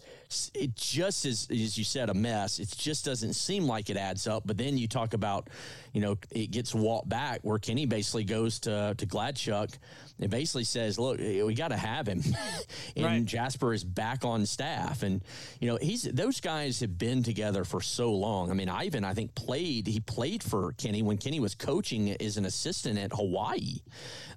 it 0.54 0.76
just 0.76 1.26
is, 1.26 1.48
as 1.52 1.78
you 1.78 1.84
said, 1.84 2.10
a 2.10 2.14
mess. 2.14 2.60
It 2.60 2.74
just 2.78 3.06
doesn't 3.06 3.34
seem 3.34 3.66
like 3.66 3.90
it 3.90 3.98
adds 3.98 4.28
up. 4.28 4.44
But 4.46 4.58
then 4.58 4.78
you 4.78 4.88
talk 4.88 5.14
about, 5.14 5.50
you 5.94 6.02
know, 6.02 6.18
it 6.32 6.52
gets 6.52 6.74
walked 6.74 7.10
back 7.10 7.40
where 7.44 7.60
Kenny 7.60 7.86
basically 7.86 8.24
goes 8.24 8.60
to 8.62 8.96
to 8.98 9.06
Gladchuk 9.06 9.74
and 10.20 10.30
basically 10.30 10.64
says, 10.64 11.00
"Look, 11.00 11.20
we 11.20 11.54
got 11.54 11.70
to 11.70 11.78
have 11.78 12.08
him." 12.08 12.24
and 12.96 13.06
right. 13.06 13.26
Jasper 13.26 13.74
is 13.74 13.84
back 13.84 14.24
on 14.24 14.46
staff, 14.46 15.04
and 15.04 15.22
you 15.60 15.68
know, 15.68 15.78
he's 15.82 16.04
those 16.04 16.40
guys 16.40 16.80
have 16.80 16.98
been 16.98 17.24
together 17.24 17.64
for 17.64 17.82
so 17.82 18.14
long. 18.14 18.52
I 18.52 18.54
mean, 18.54 18.68
Ivin, 18.68 19.04
I 19.04 19.14
think 19.14 19.36
played 19.36 19.88
he 19.88 20.00
played 20.00 20.44
for 20.44 20.74
Kenny 20.74 21.02
when 21.02 21.18
Kenny 21.18 21.40
was 21.40 21.56
coaching 21.56 22.12
as 22.22 22.38
an 22.38 22.46
assistant 22.46 22.98
at 22.98 23.12
Hawaii. 23.12 23.80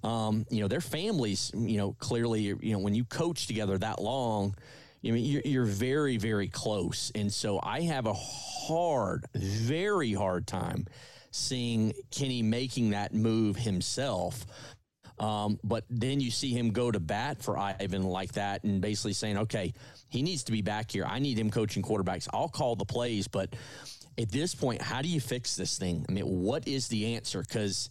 Um, 0.03 0.47
you 0.51 0.61
know, 0.61 0.69
their 0.69 0.81
families, 0.81 1.51
you 1.55 1.79
know, 1.79 1.93
clearly, 1.99 2.43
you 2.43 2.73
know, 2.73 2.79
when 2.79 2.95
you 2.95 3.05
coach 3.05 3.47
together 3.47 3.79
that 3.79 4.01
long 4.01 4.55
I 5.07 5.11
mean, 5.11 5.25
you're, 5.25 5.43
you're 5.45 5.65
very, 5.65 6.17
very 6.17 6.49
close. 6.49 7.13
And 7.15 7.33
so 7.33 7.61
I 7.63 7.83
have 7.83 8.07
a 8.07 8.15
hard, 8.15 9.27
very 9.35 10.13
hard 10.13 10.47
time 10.47 10.87
seeing 11.31 11.93
Kenny 12.11 12.43
making 12.43 12.91
that 12.91 13.13
move 13.13 13.57
himself. 13.57 14.47
Um, 15.19 15.61
but 15.63 15.85
then 15.91 16.21
you 16.21 16.31
see 16.31 16.53
him 16.53 16.71
go 16.71 16.91
to 16.91 16.99
bat 17.01 17.43
for 17.43 17.57
Ivin 17.57 18.05
like 18.05 18.33
that 18.33 18.65
and 18.65 18.81
basically 18.81 19.13
saying, 19.13 19.39
okay, 19.39 19.73
he 20.09 20.23
needs 20.23 20.45
to 20.45 20.53
be 20.53 20.63
back 20.63 20.91
here. 20.91 21.05
I 21.05 21.19
need 21.19 21.39
him 21.39 21.51
coaching 21.51 21.83
quarterbacks. 21.83 22.29
I'll 22.33 22.49
call 22.49 22.77
the 22.77 22.85
plays. 22.85 23.29
But 23.29 23.55
at 24.19 24.31
this 24.31 24.55
point, 24.55 24.83
how 24.83 25.03
do 25.03 25.09
you 25.09 25.21
fix 25.21 25.57
this 25.57 25.79
thing? 25.79 26.05
I 26.09 26.13
mean, 26.13 26.25
what 26.25 26.67
is 26.67 26.89
the 26.89 27.15
answer? 27.15 27.43
Because 27.43 27.91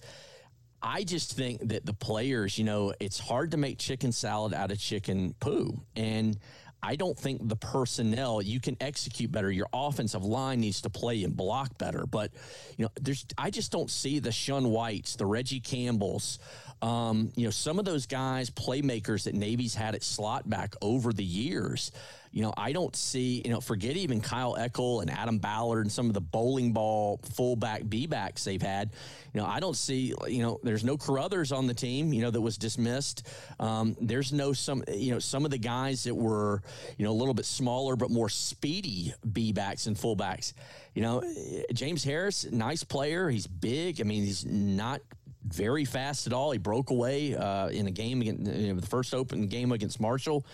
I 0.82 1.04
just 1.04 1.34
think 1.34 1.70
that 1.70 1.86
the 1.86 1.94
players, 1.94 2.58
you 2.58 2.66
know, 2.66 2.94
it's 3.00 3.20
hard 3.20 3.52
to 3.52 3.58
make 3.58 3.78
chicken 3.78 4.12
salad 4.12 4.54
out 4.54 4.72
of 4.72 4.80
chicken 4.80 5.34
poo. 5.40 5.82
And 5.96 6.38
I 6.84 6.98
don't 6.98 7.18
think 7.18 7.48
the 7.48 7.56
personnel 7.56 8.42
you 8.42 8.60
can 8.60 8.76
execute 8.82 9.32
better. 9.32 9.50
Your 9.50 9.68
offensive 9.72 10.26
line 10.26 10.60
needs 10.60 10.82
to 10.82 10.90
play 10.90 11.24
and 11.24 11.36
block 11.36 11.78
better. 11.78 12.06
But 12.06 12.32
you 12.78 12.84
know, 12.86 12.92
there's 13.00 13.26
I 13.38 13.50
just 13.50 13.72
don't 13.72 13.90
see 13.90 14.20
the 14.20 14.34
Shun 14.34 14.70
Whites, 14.70 15.16
the 15.16 15.26
Reggie 15.26 15.62
Campbells, 15.62 16.40
um, 16.84 17.32
you 17.36 17.46
know, 17.46 17.52
some 17.52 17.80
of 17.80 17.86
those 17.86 18.06
guys, 18.06 18.50
playmakers 18.50 19.24
that 19.24 19.34
Navy's 19.34 19.74
had 19.74 19.96
at 19.96 20.04
slot 20.04 20.50
back 20.50 20.76
over 20.82 21.14
the 21.14 21.24
years 21.24 21.92
you 22.34 22.42
know, 22.42 22.52
I 22.58 22.72
don't 22.72 22.96
see, 22.96 23.44
you 23.46 23.52
know, 23.52 23.62
forget 23.62 23.96
even 23.96 24.20
Kyle 24.20 24.56
Eckel 24.56 25.02
and 25.02 25.12
Adam 25.12 25.38
Ballard 25.38 25.86
and 25.86 25.92
some 25.92 26.08
of 26.08 26.16
the 26.16 26.22
bowling 26.22 26.74
ball 26.74 27.20
fullback 27.36 27.88
B 27.88 28.08
backs 28.08 28.44
they've 28.44 28.62
had. 28.62 28.90
You 29.34 29.42
know, 29.42 29.46
I 29.46 29.60
don't 29.60 29.76
see, 29.76 30.16
you 30.28 30.42
know, 30.42 30.60
there's 30.64 30.84
no 30.84 30.98
Carothers 30.98 31.56
on 31.56 31.68
the 31.68 31.76
team, 31.76 32.12
you 32.12 32.24
know, 32.24 32.32
that 32.32 32.42
was 32.42 32.58
dismissed. 32.58 33.28
Um, 33.60 33.96
there's 34.02 34.34
no 34.34 34.52
some, 34.52 34.84
you 34.92 35.12
know, 35.12 35.20
some 35.20 35.46
of 35.46 35.52
the 35.52 35.60
guys 35.60 36.06
that 36.06 36.16
were, 36.16 36.64
you 36.98 37.06
know, 37.06 37.12
a 37.12 37.14
little 37.14 37.36
bit 37.36 37.46
smaller 37.46 37.96
but 37.96 38.10
more 38.10 38.30
speedy 38.30 39.14
B 39.32 39.52
backs 39.54 39.86
and 39.86 39.96
fullbacks. 39.96 40.54
You 40.96 41.04
know, 41.04 41.24
James 41.72 42.04
Harris, 42.04 42.52
nice 42.52 42.84
player. 42.84 43.30
He's 43.30 43.46
big. 43.46 44.02
I 44.02 44.06
mean, 44.06 44.24
he's 44.24 44.44
not 44.44 45.02
very 45.46 45.86
fast 45.86 46.28
at 46.28 46.34
all. 46.34 46.52
He 46.52 46.58
broke 46.58 46.90
away 46.90 47.36
uh, 47.36 47.68
in 47.70 47.88
a 47.88 47.92
game 47.92 48.22
against 48.22 48.52
you 48.52 48.74
know, 48.74 48.80
the 48.80 48.88
first 48.88 49.14
open 49.14 49.48
game 49.48 49.72
against 49.72 50.00
Marshall 50.00 50.46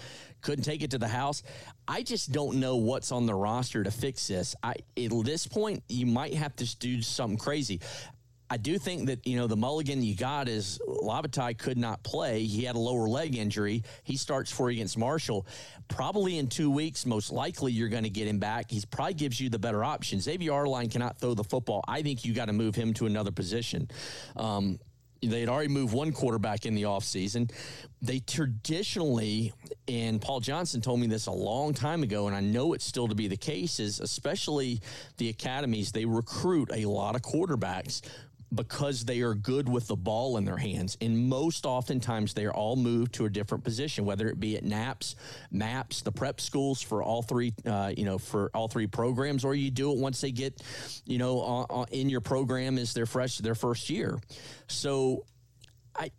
couldn't 0.42 0.64
take 0.64 0.84
it 0.84 0.92
to 0.92 0.98
the 0.98 1.08
house. 1.08 1.44
I 1.88 2.02
just 2.02 2.32
don't 2.32 2.60
know 2.60 2.78
what's 2.78 3.12
on 3.12 3.26
the 3.26 3.36
roster 3.36 3.84
to 3.84 3.92
fix 3.92 4.28
this. 4.28 4.56
I, 4.64 4.76
at 4.98 5.12
this 5.24 5.48
point, 5.48 5.84
you 5.90 6.06
might 6.06 6.34
have 6.34 6.56
to 6.58 6.78
do 6.78 7.02
something 7.02 7.38
crazy. 7.38 7.82
I 8.52 8.58
do 8.58 8.80
think 8.80 9.08
that, 9.08 9.28
you 9.28 9.38
know, 9.38 9.46
the 9.46 9.56
mulligan 9.56 10.02
you 10.02 10.16
got 10.16 10.50
is 10.50 10.80
Lavatai 10.88 11.56
could 11.56 11.78
not 11.78 12.02
play. 12.02 12.44
He 12.44 12.64
had 12.64 12.76
a 12.76 12.80
lower 12.80 13.08
leg 13.08 13.36
injury. 13.36 13.84
He 14.04 14.18
starts 14.18 14.52
for 14.52 14.70
against 14.70 14.98
Marshall. 14.98 15.46
Probably 15.88 16.40
in 16.40 16.48
two 16.48 16.72
weeks, 16.72 17.06
most 17.06 17.32
likely 17.32 17.72
you're 17.72 17.90
going 17.90 18.06
to 18.06 18.10
get 18.10 18.28
him 18.28 18.40
back. 18.40 18.72
He 18.72 18.82
probably 18.90 19.14
gives 19.14 19.40
you 19.40 19.50
the 19.50 19.60
better 19.60 19.84
option. 19.84 20.20
Xavier 20.20 20.54
Arline 20.54 20.90
cannot 20.90 21.20
throw 21.20 21.36
the 21.36 21.44
football. 21.44 21.84
I 21.88 22.02
think 22.02 22.26
you 22.26 22.34
got 22.34 22.46
to 22.46 22.54
move 22.54 22.74
him 22.74 22.94
to 22.96 23.06
another 23.06 23.32
position. 23.32 23.88
Um, 24.36 24.80
they 25.22 25.42
had 25.42 25.50
already 25.50 25.70
moved 25.70 25.94
one 25.94 26.12
quarterback 26.12 26.66
in 26.66 26.76
the 26.76 26.84
offseason. 26.84 27.52
They 28.02 28.20
traditionally, 28.20 29.54
and 29.88 30.22
Paul 30.22 30.40
Johnson 30.40 30.82
told 30.82 31.00
me 31.00 31.08
this 31.08 31.28
a 31.28 31.32
long 31.32 31.74
time 31.74 32.04
ago, 32.04 32.28
and 32.28 32.36
I 32.36 32.40
know 32.40 32.74
it's 32.74 32.86
still 32.86 33.08
to 33.08 33.16
be 33.16 33.28
the 33.28 33.38
case, 33.38 33.80
is 33.80 34.00
especially 34.00 34.82
the 35.18 35.30
academies, 35.30 35.92
they 35.92 36.06
recruit 36.06 36.70
a 36.74 36.86
lot 36.86 37.16
of 37.16 37.22
quarterbacks 37.22 38.02
because 38.54 39.06
they 39.06 39.22
are 39.22 39.34
good 39.34 39.70
with 39.70 39.88
the 39.88 39.96
ball 39.96 40.38
in 40.38 40.46
their 40.46 40.58
hands. 40.58 40.98
And 41.02 41.30
most 41.30 41.66
oftentimes 41.66 42.34
they 42.34 42.46
are 42.46 42.54
all 42.54 42.76
moved 42.76 43.14
to 43.16 43.26
a 43.26 43.30
different 43.30 43.64
position, 43.64 44.06
whether 44.06 44.28
it 44.28 44.40
be 44.40 44.58
at 44.58 44.64
NAPS, 44.64 45.16
MAPS, 45.52 46.02
the 46.02 46.12
prep 46.12 46.42
schools 46.42 46.82
for 46.82 47.04
all 47.04 47.22
three, 47.22 47.54
uh, 47.66 47.94
you 47.96 48.06
know, 48.06 48.18
for 48.18 48.50
all 48.54 48.68
three 48.68 48.88
programs, 48.88 49.46
or 49.46 49.54
you 49.54 49.70
do 49.70 49.92
it 49.92 49.98
once 49.98 50.22
they 50.22 50.32
get, 50.32 50.62
you 51.06 51.18
know, 51.18 51.42
uh, 51.42 51.82
uh, 51.82 51.86
in 51.92 52.10
your 52.10 52.22
program 52.22 52.78
as 52.78 52.94
their 52.94 53.06
fresh, 53.06 53.38
their 53.38 53.56
first 53.56 53.90
year. 53.90 54.20
So 54.68 55.26
I, 55.96 56.12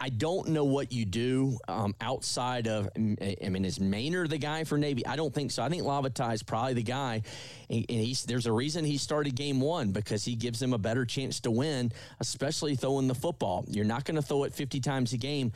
I 0.00 0.10
don't 0.10 0.48
know 0.48 0.64
what 0.64 0.92
you 0.92 1.04
do 1.04 1.58
um, 1.66 1.94
outside 2.00 2.68
of. 2.68 2.88
I 2.96 3.48
mean, 3.48 3.64
is 3.64 3.78
Maynor 3.78 4.28
the 4.28 4.38
guy 4.38 4.64
for 4.64 4.78
Navy? 4.78 5.04
I 5.04 5.16
don't 5.16 5.34
think 5.34 5.50
so. 5.50 5.62
I 5.62 5.68
think 5.68 5.82
Lavatai 5.82 6.34
is 6.34 6.42
probably 6.42 6.74
the 6.74 6.82
guy, 6.82 7.22
and, 7.68 7.84
he's 7.88 8.24
there's 8.24 8.46
a 8.46 8.52
reason 8.52 8.84
he 8.84 8.96
started 8.96 9.34
game 9.34 9.60
one 9.60 9.90
because 9.90 10.24
he 10.24 10.36
gives 10.36 10.60
them 10.60 10.72
a 10.72 10.78
better 10.78 11.04
chance 11.04 11.40
to 11.40 11.50
win, 11.50 11.92
especially 12.20 12.76
throwing 12.76 13.08
the 13.08 13.14
football. 13.14 13.64
You're 13.68 13.84
not 13.84 14.04
going 14.04 14.16
to 14.16 14.22
throw 14.22 14.44
it 14.44 14.54
50 14.54 14.80
times 14.80 15.12
a 15.12 15.16
game. 15.16 15.52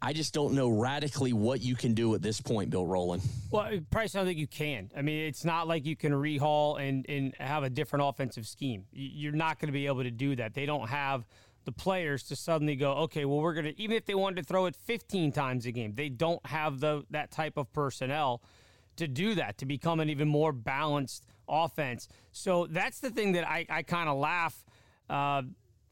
I 0.00 0.12
just 0.12 0.34
don't 0.34 0.52
know 0.52 0.68
radically 0.68 1.32
what 1.32 1.62
you 1.62 1.74
can 1.74 1.94
do 1.94 2.14
at 2.14 2.20
this 2.20 2.38
point, 2.40 2.68
Bill 2.68 2.86
Rowland. 2.86 3.22
Well, 3.50 3.70
probably 3.90 4.08
don't 4.08 4.26
think 4.26 4.38
you 4.38 4.46
can. 4.46 4.90
I 4.94 5.00
mean, 5.00 5.26
it's 5.26 5.44
not 5.44 5.66
like 5.66 5.86
you 5.86 5.96
can 5.96 6.12
rehaul 6.12 6.80
and 6.80 7.06
and 7.08 7.34
have 7.38 7.64
a 7.64 7.70
different 7.70 8.04
offensive 8.06 8.46
scheme. 8.46 8.84
You're 8.92 9.32
not 9.32 9.58
going 9.58 9.68
to 9.68 9.72
be 9.72 9.86
able 9.86 10.02
to 10.02 10.10
do 10.10 10.36
that. 10.36 10.54
They 10.54 10.66
don't 10.66 10.88
have 10.88 11.24
the 11.64 11.72
players 11.72 12.22
to 12.24 12.36
suddenly 12.36 12.76
go, 12.76 12.92
okay, 12.92 13.24
well, 13.24 13.40
we're 13.40 13.54
going 13.54 13.66
to, 13.66 13.80
even 13.80 13.96
if 13.96 14.04
they 14.06 14.14
wanted 14.14 14.36
to 14.36 14.42
throw 14.42 14.66
it 14.66 14.76
15 14.76 15.32
times 15.32 15.66
a 15.66 15.72
game, 15.72 15.94
they 15.94 16.08
don't 16.08 16.44
have 16.46 16.80
the 16.80 17.04
that 17.10 17.30
type 17.30 17.56
of 17.56 17.72
personnel 17.72 18.42
to 18.96 19.08
do 19.08 19.34
that, 19.34 19.58
to 19.58 19.66
become 19.66 20.00
an 20.00 20.08
even 20.08 20.28
more 20.28 20.52
balanced 20.52 21.26
offense. 21.48 22.08
So 22.32 22.66
that's 22.68 23.00
the 23.00 23.10
thing 23.10 23.32
that 23.32 23.48
I, 23.48 23.66
I 23.68 23.82
kind 23.82 24.08
of 24.08 24.18
laugh 24.18 24.64
uh, 25.10 25.42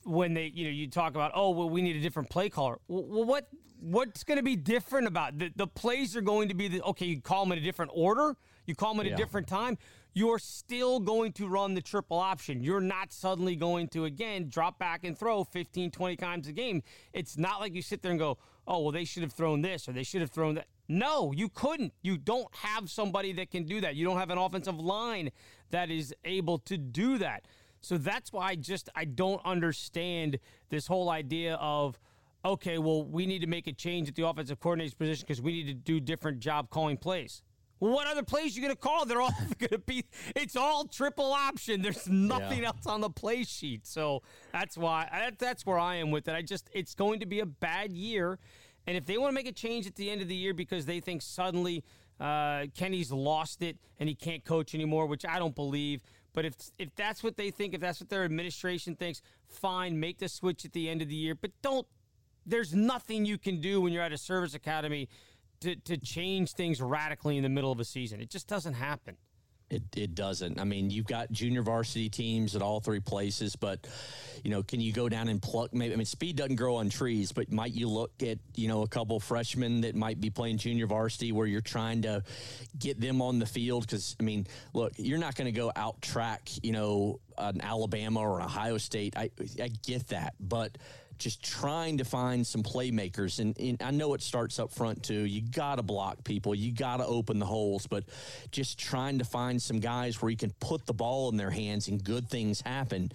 when 0.05 0.35
they, 0.35 0.47
you 0.55 0.65
know, 0.65 0.71
you 0.71 0.89
talk 0.89 1.15
about, 1.15 1.33
oh, 1.35 1.51
well, 1.51 1.69
we 1.69 1.83
need 1.83 1.97
a 1.97 2.01
different 2.01 2.31
play 2.31 2.49
caller. 2.49 2.79
Well, 2.89 3.25
what 3.25 3.49
what's 3.81 4.23
going 4.23 4.37
to 4.37 4.45
be 4.45 4.55
different 4.55 5.09
about 5.09 5.39
the, 5.39 5.51
the 5.57 5.67
plays 5.67 6.17
are 6.17 6.21
going 6.21 6.49
to 6.49 6.55
be 6.55 6.69
the, 6.69 6.83
okay, 6.83 7.07
you 7.07 7.21
call 7.21 7.45
them 7.45 7.53
in 7.53 7.59
a 7.59 7.63
different 7.63 7.91
order, 7.95 8.37
you 8.67 8.75
call 8.75 8.95
them 8.95 9.01
at 9.01 9.07
yeah. 9.07 9.15
a 9.15 9.17
different 9.17 9.47
time 9.47 9.79
you're 10.15 10.39
still 10.39 11.01
going 11.01 11.33
to 11.33 11.49
run 11.49 11.75
the 11.75 11.81
triple 11.81 12.19
option. 12.19 12.63
You're 12.63 12.81
not 12.81 13.13
suddenly 13.13 13.57
going 13.57 13.89
to, 13.89 14.05
again, 14.05 14.49
drop 14.49 14.79
back 14.79 15.05
and 15.05 15.17
throw 15.17 15.45
15, 15.45 15.91
20 15.91 16.17
times 16.17 16.49
a 16.49 16.53
game. 16.53 16.83
It's 17.13 17.39
not 17.39 17.61
like 17.61 17.75
you 17.75 17.83
sit 17.83 18.03
there 18.03 18.11
and 18.11 18.21
go, 18.21 18.39
oh, 18.67 18.81
well, 18.81 18.93
they 18.93 19.05
should 19.05 19.23
have 19.23 19.33
thrown 19.33 19.63
this 19.63 19.89
or 19.89 19.93
they 19.93 20.03
should 20.03 20.21
have 20.21 20.31
thrown 20.31 20.57
that. 20.57 20.67
No, 20.89 21.33
you 21.33 21.49
couldn't. 21.49 21.95
You 22.03 22.19
don't 22.19 22.55
have 22.57 22.91
somebody 22.91 23.33
that 23.35 23.51
can 23.51 23.65
do 23.65 23.81
that. 23.81 23.95
You 23.95 24.05
don't 24.05 24.19
have 24.19 24.31
an 24.31 24.39
offensive 24.39 24.79
line 24.79 25.31
that 25.71 25.91
is 25.91 26.15
able 26.25 26.59
to 26.59 26.77
do 26.77 27.19
that. 27.19 27.47
So 27.81 27.97
that's 27.97 28.33
why 28.33 28.49
I 28.49 28.55
just 28.57 28.91
I 28.95 29.07
don't 29.07 29.41
understand 29.45 30.39
this 30.69 30.87
whole 30.87 31.09
idea 31.09 31.55
of 31.55 31.99
okay, 32.45 32.77
well, 32.79 33.05
we 33.05 33.25
need 33.25 33.41
to 33.41 33.47
make 33.47 33.69
a 33.69 33.73
change 33.73 34.09
at 34.09 34.17
the 34.17 34.27
offensive 34.27 34.59
coordinator's 34.59 34.95
position 34.95 35.25
because 35.27 35.41
we 35.41 35.53
need 35.53 35.67
to 35.69 35.75
do 35.75 36.01
different 36.01 36.41
job 36.41 36.71
calling 36.71 36.97
plays. 36.97 37.43
What 37.83 38.07
other 38.07 38.23
plays 38.23 38.55
you 38.55 38.63
going 38.63 38.73
to 38.73 38.81
call? 38.81 39.07
They're 39.07 39.21
all 39.21 39.35
going 39.59 39.71
to 39.71 39.79
be. 39.79 40.05
It's 40.37 40.55
all 40.55 40.85
triple 40.85 41.33
option. 41.33 41.83
There's 41.83 42.09
nothing 42.09 42.61
yeah. 42.61 42.69
else 42.69 42.87
on 42.87 43.01
the 43.01 43.11
play 43.11 43.43
sheet. 43.43 43.89
So 43.89 44.23
that's 44.53 44.79
why. 44.79 45.33
That's 45.37 45.67
where 45.67 45.81
I 45.81 45.97
am 45.97 46.13
with 46.13 46.29
it. 46.29 46.35
I 46.37 46.43
just. 46.43 46.71
It's 46.73 46.95
going 46.95 47.19
to 47.19 47.27
be 47.27 47.41
a 47.41 47.47
bad 47.47 47.91
year, 47.93 48.39
and 48.87 48.97
if 48.97 49.05
they 49.05 49.19
want 49.19 49.31
to 49.31 49.35
make 49.35 49.49
a 49.49 49.53
change 49.53 49.89
at 49.89 49.97
the 49.97 50.11
end 50.11 50.23
of 50.23 50.29
the 50.29 50.35
year 50.37 50.55
because 50.55 50.87
they 50.87 51.01
think 51.01 51.23
suddenly 51.23 51.83
uh, 52.21 52.67
Kenny's 52.77 53.11
lost 53.11 53.63
it 53.63 53.79
and 53.99 54.09
he 54.09 54.15
can't 54.15 54.45
coach 54.45 54.77
anymore, 54.77 55.07
which 55.07 55.27
I 55.27 55.41
don't 55.41 55.57
believe. 55.57 56.03
But 56.35 56.45
if 56.45 56.55
if 56.79 56.95
that's 56.95 57.25
what 57.25 57.37
they 57.37 57.51
think, 57.51 57.75
if 57.75 57.81
that's 57.81 57.99
what 57.99 58.11
their 58.11 58.23
administration 58.23 58.95
thinks, 58.95 59.23
fine, 59.49 59.99
make 59.99 60.19
the 60.19 60.29
switch 60.29 60.65
at 60.65 60.73
the 60.73 60.89
end 60.89 61.03
of 61.03 61.09
the 61.09 61.17
year. 61.17 61.35
But 61.35 61.51
don't. 61.63 61.89
There's 62.47 62.75
nothing 62.75 63.25
you 63.25 63.39
can 63.39 63.61
do 63.61 63.81
when 63.81 63.93
you're 63.93 64.03
at 64.03 64.13
a 64.13 64.19
service 64.19 64.55
academy 64.55 65.09
to, 65.63 65.77
to 65.77 65.97
change 65.97 66.53
things 66.53 66.81
radically 66.81 67.37
in 67.37 67.43
the 67.43 67.49
middle 67.49 67.73
of 67.73 67.81
a 67.81 67.85
season. 67.85 68.21
It 68.21 68.31
just 68.31 68.47
doesn't 68.47 68.75
happen. 68.75 69.17
It, 69.73 69.83
it 69.97 70.15
doesn't. 70.15 70.61
I 70.61 70.65
mean, 70.65 70.91
you've 70.91 71.07
got 71.07 71.33
junior 71.33 71.63
varsity 71.63 72.11
teams 72.11 72.55
at 72.55 72.61
all 72.61 72.81
three 72.81 73.01
places, 73.01 73.57
but 73.57 73.87
you 74.45 74.51
know, 74.51 74.63
can 74.63 74.83
you 74.83 74.93
go 74.93 75.09
down 75.09 75.29
and 75.29 75.41
pluck? 75.41 75.73
Maybe 75.73 75.95
I 75.95 75.97
mean, 75.97 76.05
speed 76.05 76.37
doesn't 76.37 76.57
grow 76.57 76.77
on 76.77 76.91
trees, 76.91 77.33
but 77.33 77.51
might 77.51 77.73
you 77.73 77.89
look 77.89 78.13
at 78.23 78.39
you 78.55 78.69
know 78.69 78.83
a 78.83 78.87
couple 78.87 79.19
freshmen 79.19 79.81
that 79.81 79.95
might 79.95 80.21
be 80.21 80.29
playing 80.29 80.59
junior 80.59 80.87
varsity 80.87 81.33
where 81.33 81.47
you're 81.47 81.63
trying 81.63 82.03
to 82.03 82.23
get 82.79 83.01
them 83.01 83.23
on 83.23 83.39
the 83.39 83.47
field? 83.47 83.87
Because 83.87 84.15
I 84.21 84.25
mean, 84.25 84.47
look, 84.75 84.93
you're 84.99 85.19
not 85.19 85.37
going 85.37 85.47
to 85.47 85.59
go 85.59 85.73
out 85.75 86.03
track 86.03 86.51
you 86.63 86.73
know 86.73 87.21
an 87.39 87.63
Alabama 87.63 88.21
or 88.21 88.41
an 88.41 88.45
Ohio 88.45 88.77
State. 88.77 89.17
I 89.17 89.31
I 89.59 89.71
get 89.87 90.09
that, 90.09 90.35
but 90.39 90.77
just 91.23 91.43
trying 91.43 91.99
to 91.99 92.05
find 92.05 92.47
some 92.47 92.63
playmakers. 92.63 93.39
And, 93.39 93.59
and 93.59 93.83
I 93.83 93.91
know 93.91 94.15
it 94.15 94.23
starts 94.23 94.59
up 94.59 94.73
front 94.73 95.03
too. 95.03 95.25
You 95.25 95.43
got 95.43 95.77
to 95.77 95.83
block 95.83 96.25
people, 96.25 96.55
you 96.55 96.73
got 96.73 96.99
to 96.99 97.07
open 97.07 97.39
the 97.39 97.47
holes, 97.47 97.87
but 97.87 98.05
just 98.51 98.79
trying 98.79 99.19
to 99.19 99.25
find 99.25 99.61
some 99.61 99.81
guys 99.81 100.21
where 100.21 100.31
you 100.31 100.37
can 100.37 100.53
put 100.61 100.87
the 100.87 100.93
ball 100.93 101.29
in 101.31 101.37
their 101.37 101.51
hands 101.51 101.89
and 101.89 102.03
good 102.03 102.29
things 102.29 102.61
happen. 102.61 103.13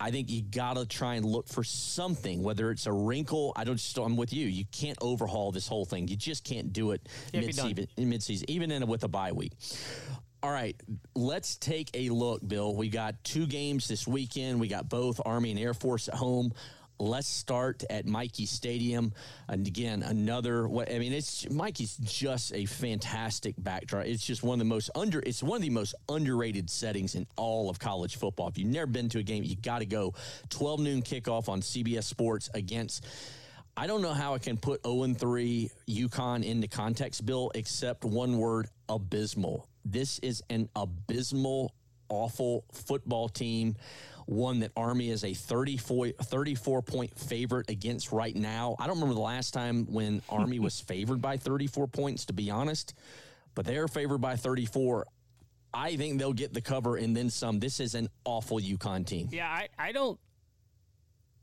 I 0.00 0.10
think 0.10 0.28
you 0.28 0.42
got 0.42 0.76
to 0.76 0.86
try 0.86 1.14
and 1.14 1.24
look 1.24 1.48
for 1.48 1.64
something, 1.64 2.42
whether 2.42 2.70
it's 2.70 2.86
a 2.86 2.92
wrinkle. 2.92 3.52
I 3.56 3.64
don't 3.64 3.76
just, 3.76 3.96
I'm 3.96 4.16
with 4.16 4.32
you. 4.32 4.46
You 4.46 4.64
can't 4.72 4.98
overhaul 5.00 5.52
this 5.52 5.68
whole 5.68 5.84
thing. 5.84 6.08
You 6.08 6.16
just 6.16 6.44
can't 6.44 6.72
do 6.72 6.90
it 6.90 7.08
mid-season, 7.32 7.86
mid-season, 7.96 8.50
even 8.50 8.70
in 8.70 8.82
a, 8.82 8.86
with 8.86 9.04
a 9.04 9.08
bye 9.08 9.32
week. 9.32 9.52
All 10.42 10.50
right, 10.50 10.76
let's 11.14 11.56
take 11.56 11.90
a 11.94 12.10
look, 12.10 12.46
Bill. 12.46 12.74
We 12.76 12.90
got 12.90 13.22
two 13.24 13.46
games 13.46 13.88
this 13.88 14.06
weekend. 14.06 14.60
We 14.60 14.68
got 14.68 14.90
both 14.90 15.20
Army 15.24 15.52
and 15.52 15.58
Air 15.58 15.72
Force 15.72 16.08
at 16.08 16.14
home. 16.14 16.52
Let's 16.98 17.26
start 17.26 17.82
at 17.90 18.06
Michie 18.06 18.46
Stadium. 18.46 19.12
And 19.48 19.66
again, 19.66 20.02
another, 20.02 20.66
I 20.66 20.98
mean, 20.98 21.12
it's 21.12 21.48
Michie's 21.50 21.96
just 21.96 22.54
a 22.54 22.66
fantastic 22.66 23.56
backdrop. 23.58 24.06
It's 24.06 24.24
just 24.24 24.42
one 24.42 24.54
of 24.54 24.58
the 24.60 24.72
most 24.72 24.90
under, 24.94 25.20
it's 25.20 25.42
one 25.42 25.56
of 25.56 25.62
the 25.62 25.70
most 25.70 25.94
underrated 26.08 26.70
settings 26.70 27.16
in 27.16 27.26
all 27.36 27.68
of 27.68 27.78
college 27.78 28.16
football. 28.16 28.48
If 28.48 28.58
you've 28.58 28.68
never 28.68 28.86
been 28.86 29.08
to 29.10 29.18
a 29.18 29.22
game, 29.22 29.42
you 29.42 29.56
got 29.56 29.80
to 29.80 29.86
go. 29.86 30.14
12 30.50 30.80
noon 30.80 31.02
kickoff 31.02 31.48
on 31.48 31.60
CBS 31.60 32.04
Sports 32.04 32.48
against. 32.54 33.04
I 33.76 33.88
don't 33.88 34.02
know 34.02 34.12
how 34.12 34.34
I 34.34 34.38
can 34.38 34.56
put 34.56 34.86
0 34.86 35.14
3 35.14 35.70
UConn 35.88 36.44
into 36.44 36.68
context, 36.68 37.26
Bill, 37.26 37.50
except 37.56 38.04
one 38.04 38.38
word 38.38 38.68
abysmal. 38.88 39.68
This 39.84 40.20
is 40.20 40.44
an 40.48 40.68
abysmal, 40.76 41.74
awful 42.08 42.64
football 42.72 43.28
team 43.28 43.74
one 44.26 44.60
that 44.60 44.72
Army 44.76 45.10
is 45.10 45.24
a 45.24 45.34
34, 45.34 46.08
34 46.10 46.82
point 46.82 47.18
favorite 47.18 47.70
against 47.70 48.12
right 48.12 48.34
now. 48.34 48.76
I 48.78 48.86
don't 48.86 48.96
remember 48.96 49.14
the 49.14 49.20
last 49.20 49.52
time 49.52 49.86
when 49.86 50.22
Army 50.28 50.58
was 50.58 50.80
favored 50.88 51.20
by 51.20 51.36
34 51.36 51.86
points, 51.88 52.24
to 52.26 52.32
be 52.32 52.50
honest, 52.50 52.94
but 53.54 53.64
they're 53.64 53.88
favored 53.88 54.18
by 54.18 54.36
34. 54.36 55.06
I 55.72 55.96
think 55.96 56.18
they'll 56.18 56.32
get 56.32 56.54
the 56.54 56.60
cover 56.60 56.96
and 56.96 57.16
then 57.16 57.30
some. 57.30 57.58
This 57.58 57.80
is 57.80 57.94
an 57.94 58.08
awful 58.24 58.58
UConn 58.58 59.06
team. 59.06 59.28
Yeah, 59.32 59.48
I, 59.48 59.68
I 59.78 59.92
don't 59.92 60.18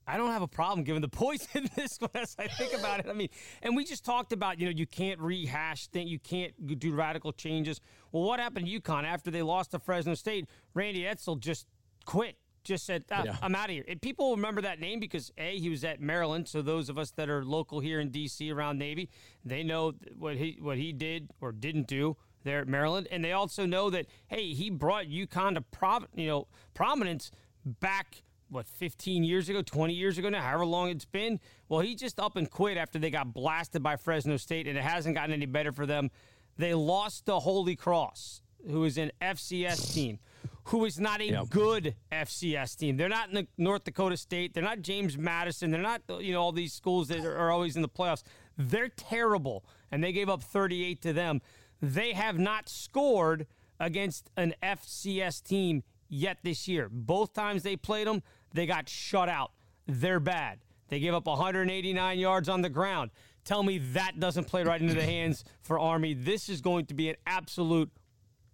I 0.07 0.17
don't 0.17 0.31
have 0.31 0.41
a 0.41 0.47
problem 0.47 0.83
giving 0.83 1.01
the 1.01 1.07
points 1.07 1.47
in 1.55 1.69
this 1.75 1.97
one 1.99 2.09
as 2.15 2.35
I 2.37 2.47
think 2.47 2.73
about 2.73 2.99
it. 2.99 3.07
I 3.07 3.13
mean, 3.13 3.29
and 3.61 3.75
we 3.75 3.85
just 3.85 4.03
talked 4.03 4.33
about, 4.33 4.59
you 4.59 4.65
know, 4.65 4.73
you 4.75 4.85
can't 4.87 5.19
rehash 5.19 5.87
things, 5.87 6.09
you 6.09 6.19
can't 6.19 6.53
do 6.79 6.93
radical 6.93 7.31
changes. 7.31 7.79
Well, 8.11 8.23
what 8.23 8.39
happened 8.39 8.67
to 8.67 8.81
UConn 8.81 9.03
after 9.03 9.31
they 9.31 9.41
lost 9.41 9.71
to 9.71 9.79
Fresno 9.79 10.15
State? 10.15 10.47
Randy 10.73 11.03
Edsall 11.03 11.39
just 11.39 11.67
quit 12.05 12.35
just 12.63 12.85
said, 12.85 13.05
ah, 13.11 13.23
yeah. 13.25 13.35
I'm 13.41 13.55
out 13.55 13.65
of 13.65 13.71
here. 13.71 13.85
And 13.87 14.01
people 14.01 14.35
remember 14.35 14.61
that 14.61 14.79
name 14.79 14.99
because, 14.99 15.31
A, 15.37 15.57
he 15.57 15.69
was 15.69 15.83
at 15.83 15.99
Maryland. 15.99 16.47
So 16.47 16.61
those 16.61 16.89
of 16.89 16.97
us 16.97 17.11
that 17.11 17.29
are 17.29 17.43
local 17.43 17.79
here 17.79 17.99
in 17.99 18.09
D.C. 18.09 18.51
around 18.51 18.77
Navy, 18.77 19.09
they 19.43 19.63
know 19.63 19.93
what 20.17 20.37
he, 20.37 20.57
what 20.61 20.77
he 20.77 20.93
did 20.93 21.29
or 21.39 21.51
didn't 21.51 21.87
do 21.87 22.17
there 22.43 22.59
at 22.59 22.67
Maryland. 22.67 23.07
And 23.11 23.23
they 23.23 23.31
also 23.33 23.65
know 23.65 23.89
that, 23.89 24.07
hey, 24.27 24.53
he 24.53 24.69
brought 24.69 25.05
UConn 25.05 25.55
to 25.55 25.61
prov- 25.61 26.07
you 26.15 26.27
know, 26.27 26.47
prominence 26.73 27.31
back, 27.65 28.23
what, 28.49 28.67
15 28.67 29.23
years 29.23 29.49
ago, 29.49 29.61
20 29.61 29.93
years 29.93 30.17
ago 30.17 30.29
now, 30.29 30.41
however 30.41 30.65
long 30.65 30.89
it's 30.89 31.05
been. 31.05 31.39
Well, 31.69 31.79
he 31.79 31.95
just 31.95 32.19
up 32.19 32.35
and 32.35 32.49
quit 32.49 32.77
after 32.77 32.99
they 32.99 33.09
got 33.09 33.33
blasted 33.33 33.81
by 33.81 33.95
Fresno 33.95 34.37
State, 34.37 34.67
and 34.67 34.77
it 34.77 34.83
hasn't 34.83 35.15
gotten 35.15 35.33
any 35.33 35.45
better 35.45 35.71
for 35.71 35.85
them. 35.85 36.11
They 36.57 36.73
lost 36.73 37.25
to 37.27 37.39
Holy 37.39 37.75
Cross, 37.75 38.41
who 38.69 38.83
is 38.83 38.97
an 38.97 39.11
FCS 39.21 39.93
team 39.93 40.19
who 40.65 40.85
is 40.85 40.99
not 40.99 41.21
a 41.21 41.25
yep. 41.25 41.49
good 41.49 41.95
FCS 42.11 42.77
team. 42.77 42.97
They're 42.97 43.09
not 43.09 43.29
in 43.29 43.35
the 43.35 43.47
North 43.57 43.83
Dakota 43.83 44.17
State. 44.17 44.53
They're 44.53 44.63
not 44.63 44.81
James 44.81 45.17
Madison. 45.17 45.71
They're 45.71 45.81
not 45.81 46.01
uh, 46.09 46.17
you 46.19 46.33
know 46.33 46.41
all 46.41 46.51
these 46.51 46.73
schools 46.73 47.07
that 47.07 47.25
are 47.25 47.51
always 47.51 47.75
in 47.75 47.81
the 47.81 47.89
playoffs. 47.89 48.23
They're 48.57 48.89
terrible, 48.89 49.65
and 49.91 50.03
they 50.03 50.11
gave 50.11 50.29
up 50.29 50.43
38 50.43 51.01
to 51.01 51.13
them. 51.13 51.41
They 51.81 52.13
have 52.13 52.37
not 52.37 52.69
scored 52.69 53.47
against 53.79 54.29
an 54.37 54.53
FCS 54.61 55.43
team 55.43 55.83
yet 56.07 56.37
this 56.43 56.67
year. 56.67 56.89
Both 56.91 57.33
times 57.33 57.63
they 57.63 57.75
played 57.75 58.07
them, 58.07 58.21
they 58.53 58.65
got 58.65 58.87
shut 58.87 59.29
out. 59.29 59.51
They're 59.87 60.19
bad. 60.19 60.59
They 60.89 60.99
gave 60.99 61.13
up 61.13 61.25
189 61.25 62.19
yards 62.19 62.49
on 62.49 62.61
the 62.61 62.69
ground. 62.69 63.11
Tell 63.43 63.63
me 63.63 63.79
that 63.93 64.19
doesn't 64.19 64.45
play 64.45 64.63
right 64.63 64.79
into 64.79 64.93
the 64.93 65.03
hands 65.03 65.43
for 65.61 65.79
Army. 65.79 66.13
This 66.13 66.49
is 66.49 66.61
going 66.61 66.85
to 66.87 66.93
be 66.93 67.09
an 67.09 67.15
absolute 67.25 67.89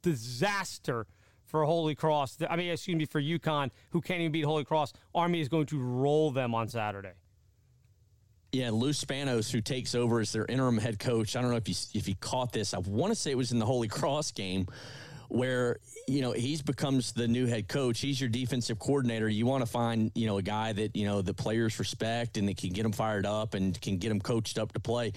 disaster 0.01 1.07
for 1.47 1.63
Holy 1.63 1.95
Cross. 1.95 2.37
I 2.47 2.55
mean, 2.55 2.69
excuse 2.69 2.97
me, 2.97 3.05
for 3.05 3.21
UConn, 3.21 3.71
who 3.91 4.01
can't 4.01 4.19
even 4.19 4.31
beat 4.31 4.45
Holy 4.45 4.65
Cross. 4.65 4.93
Army 5.15 5.41
is 5.41 5.49
going 5.49 5.65
to 5.67 5.79
roll 5.79 6.31
them 6.31 6.53
on 6.53 6.67
Saturday. 6.67 7.13
Yeah, 8.51 8.69
Lou 8.71 8.91
Spanos, 8.91 9.51
who 9.51 9.61
takes 9.61 9.93
over 9.93 10.19
as 10.19 10.31
their 10.31 10.45
interim 10.45 10.77
head 10.77 10.99
coach. 10.99 11.35
I 11.35 11.41
don't 11.41 11.51
know 11.51 11.57
if 11.57 11.67
you 11.67 11.75
if 11.93 12.07
you 12.07 12.15
caught 12.15 12.53
this. 12.53 12.73
I 12.73 12.79
want 12.79 13.11
to 13.11 13.15
say 13.15 13.31
it 13.31 13.37
was 13.37 13.51
in 13.51 13.59
the 13.59 13.65
Holy 13.65 13.87
Cross 13.87 14.31
game 14.31 14.67
where 15.29 15.79
you 16.07 16.21
know 16.21 16.31
he's 16.31 16.61
becomes 16.61 17.11
the 17.11 17.27
new 17.27 17.45
head 17.45 17.67
coach. 17.67 17.99
He's 17.99 18.19
your 18.19 18.29
defensive 18.29 18.79
coordinator. 18.79 19.27
You 19.27 19.45
want 19.45 19.61
to 19.61 19.69
find 19.69 20.11
you 20.15 20.27
know 20.27 20.37
a 20.37 20.41
guy 20.41 20.73
that 20.73 20.95
you 20.95 21.05
know 21.05 21.21
the 21.21 21.33
players 21.33 21.77
respect 21.79 22.37
and 22.37 22.47
that 22.47 22.57
can 22.57 22.69
get 22.71 22.83
them 22.83 22.91
fired 22.91 23.25
up 23.25 23.53
and 23.53 23.79
can 23.81 23.97
get 23.97 24.09
them 24.09 24.21
coached 24.21 24.57
up 24.57 24.73
to 24.73 24.79
play. 24.79 25.13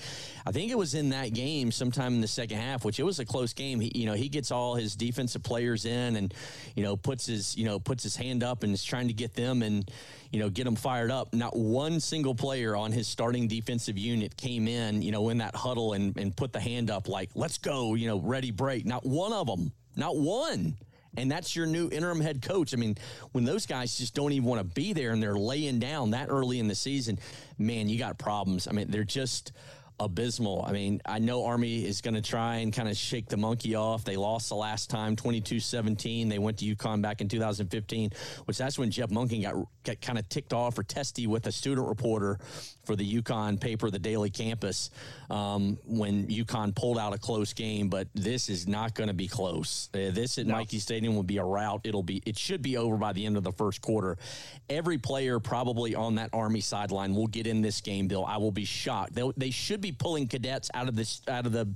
I 0.46 0.52
think 0.52 0.70
it 0.70 0.78
was 0.78 0.94
in 0.94 1.10
that 1.10 1.32
game 1.32 1.70
sometime 1.70 2.14
in 2.14 2.20
the 2.20 2.28
second 2.28 2.58
half, 2.58 2.84
which 2.84 2.98
it 2.98 3.04
was 3.04 3.18
a 3.20 3.24
close 3.24 3.52
game. 3.52 3.80
He 3.80 3.92
you 3.94 4.06
know 4.06 4.14
he 4.14 4.28
gets 4.28 4.50
all 4.50 4.74
his 4.74 4.96
defensive 4.96 5.42
players 5.42 5.84
in 5.84 6.16
and 6.16 6.34
you 6.74 6.82
know 6.82 6.96
puts 6.96 7.26
his 7.26 7.56
you 7.56 7.64
know 7.64 7.78
puts 7.78 8.02
his 8.02 8.16
hand 8.16 8.42
up 8.42 8.62
and 8.62 8.72
is 8.72 8.84
trying 8.84 9.08
to 9.08 9.14
get 9.14 9.34
them 9.34 9.62
and 9.62 9.88
you 10.30 10.40
know 10.40 10.50
get 10.50 10.64
them 10.64 10.76
fired 10.76 11.10
up. 11.10 11.34
Not 11.34 11.56
one 11.56 12.00
single 12.00 12.34
player 12.34 12.74
on 12.74 12.90
his 12.92 13.06
starting 13.06 13.46
defensive 13.48 13.96
unit 13.96 14.36
came 14.36 14.66
in 14.66 15.02
you 15.02 15.12
know 15.12 15.28
in 15.28 15.38
that 15.38 15.54
huddle 15.54 15.92
and 15.92 16.16
and 16.16 16.36
put 16.36 16.52
the 16.52 16.60
hand 16.60 16.90
up 16.90 17.08
like 17.08 17.30
let's 17.34 17.58
go 17.58 17.94
you 17.94 18.08
know 18.08 18.18
ready 18.18 18.50
break. 18.50 18.84
Not 18.86 19.04
one 19.06 19.32
of 19.32 19.46
them. 19.46 19.72
Not 19.96 20.16
one. 20.16 20.76
And 21.16 21.30
that's 21.30 21.56
your 21.56 21.66
new 21.66 21.88
interim 21.90 22.20
head 22.20 22.40
coach. 22.40 22.72
I 22.72 22.76
mean, 22.76 22.96
when 23.32 23.44
those 23.44 23.66
guys 23.66 23.98
just 23.98 24.14
don't 24.14 24.32
even 24.32 24.48
want 24.48 24.60
to 24.60 24.64
be 24.64 24.92
there 24.92 25.10
and 25.10 25.22
they're 25.22 25.34
laying 25.34 25.80
down 25.80 26.12
that 26.12 26.28
early 26.30 26.60
in 26.60 26.68
the 26.68 26.74
season, 26.74 27.18
man, 27.58 27.88
you 27.88 27.98
got 27.98 28.16
problems. 28.16 28.68
I 28.68 28.72
mean, 28.72 28.90
they're 28.90 29.02
just 29.02 29.52
abysmal. 30.00 30.64
I 30.66 30.72
mean, 30.72 31.00
I 31.04 31.18
know 31.18 31.44
Army 31.44 31.84
is 31.84 32.00
going 32.00 32.14
to 32.14 32.22
try 32.22 32.56
and 32.56 32.72
kind 32.72 32.88
of 32.88 32.96
shake 32.96 33.28
the 33.28 33.36
monkey 33.36 33.74
off. 33.74 34.04
They 34.04 34.16
lost 34.16 34.48
the 34.48 34.56
last 34.56 34.90
time 34.90 35.14
22-17. 35.14 36.28
They 36.28 36.38
went 36.38 36.58
to 36.58 36.74
UConn 36.74 37.02
back 37.02 37.20
in 37.20 37.28
2015, 37.28 38.10
which 38.46 38.58
that's 38.58 38.78
when 38.78 38.90
Jeff 38.90 39.10
Monken 39.10 39.42
got, 39.42 39.54
got 39.84 40.00
kind 40.00 40.18
of 40.18 40.28
ticked 40.28 40.52
off 40.52 40.78
or 40.78 40.82
testy 40.82 41.26
with 41.26 41.46
a 41.46 41.52
student 41.52 41.86
reporter 41.86 42.38
for 42.84 42.96
the 42.96 43.22
UConn 43.22 43.60
paper, 43.60 43.90
the 43.90 43.98
Daily 43.98 44.30
Campus, 44.30 44.90
um, 45.28 45.78
when 45.86 46.26
UConn 46.26 46.74
pulled 46.74 46.98
out 46.98 47.14
a 47.14 47.18
close 47.18 47.52
game. 47.52 47.88
But 47.88 48.08
this 48.14 48.48
is 48.48 48.66
not 48.66 48.94
going 48.94 49.08
to 49.08 49.14
be 49.14 49.28
close. 49.28 49.88
Uh, 49.94 50.10
this 50.10 50.38
at 50.38 50.46
no. 50.46 50.56
Michie 50.56 50.80
Stadium 50.80 51.14
will 51.14 51.22
be 51.22 51.36
a 51.36 51.44
rout. 51.44 51.82
It'll 51.84 52.02
be 52.02 52.22
it 52.26 52.38
should 52.38 52.62
be 52.62 52.76
over 52.76 52.96
by 52.96 53.12
the 53.12 53.24
end 53.26 53.36
of 53.36 53.44
the 53.44 53.52
first 53.52 53.82
quarter. 53.82 54.18
Every 54.68 54.98
player 54.98 55.38
probably 55.38 55.94
on 55.94 56.16
that 56.16 56.30
Army 56.32 56.60
sideline 56.60 57.14
will 57.14 57.26
get 57.26 57.46
in 57.46 57.60
this 57.60 57.80
game. 57.80 58.08
Bill, 58.08 58.24
I 58.24 58.38
will 58.38 58.50
be 58.50 58.64
shocked. 58.64 59.14
They, 59.14 59.30
they 59.36 59.50
should 59.50 59.80
be 59.80 59.89
pulling 59.92 60.28
cadets 60.28 60.70
out 60.74 60.88
of 60.88 60.96
this 60.96 61.22
out 61.28 61.46
of 61.46 61.52
the 61.52 61.68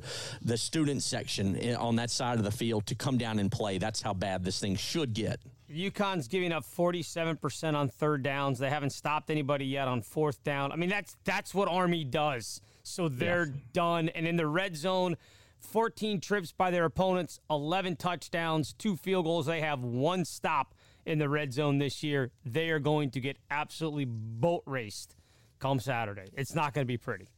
the 0.42 0.56
student 0.56 1.02
section 1.02 1.56
eh, 1.56 1.74
on 1.74 1.96
that 1.96 2.10
side 2.10 2.38
of 2.38 2.44
the 2.44 2.50
field 2.50 2.86
to 2.86 2.94
come 2.94 3.18
down 3.18 3.38
and 3.38 3.50
play. 3.50 3.78
That's 3.78 4.02
how 4.02 4.14
bad 4.14 4.44
this 4.44 4.60
thing 4.60 4.76
should 4.76 5.14
get. 5.14 5.40
UConn's 5.70 6.28
giving 6.28 6.52
up 6.52 6.64
47% 6.64 7.74
on 7.74 7.88
third 7.88 8.22
downs. 8.22 8.58
They 8.58 8.70
haven't 8.70 8.90
stopped 8.90 9.30
anybody 9.30 9.66
yet 9.66 9.88
on 9.88 10.02
fourth 10.02 10.42
down. 10.44 10.72
I 10.72 10.76
mean, 10.76 10.90
that's 10.90 11.16
that's 11.24 11.54
what 11.54 11.68
Army 11.68 12.04
does. 12.04 12.60
So 12.82 13.08
they're 13.08 13.46
yeah. 13.46 13.52
done. 13.72 14.08
And 14.10 14.26
in 14.26 14.36
the 14.36 14.46
red 14.46 14.76
zone, 14.76 15.16
14 15.60 16.20
trips 16.20 16.52
by 16.52 16.70
their 16.70 16.84
opponents, 16.84 17.40
11 17.50 17.96
touchdowns, 17.96 18.72
two 18.74 18.96
field 18.96 19.24
goals. 19.24 19.46
They 19.46 19.60
have 19.60 19.82
one 19.82 20.24
stop 20.24 20.74
in 21.06 21.18
the 21.18 21.28
red 21.28 21.52
zone 21.52 21.78
this 21.78 22.02
year. 22.02 22.30
They 22.44 22.70
are 22.70 22.78
going 22.78 23.10
to 23.12 23.20
get 23.20 23.38
absolutely 23.50 24.04
boat 24.04 24.62
raced 24.66 25.16
come 25.58 25.80
Saturday. 25.80 26.26
It's 26.34 26.54
not 26.54 26.74
going 26.74 26.84
to 26.84 26.88
be 26.88 26.98
pretty. 26.98 27.28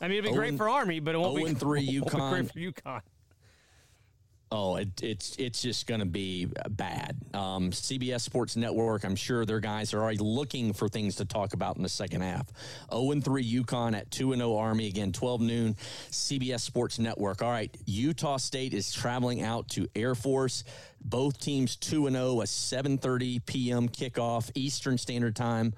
I 0.00 0.08
mean, 0.08 0.18
it'd 0.18 0.30
be 0.30 0.36
great 0.36 0.56
for 0.56 0.68
Army, 0.68 1.00
but 1.00 1.14
it 1.14 1.18
won't, 1.18 1.36
be, 1.36 1.54
3 1.54 2.00
won't 2.00 2.12
UConn. 2.12 2.30
be 2.30 2.60
great 2.60 2.74
for 2.74 2.82
UConn. 2.82 3.00
Oh, 4.56 4.76
it, 4.76 5.02
it's 5.02 5.34
it's 5.36 5.60
just 5.62 5.88
going 5.88 5.98
to 5.98 6.06
be 6.06 6.46
bad. 6.68 7.16
Um, 7.32 7.70
CBS 7.72 8.20
Sports 8.20 8.54
Network, 8.54 9.04
I'm 9.04 9.16
sure 9.16 9.44
their 9.44 9.58
guys 9.58 9.92
are 9.92 10.00
already 10.00 10.18
looking 10.18 10.72
for 10.72 10.88
things 10.88 11.16
to 11.16 11.24
talk 11.24 11.54
about 11.54 11.76
in 11.76 11.82
the 11.82 11.88
second 11.88 12.20
half. 12.20 12.46
0 12.92 13.20
3 13.20 13.62
UConn 13.62 13.96
at 13.96 14.12
2 14.12 14.32
0 14.32 14.56
Army 14.56 14.86
again, 14.86 15.12
12 15.12 15.40
noon. 15.40 15.74
CBS 16.10 16.60
Sports 16.60 17.00
Network. 17.00 17.42
All 17.42 17.50
right, 17.50 17.76
Utah 17.86 18.36
State 18.36 18.74
is 18.74 18.92
traveling 18.92 19.42
out 19.42 19.68
to 19.70 19.88
Air 19.96 20.14
Force. 20.14 20.62
Both 21.00 21.40
teams 21.40 21.74
2 21.74 22.08
0, 22.10 22.40
a 22.40 22.44
7:30 22.44 23.44
p.m. 23.46 23.88
kickoff 23.88 24.52
Eastern 24.54 24.98
Standard 24.98 25.34
Time 25.34 25.74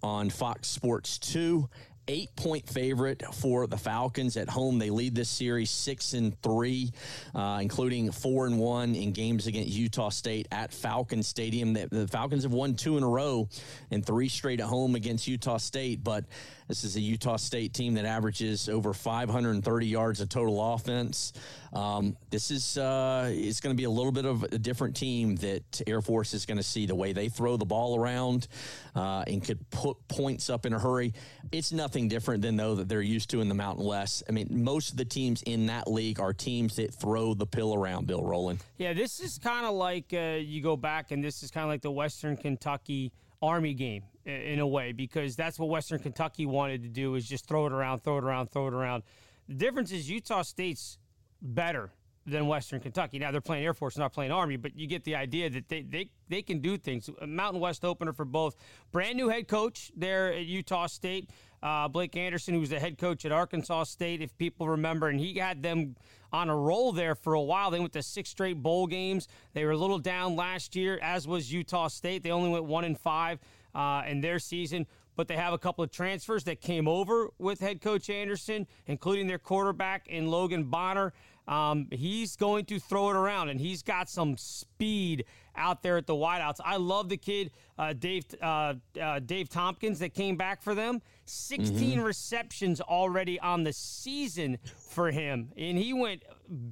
on 0.00 0.30
Fox 0.30 0.68
Sports 0.68 1.18
2 1.18 1.68
eight 2.12 2.36
point 2.36 2.68
favorite 2.68 3.22
for 3.34 3.66
the 3.66 3.78
Falcons 3.78 4.36
at 4.36 4.46
home. 4.46 4.78
They 4.78 4.90
lead 4.90 5.14
this 5.14 5.30
series 5.30 5.70
six 5.70 6.12
and 6.12 6.40
three, 6.42 6.92
uh, 7.34 7.58
including 7.62 8.12
four 8.12 8.46
and 8.46 8.58
one 8.58 8.94
in 8.94 9.12
games 9.12 9.46
against 9.46 9.70
Utah 9.70 10.10
State 10.10 10.46
at 10.52 10.74
Falcon 10.74 11.22
Stadium. 11.22 11.72
The, 11.72 11.88
the, 11.90 12.08
Falcons 12.08 12.42
have 12.42 12.52
won 12.52 12.74
two 12.74 12.98
in 12.98 13.02
a 13.02 13.08
row 13.08 13.48
and 13.90 14.04
three 14.04 14.28
straight 14.28 14.60
at 14.60 14.66
home 14.66 14.94
against 14.94 15.26
Utah 15.26 15.56
State, 15.56 16.04
but 16.04 16.26
this 16.68 16.84
is 16.84 16.96
a 16.96 17.00
Utah 17.00 17.36
State 17.36 17.74
team 17.74 17.94
that 17.94 18.04
averages 18.04 18.68
over 18.68 18.92
530 18.92 19.86
yards 19.86 20.20
of 20.20 20.28
total 20.28 20.74
offense. 20.74 21.32
Um, 21.72 22.16
this 22.30 22.50
is 22.50 22.76
uh, 22.76 23.30
it's 23.32 23.60
going 23.60 23.74
to 23.74 23.80
be 23.80 23.84
a 23.84 23.90
little 23.90 24.12
bit 24.12 24.26
of 24.26 24.42
a 24.44 24.58
different 24.58 24.94
team 24.94 25.36
that 25.36 25.82
Air 25.86 26.02
Force 26.02 26.34
is 26.34 26.44
going 26.44 26.58
to 26.58 26.62
see 26.62 26.86
the 26.86 26.94
way 26.94 27.12
they 27.12 27.28
throw 27.28 27.56
the 27.56 27.64
ball 27.64 27.98
around 27.98 28.48
uh, 28.94 29.24
and 29.26 29.42
could 29.42 29.68
put 29.70 29.96
points 30.08 30.50
up 30.50 30.66
in 30.66 30.74
a 30.74 30.78
hurry. 30.78 31.14
It's 31.50 31.72
nothing 31.72 32.08
different 32.08 32.42
than 32.42 32.56
though 32.56 32.74
that 32.74 32.88
they're 32.88 33.00
used 33.00 33.30
to 33.30 33.40
in 33.40 33.48
the 33.48 33.54
Mountain 33.54 33.84
West. 33.84 34.22
I 34.28 34.32
mean, 34.32 34.48
most 34.50 34.90
of 34.90 34.96
the 34.96 35.04
teams 35.04 35.42
in 35.42 35.66
that 35.66 35.90
league 35.90 36.20
are 36.20 36.32
teams 36.32 36.76
that 36.76 36.94
throw 36.94 37.34
the 37.34 37.46
pill 37.46 37.74
around. 37.74 38.06
Bill 38.06 38.22
Rowland. 38.22 38.60
Yeah, 38.78 38.92
this 38.92 39.20
is 39.20 39.38
kind 39.38 39.64
of 39.64 39.74
like 39.74 40.12
uh, 40.12 40.38
you 40.40 40.62
go 40.62 40.76
back 40.76 41.10
and 41.10 41.22
this 41.22 41.42
is 41.42 41.50
kind 41.50 41.64
of 41.64 41.70
like 41.70 41.82
the 41.82 41.90
Western 41.90 42.36
Kentucky 42.36 43.12
Army 43.40 43.74
game 43.74 44.02
in 44.24 44.60
a 44.60 44.66
way 44.66 44.92
because 44.92 45.36
that's 45.36 45.58
what 45.58 45.68
Western 45.68 45.98
Kentucky 45.98 46.46
wanted 46.46 46.82
to 46.82 46.88
do 46.88 47.14
is 47.14 47.28
just 47.28 47.46
throw 47.46 47.66
it 47.66 47.72
around, 47.72 48.00
throw 48.00 48.18
it 48.18 48.24
around, 48.24 48.50
throw 48.50 48.68
it 48.68 48.74
around. 48.74 49.02
The 49.48 49.54
difference 49.54 49.92
is 49.92 50.08
Utah 50.08 50.42
State's 50.42 50.98
better 51.40 51.90
than 52.24 52.46
Western 52.46 52.80
Kentucky. 52.80 53.18
Now 53.18 53.32
they're 53.32 53.40
playing 53.40 53.64
Air 53.64 53.74
Force, 53.74 53.98
not 53.98 54.12
playing 54.12 54.30
Army, 54.30 54.56
but 54.56 54.78
you 54.78 54.86
get 54.86 55.04
the 55.04 55.16
idea 55.16 55.50
that 55.50 55.68
they 55.68 55.82
they, 55.82 56.10
they 56.28 56.42
can 56.42 56.60
do 56.60 56.76
things. 56.76 57.10
A 57.20 57.26
Mountain 57.26 57.60
West 57.60 57.84
opener 57.84 58.12
for 58.12 58.24
both. 58.24 58.54
Brand 58.92 59.16
new 59.16 59.28
head 59.28 59.48
coach 59.48 59.90
there 59.96 60.32
at 60.32 60.44
Utah 60.44 60.86
State, 60.86 61.30
uh, 61.62 61.88
Blake 61.88 62.16
Anderson, 62.16 62.54
who 62.54 62.60
was 62.60 62.70
the 62.70 62.78
head 62.78 62.96
coach 62.96 63.24
at 63.24 63.32
Arkansas 63.32 63.84
State, 63.84 64.22
if 64.22 64.36
people 64.38 64.68
remember, 64.68 65.08
and 65.08 65.18
he 65.18 65.38
had 65.38 65.62
them 65.62 65.96
on 66.32 66.48
a 66.48 66.56
roll 66.56 66.92
there 66.92 67.14
for 67.14 67.34
a 67.34 67.42
while. 67.42 67.70
They 67.70 67.80
went 67.80 67.92
to 67.94 68.02
six 68.02 68.30
straight 68.30 68.62
bowl 68.62 68.86
games. 68.86 69.26
They 69.52 69.64
were 69.64 69.72
a 69.72 69.76
little 69.76 69.98
down 69.98 70.36
last 70.36 70.76
year, 70.76 70.98
as 71.02 71.26
was 71.26 71.52
Utah 71.52 71.88
State. 71.88 72.22
They 72.22 72.30
only 72.30 72.50
went 72.50 72.64
one 72.64 72.84
and 72.84 72.98
five 72.98 73.40
uh, 73.74 74.02
in 74.06 74.20
their 74.20 74.38
season 74.38 74.86
but 75.16 75.28
they 75.28 75.36
have 75.36 75.52
a 75.52 75.58
couple 75.58 75.84
of 75.84 75.90
transfers 75.90 76.44
that 76.44 76.60
came 76.60 76.88
over 76.88 77.28
with 77.38 77.60
head 77.60 77.80
coach 77.80 78.08
Anderson, 78.08 78.66
including 78.86 79.26
their 79.26 79.38
quarterback 79.38 80.08
in 80.08 80.26
Logan 80.28 80.64
Bonner. 80.64 81.12
Um, 81.48 81.88
he's 81.90 82.36
going 82.36 82.66
to 82.66 82.78
throw 82.78 83.10
it 83.10 83.16
around, 83.16 83.48
and 83.48 83.60
he's 83.60 83.82
got 83.82 84.08
some 84.08 84.36
speed 84.36 85.24
out 85.56 85.82
there 85.82 85.96
at 85.96 86.06
the 86.06 86.14
wideouts. 86.14 86.60
I 86.64 86.76
love 86.76 87.08
the 87.08 87.16
kid, 87.16 87.50
uh, 87.78 87.92
Dave 87.94 88.24
uh, 88.40 88.74
uh, 89.00 89.18
Dave 89.18 89.48
Thompkins, 89.48 89.98
that 89.98 90.14
came 90.14 90.36
back 90.36 90.62
for 90.62 90.74
them. 90.74 91.02
16 91.24 91.74
mm-hmm. 91.74 92.00
receptions 92.00 92.80
already 92.80 93.40
on 93.40 93.64
the 93.64 93.72
season 93.72 94.58
for 94.88 95.10
him, 95.10 95.50
and 95.56 95.76
he 95.76 95.92
went 95.92 96.22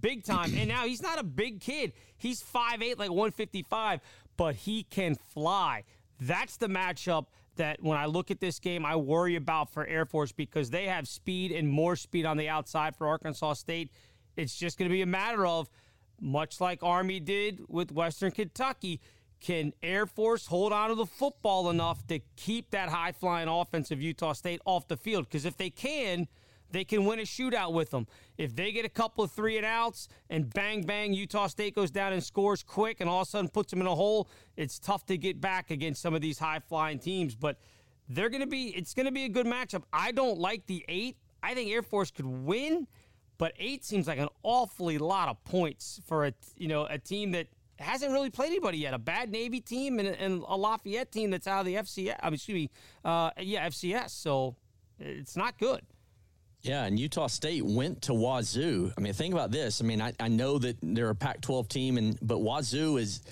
big 0.00 0.24
time. 0.24 0.54
and 0.56 0.68
now 0.68 0.84
he's 0.84 1.02
not 1.02 1.18
a 1.18 1.24
big 1.24 1.60
kid; 1.60 1.92
he's 2.16 2.40
5'8", 2.40 2.96
like 2.96 3.10
155, 3.10 4.00
but 4.36 4.54
he 4.54 4.84
can 4.84 5.16
fly. 5.16 5.82
That's 6.20 6.56
the 6.56 6.68
matchup 6.68 7.26
that 7.56 7.82
when 7.82 7.98
I 7.98 8.06
look 8.06 8.30
at 8.30 8.40
this 8.40 8.58
game, 8.58 8.84
I 8.86 8.96
worry 8.96 9.36
about 9.36 9.70
for 9.72 9.86
Air 9.86 10.04
Force 10.04 10.32
because 10.32 10.70
they 10.70 10.86
have 10.86 11.08
speed 11.08 11.50
and 11.50 11.68
more 11.68 11.96
speed 11.96 12.26
on 12.26 12.36
the 12.36 12.48
outside 12.48 12.94
for 12.96 13.08
Arkansas 13.08 13.54
State 13.54 13.90
it's 14.36 14.56
just 14.56 14.78
going 14.78 14.88
to 14.88 14.92
be 14.92 15.02
a 15.02 15.06
matter 15.06 15.46
of, 15.46 15.68
much 16.20 16.60
like 16.60 16.82
Army 16.82 17.20
did 17.20 17.60
with 17.68 17.92
Western 17.92 18.30
Kentucky, 18.30 19.00
can 19.40 19.72
Air 19.82 20.06
Force 20.06 20.46
hold 20.46 20.72
on 20.72 20.90
to 20.90 20.94
the 20.94 21.06
football 21.06 21.70
enough 21.70 22.06
to 22.08 22.20
keep 22.36 22.70
that 22.70 22.90
high 22.90 23.12
flying 23.12 23.48
offense 23.48 23.90
of 23.90 24.02
Utah 24.02 24.34
State 24.34 24.60
off 24.64 24.86
the 24.88 24.96
field? 24.96 25.26
Because 25.26 25.44
if 25.44 25.56
they 25.56 25.70
can, 25.70 26.28
they 26.70 26.84
can 26.84 27.04
win 27.04 27.18
a 27.18 27.22
shootout 27.22 27.72
with 27.72 27.90
them. 27.90 28.06
If 28.38 28.54
they 28.54 28.72
get 28.72 28.84
a 28.84 28.88
couple 28.88 29.24
of 29.24 29.32
three 29.32 29.56
and 29.56 29.66
outs 29.66 30.08
and 30.28 30.52
bang, 30.52 30.82
bang, 30.82 31.12
Utah 31.12 31.46
State 31.46 31.74
goes 31.74 31.90
down 31.90 32.12
and 32.12 32.22
scores 32.22 32.62
quick 32.62 33.00
and 33.00 33.08
all 33.08 33.22
of 33.22 33.28
a 33.28 33.30
sudden 33.30 33.48
puts 33.48 33.70
them 33.70 33.80
in 33.80 33.86
a 33.86 33.94
hole, 33.94 34.28
it's 34.56 34.78
tough 34.78 35.06
to 35.06 35.18
get 35.18 35.40
back 35.40 35.70
against 35.70 36.00
some 36.02 36.14
of 36.14 36.20
these 36.20 36.38
high 36.38 36.60
flying 36.60 36.98
teams. 36.98 37.34
But 37.34 37.58
they're 38.08 38.30
going 38.30 38.42
to 38.42 38.46
be, 38.46 38.68
it's 38.68 38.94
going 38.94 39.06
to 39.06 39.12
be 39.12 39.24
a 39.24 39.28
good 39.28 39.46
matchup. 39.46 39.82
I 39.92 40.12
don't 40.12 40.38
like 40.38 40.66
the 40.66 40.84
eight. 40.88 41.16
I 41.42 41.54
think 41.54 41.70
Air 41.70 41.82
Force 41.82 42.10
could 42.10 42.26
win 42.26 42.86
but 43.40 43.54
eight 43.58 43.86
seems 43.86 44.06
like 44.06 44.18
an 44.18 44.28
awfully 44.42 44.98
lot 44.98 45.30
of 45.30 45.42
points 45.44 45.98
for 46.06 46.26
a 46.26 46.34
you 46.58 46.68
know 46.68 46.84
a 46.84 46.98
team 46.98 47.30
that 47.30 47.46
hasn't 47.78 48.12
really 48.12 48.28
played 48.28 48.48
anybody 48.48 48.76
yet. 48.76 48.92
A 48.92 48.98
bad 48.98 49.30
Navy 49.30 49.60
team 49.60 49.98
and, 49.98 50.08
and 50.08 50.44
a 50.46 50.56
Lafayette 50.56 51.10
team 51.10 51.30
that's 51.30 51.46
out 51.46 51.60
of 51.60 51.66
the 51.66 51.76
FCS. 51.76 52.16
I 52.22 52.26
mean, 52.26 52.34
excuse 52.34 52.54
me, 52.54 52.70
uh, 53.04 53.30
yeah, 53.40 53.66
FCS. 53.66 54.10
So 54.10 54.56
it's 54.98 55.36
not 55.36 55.58
good. 55.58 55.80
Yeah, 56.62 56.84
and 56.84 56.98
Utah 56.98 57.26
State 57.26 57.64
went 57.64 58.02
to 58.02 58.12
Wazoo. 58.12 58.92
I 58.96 59.00
mean, 59.00 59.14
think 59.14 59.32
about 59.32 59.50
this. 59.50 59.80
I 59.80 59.84
mean, 59.84 60.02
I, 60.02 60.12
I 60.20 60.28
know 60.28 60.58
that 60.58 60.76
they're 60.82 61.08
a 61.08 61.14
Pac-12 61.14 61.68
team, 61.68 61.96
and 61.96 62.18
but 62.20 62.40
Wazoo 62.40 62.98
is 62.98 63.22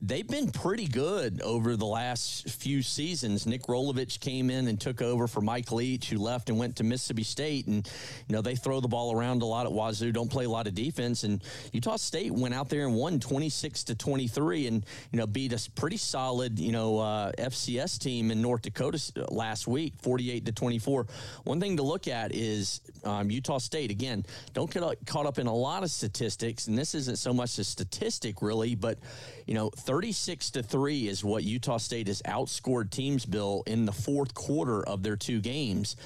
they've 0.00 0.26
been 0.26 0.50
pretty 0.50 0.86
good 0.86 1.42
over 1.42 1.76
the 1.76 1.86
last 1.86 2.48
few 2.48 2.82
seasons. 2.82 3.46
Nick 3.46 3.62
Rolovich 3.64 4.20
came 4.20 4.48
in 4.48 4.68
and 4.68 4.80
took 4.80 5.02
over 5.02 5.26
for 5.26 5.40
Mike 5.40 5.72
Leach, 5.72 6.08
who 6.08 6.18
left 6.18 6.48
and 6.48 6.58
went 6.58 6.76
to 6.76 6.84
Mississippi 6.84 7.24
State. 7.24 7.66
And, 7.66 7.88
you 8.28 8.36
know, 8.36 8.40
they 8.40 8.54
throw 8.54 8.80
the 8.80 8.88
ball 8.88 9.12
around 9.12 9.42
a 9.42 9.46
lot 9.46 9.66
at 9.66 9.72
Wazoo, 9.72 10.12
don't 10.12 10.30
play 10.30 10.44
a 10.44 10.48
lot 10.48 10.66
of 10.66 10.74
defense. 10.74 11.24
And 11.24 11.42
Utah 11.72 11.96
State 11.96 12.32
went 12.32 12.54
out 12.54 12.68
there 12.68 12.86
and 12.86 12.94
won 12.94 13.18
26 13.18 13.84
to 13.84 13.94
23 13.94 14.68
and, 14.68 14.86
you 15.10 15.18
know, 15.18 15.26
beat 15.26 15.52
a 15.52 15.70
pretty 15.72 15.96
solid, 15.96 16.58
you 16.58 16.72
know, 16.72 16.98
uh, 16.98 17.32
FCS 17.32 17.98
team 17.98 18.30
in 18.30 18.40
North 18.40 18.62
Dakota 18.62 19.00
last 19.30 19.66
week, 19.66 19.94
48 20.00 20.46
to 20.46 20.52
24. 20.52 21.06
One 21.44 21.60
thing 21.60 21.76
to 21.76 21.82
look 21.82 22.06
at 22.06 22.34
is 22.34 22.80
um, 23.04 23.30
Utah 23.30 23.58
State, 23.58 23.90
again, 23.90 24.24
don't 24.54 24.70
get 24.70 24.84
caught 25.06 25.26
up 25.26 25.38
in 25.38 25.48
a 25.48 25.54
lot 25.54 25.82
of 25.82 25.90
statistics. 25.90 26.68
And 26.68 26.78
this 26.78 26.94
isn't 26.94 27.18
so 27.18 27.32
much 27.32 27.58
a 27.58 27.64
statistic, 27.64 28.42
really, 28.42 28.76
but, 28.76 28.98
you 29.46 29.54
know, 29.54 29.70
36 29.88 30.50
to 30.50 30.62
3 30.62 31.08
is 31.08 31.24
what 31.24 31.44
Utah 31.44 31.78
State 31.78 32.08
has 32.08 32.20
outscored 32.26 32.90
teams, 32.90 33.24
Bill, 33.24 33.62
in 33.66 33.86
the 33.86 33.92
fourth 33.92 34.34
quarter 34.34 34.86
of 34.86 35.02
their 35.02 35.16
two 35.16 35.40
games. 35.40 35.96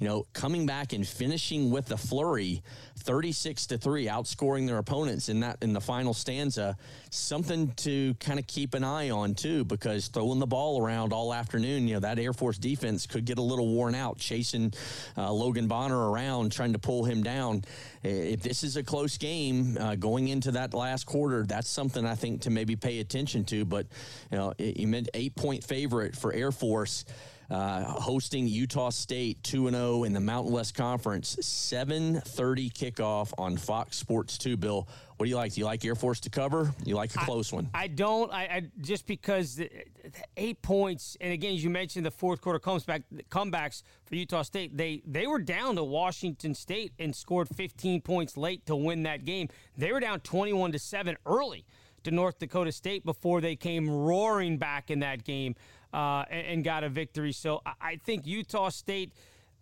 You 0.00 0.08
know, 0.08 0.26
coming 0.32 0.64
back 0.64 0.94
and 0.94 1.06
finishing 1.06 1.70
with 1.70 1.90
a 1.92 1.96
flurry, 1.98 2.62
36 3.00 3.66
to 3.66 3.78
3, 3.78 4.06
outscoring 4.06 4.66
their 4.66 4.78
opponents 4.78 5.28
in 5.28 5.40
that 5.40 5.58
in 5.60 5.74
the 5.74 5.80
final 5.80 6.14
stanza. 6.14 6.74
Something 7.10 7.72
to 7.76 8.14
kind 8.14 8.38
of 8.38 8.46
keep 8.46 8.72
an 8.72 8.82
eye 8.82 9.10
on 9.10 9.34
too, 9.34 9.62
because 9.64 10.08
throwing 10.08 10.38
the 10.38 10.46
ball 10.46 10.82
around 10.82 11.12
all 11.12 11.34
afternoon, 11.34 11.86
you 11.86 11.94
know, 11.94 12.00
that 12.00 12.18
Air 12.18 12.32
Force 12.32 12.56
defense 12.56 13.06
could 13.06 13.26
get 13.26 13.36
a 13.36 13.42
little 13.42 13.68
worn 13.68 13.94
out 13.94 14.16
chasing 14.16 14.72
uh, 15.18 15.30
Logan 15.30 15.68
Bonner 15.68 16.10
around, 16.10 16.50
trying 16.50 16.72
to 16.72 16.78
pull 16.78 17.04
him 17.04 17.22
down. 17.22 17.62
If 18.02 18.40
this 18.40 18.64
is 18.64 18.78
a 18.78 18.82
close 18.82 19.18
game 19.18 19.76
uh, 19.78 19.96
going 19.96 20.28
into 20.28 20.52
that 20.52 20.72
last 20.72 21.04
quarter, 21.04 21.44
that's 21.44 21.68
something 21.68 22.06
I 22.06 22.14
think 22.14 22.42
to 22.42 22.50
maybe 22.50 22.74
pay 22.74 23.00
attention 23.00 23.44
to. 23.46 23.66
But 23.66 23.86
you 24.32 24.38
know, 24.38 24.54
you 24.58 24.88
meant 24.88 25.10
eight 25.12 25.36
point 25.36 25.62
favorite 25.62 26.16
for 26.16 26.32
Air 26.32 26.52
Force. 26.52 27.04
Uh, 27.50 27.82
hosting 27.82 28.46
Utah 28.46 28.90
State 28.90 29.42
2 29.42 29.70
0 29.70 30.04
in 30.04 30.12
the 30.12 30.20
Mountain 30.20 30.52
West 30.52 30.76
Conference. 30.76 31.34
7:30 31.40 32.70
kickoff 32.70 33.32
on 33.38 33.56
Fox 33.56 33.96
Sports 33.96 34.38
2. 34.38 34.56
Bill, 34.56 34.86
what 35.16 35.26
do 35.26 35.30
you 35.30 35.36
like? 35.36 35.54
Do 35.54 35.60
you 35.60 35.66
like 35.66 35.84
Air 35.84 35.96
Force 35.96 36.20
to 36.20 36.30
cover? 36.30 36.72
You 36.84 36.94
like 36.94 37.12
a 37.16 37.18
close 37.18 37.52
I, 37.52 37.56
one? 37.56 37.70
I 37.74 37.88
don't. 37.88 38.32
I, 38.32 38.42
I 38.42 38.62
just 38.80 39.04
because 39.04 39.56
the, 39.56 39.68
the 40.04 40.10
eight 40.36 40.62
points, 40.62 41.16
and 41.20 41.32
again, 41.32 41.54
as 41.54 41.64
you 41.64 41.70
mentioned, 41.70 42.06
the 42.06 42.12
fourth 42.12 42.40
quarter 42.40 42.60
comes 42.60 42.84
back 42.84 43.02
comebacks 43.30 43.82
for 44.04 44.14
Utah 44.14 44.42
State. 44.42 44.76
They 44.76 45.02
they 45.04 45.26
were 45.26 45.40
down 45.40 45.74
to 45.74 45.82
Washington 45.82 46.54
State 46.54 46.92
and 47.00 47.14
scored 47.16 47.48
15 47.48 48.00
points 48.02 48.36
late 48.36 48.64
to 48.66 48.76
win 48.76 49.02
that 49.02 49.24
game. 49.24 49.48
They 49.76 49.90
were 49.90 50.00
down 50.00 50.20
21 50.20 50.70
to 50.70 50.78
seven 50.78 51.16
early 51.26 51.64
to 52.04 52.10
North 52.10 52.38
Dakota 52.38 52.72
State 52.72 53.04
before 53.04 53.40
they 53.40 53.56
came 53.56 53.90
roaring 53.90 54.56
back 54.56 54.90
in 54.90 55.00
that 55.00 55.24
game 55.24 55.54
uh, 55.92 56.24
and, 56.30 56.46
and, 56.46 56.64
got 56.64 56.84
a 56.84 56.88
victory. 56.88 57.32
So 57.32 57.62
I, 57.66 57.72
I 57.80 57.96
think 57.96 58.26
Utah 58.26 58.68
State 58.68 59.12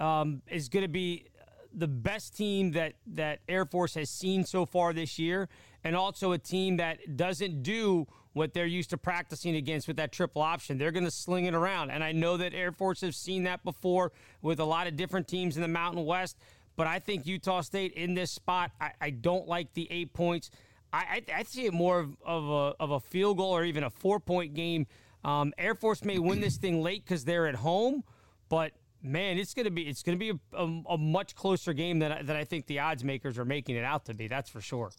um, 0.00 0.42
is 0.50 0.68
going 0.68 0.82
to 0.82 0.88
be 0.88 1.26
the 1.74 1.88
best 1.88 2.36
team 2.36 2.72
that 2.72 2.94
that 3.06 3.40
Air 3.48 3.64
Force 3.64 3.94
has 3.94 4.10
seen 4.10 4.44
so 4.44 4.66
far 4.66 4.92
this 4.92 5.18
year, 5.18 5.48
and 5.84 5.96
also 5.96 6.32
a 6.32 6.38
team 6.38 6.76
that 6.78 7.16
doesn't 7.16 7.62
do 7.62 8.06
what 8.32 8.52
they're 8.52 8.66
used 8.66 8.90
to 8.90 8.98
practicing 8.98 9.56
against 9.56 9.88
with 9.88 9.96
that 9.96 10.12
triple 10.12 10.42
option. 10.42 10.78
They're 10.78 10.92
going 10.92 11.04
to 11.04 11.10
sling 11.10 11.46
it 11.46 11.54
around, 11.54 11.90
and 11.90 12.04
I 12.04 12.12
know 12.12 12.36
that 12.36 12.54
Air 12.54 12.72
Force 12.72 13.00
have 13.00 13.14
seen 13.14 13.44
that 13.44 13.64
before 13.64 14.12
with 14.42 14.60
a 14.60 14.64
lot 14.64 14.86
of 14.86 14.96
different 14.96 15.28
teams 15.28 15.56
in 15.56 15.62
the 15.62 15.68
Mountain 15.68 16.04
West. 16.04 16.36
But 16.76 16.86
I 16.86 17.00
think 17.00 17.26
Utah 17.26 17.60
State 17.62 17.94
in 17.94 18.14
this 18.14 18.30
spot, 18.30 18.70
I, 18.80 18.92
I 19.00 19.10
don't 19.10 19.48
like 19.48 19.74
the 19.74 19.88
eight 19.90 20.12
points. 20.12 20.52
I, 20.92 21.22
I, 21.28 21.38
I 21.38 21.42
see 21.42 21.66
it 21.66 21.72
more 21.72 21.98
of, 21.98 22.16
of, 22.24 22.44
a, 22.44 22.82
of 22.82 22.90
a 22.92 23.00
field 23.00 23.38
goal 23.38 23.50
or 23.50 23.64
even 23.64 23.82
a 23.82 23.90
four 23.90 24.20
point 24.20 24.54
game 24.54 24.86
um, 25.28 25.52
Air 25.58 25.74
Force 25.74 26.04
may 26.04 26.18
win 26.18 26.40
this 26.40 26.56
thing 26.56 26.82
late 26.82 27.04
because 27.04 27.24
they're 27.24 27.46
at 27.46 27.54
home, 27.54 28.02
but 28.48 28.72
man, 29.02 29.36
it's 29.36 29.52
gonna 29.52 29.70
be 29.70 29.82
it's 29.82 30.02
gonna 30.02 30.16
be 30.16 30.30
a, 30.30 30.56
a, 30.56 30.82
a 30.90 30.98
much 30.98 31.34
closer 31.34 31.72
game 31.72 31.98
than 31.98 32.24
than 32.24 32.36
I 32.36 32.44
think 32.44 32.66
the 32.66 32.78
odds 32.78 33.04
makers 33.04 33.38
are 33.38 33.44
making 33.44 33.76
it 33.76 33.84
out 33.84 34.06
to 34.06 34.14
be. 34.14 34.26
That's 34.26 34.48
for 34.48 34.60
sure. 34.60 34.90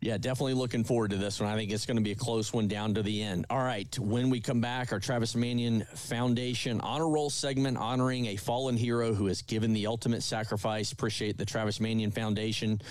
Yeah, 0.00 0.18
definitely 0.18 0.52
looking 0.52 0.84
forward 0.84 1.12
to 1.12 1.16
this 1.16 1.40
one. 1.40 1.48
I 1.48 1.56
think 1.56 1.70
it's 1.70 1.86
going 1.86 1.96
to 1.96 2.02
be 2.02 2.12
a 2.12 2.16
close 2.16 2.52
one 2.52 2.68
down 2.68 2.92
to 2.94 3.02
the 3.02 3.22
end. 3.22 3.46
All 3.48 3.62
right, 3.62 3.98
when 3.98 4.28
we 4.28 4.38
come 4.38 4.60
back, 4.60 4.92
our 4.92 5.00
Travis 5.00 5.34
Manion 5.34 5.86
Foundation 5.94 6.82
honor 6.82 7.08
roll 7.08 7.30
segment 7.30 7.78
honoring 7.78 8.26
a 8.26 8.36
fallen 8.36 8.76
hero 8.76 9.14
who 9.14 9.28
has 9.28 9.40
given 9.40 9.72
the 9.72 9.86
ultimate 9.86 10.22
sacrifice. 10.22 10.92
Appreciate 10.92 11.38
the 11.38 11.46
Travis 11.46 11.80
Manion 11.80 12.10
Foundation 12.10 12.82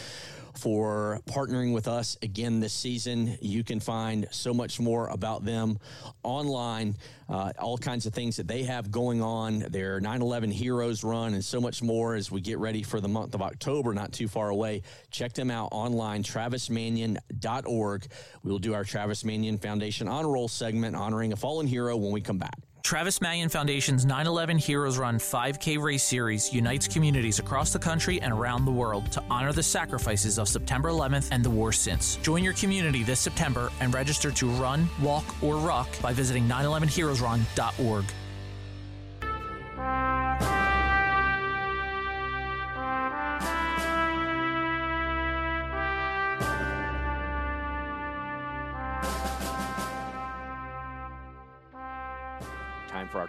for 0.57 1.19
partnering 1.25 1.73
with 1.73 1.87
us 1.87 2.17
again 2.21 2.59
this 2.59 2.73
season. 2.73 3.37
You 3.41 3.63
can 3.63 3.79
find 3.79 4.27
so 4.31 4.53
much 4.53 4.79
more 4.79 5.07
about 5.07 5.45
them 5.45 5.79
online, 6.23 6.95
uh, 7.29 7.53
all 7.59 7.77
kinds 7.77 8.05
of 8.05 8.13
things 8.13 8.37
that 8.37 8.47
they 8.47 8.63
have 8.63 8.91
going 8.91 9.21
on, 9.21 9.59
their 9.69 9.99
9 9.99 10.21
11 10.21 10.51
Heroes 10.51 11.03
run, 11.03 11.33
and 11.33 11.43
so 11.43 11.59
much 11.59 11.81
more 11.81 12.15
as 12.15 12.31
we 12.31 12.41
get 12.41 12.59
ready 12.59 12.83
for 12.83 12.99
the 12.99 13.07
month 13.07 13.33
of 13.33 13.41
October, 13.41 13.93
not 13.93 14.11
too 14.11 14.27
far 14.27 14.49
away. 14.49 14.81
Check 15.11 15.33
them 15.33 15.49
out 15.49 15.69
online, 15.71 16.23
travismanion.org. 16.23 18.07
We 18.43 18.51
will 18.51 18.59
do 18.59 18.73
our 18.73 18.83
Travis 18.83 19.23
Manion 19.23 19.57
Foundation 19.57 20.07
Honor 20.07 20.31
Roll 20.31 20.47
segment 20.47 20.95
honoring 20.95 21.33
a 21.33 21.35
fallen 21.35 21.67
hero 21.67 21.97
when 21.97 22.11
we 22.11 22.21
come 22.21 22.37
back. 22.37 22.59
Travis 22.83 23.21
Manion 23.21 23.47
Foundation's 23.47 24.05
9 24.05 24.27
11 24.27 24.57
Heroes 24.57 24.97
Run 24.97 25.17
5K 25.17 25.81
race 25.81 26.03
series 26.03 26.51
unites 26.51 26.85
communities 26.85 27.39
across 27.39 27.71
the 27.71 27.79
country 27.79 28.21
and 28.21 28.33
around 28.33 28.65
the 28.65 28.71
world 28.71 29.09
to 29.13 29.23
honor 29.29 29.53
the 29.53 29.63
sacrifices 29.63 30.37
of 30.37 30.49
September 30.49 30.89
11th 30.89 31.29
and 31.31 31.45
the 31.45 31.49
war 31.49 31.71
since. 31.71 32.17
Join 32.17 32.43
your 32.43 32.51
community 32.53 33.01
this 33.01 33.21
September 33.21 33.71
and 33.79 33.93
register 33.93 34.31
to 34.31 34.49
run, 34.49 34.89
walk, 35.01 35.23
or 35.41 35.55
ruck 35.55 35.87
by 36.01 36.11
visiting 36.11 36.45
911heroesrun.org. 36.49 38.05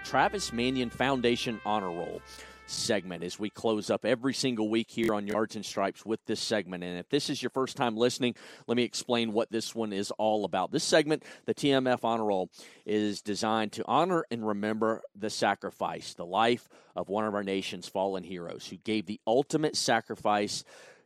Travis 0.05 0.53
Manion 0.53 0.91
Foundation 0.91 1.61
Honor 1.65 1.91
Roll 1.91 2.21
segment 2.67 3.23
as 3.23 3.39
we 3.39 3.51
close 3.51 3.91
up 3.91 4.05
every 4.05 4.35
single 4.35 4.69
week 4.69 4.91
here 4.91 5.15
on 5.15 5.27
Yards 5.27 5.57
and 5.57 5.65
Stripes 5.65 6.05
with 6.05 6.25
this 6.27 6.41
segment. 6.41 6.85
And 6.85 6.99
if 6.99 7.09
this 7.09 7.29
is 7.31 7.43
your 7.43 7.51
first 7.51 7.77
time 7.77 7.97
listening, 7.97 8.35
let 8.67 8.77
me 8.77 8.83
explain 8.83 9.33
what 9.33 9.51
this 9.51 9.75
one 9.75 9.93
is 9.93 10.11
all 10.13 10.45
about. 10.45 10.71
This 10.71 10.85
segment, 10.85 11.25
the 11.47 11.55
TMF 11.55 12.05
Honor 12.05 12.27
Roll, 12.27 12.51
is 12.87 13.23
designed 13.23 13.73
to 13.73 13.85
honor 13.87 14.25
and 14.31 14.47
remember 14.47 15.03
the 15.17 15.31
sacrifice, 15.31 16.15
the 16.15 16.27
life 16.27 16.69
of 16.95 17.09
one 17.09 17.25
of 17.25 17.35
our 17.35 17.45
nation's 17.45 17.89
fallen 17.89 18.25
heroes 18.25 18.67
who 18.67 18.77
gave 18.77 19.07
the 19.07 19.21
ultimate 19.27 19.77
sacrifice 19.77 20.65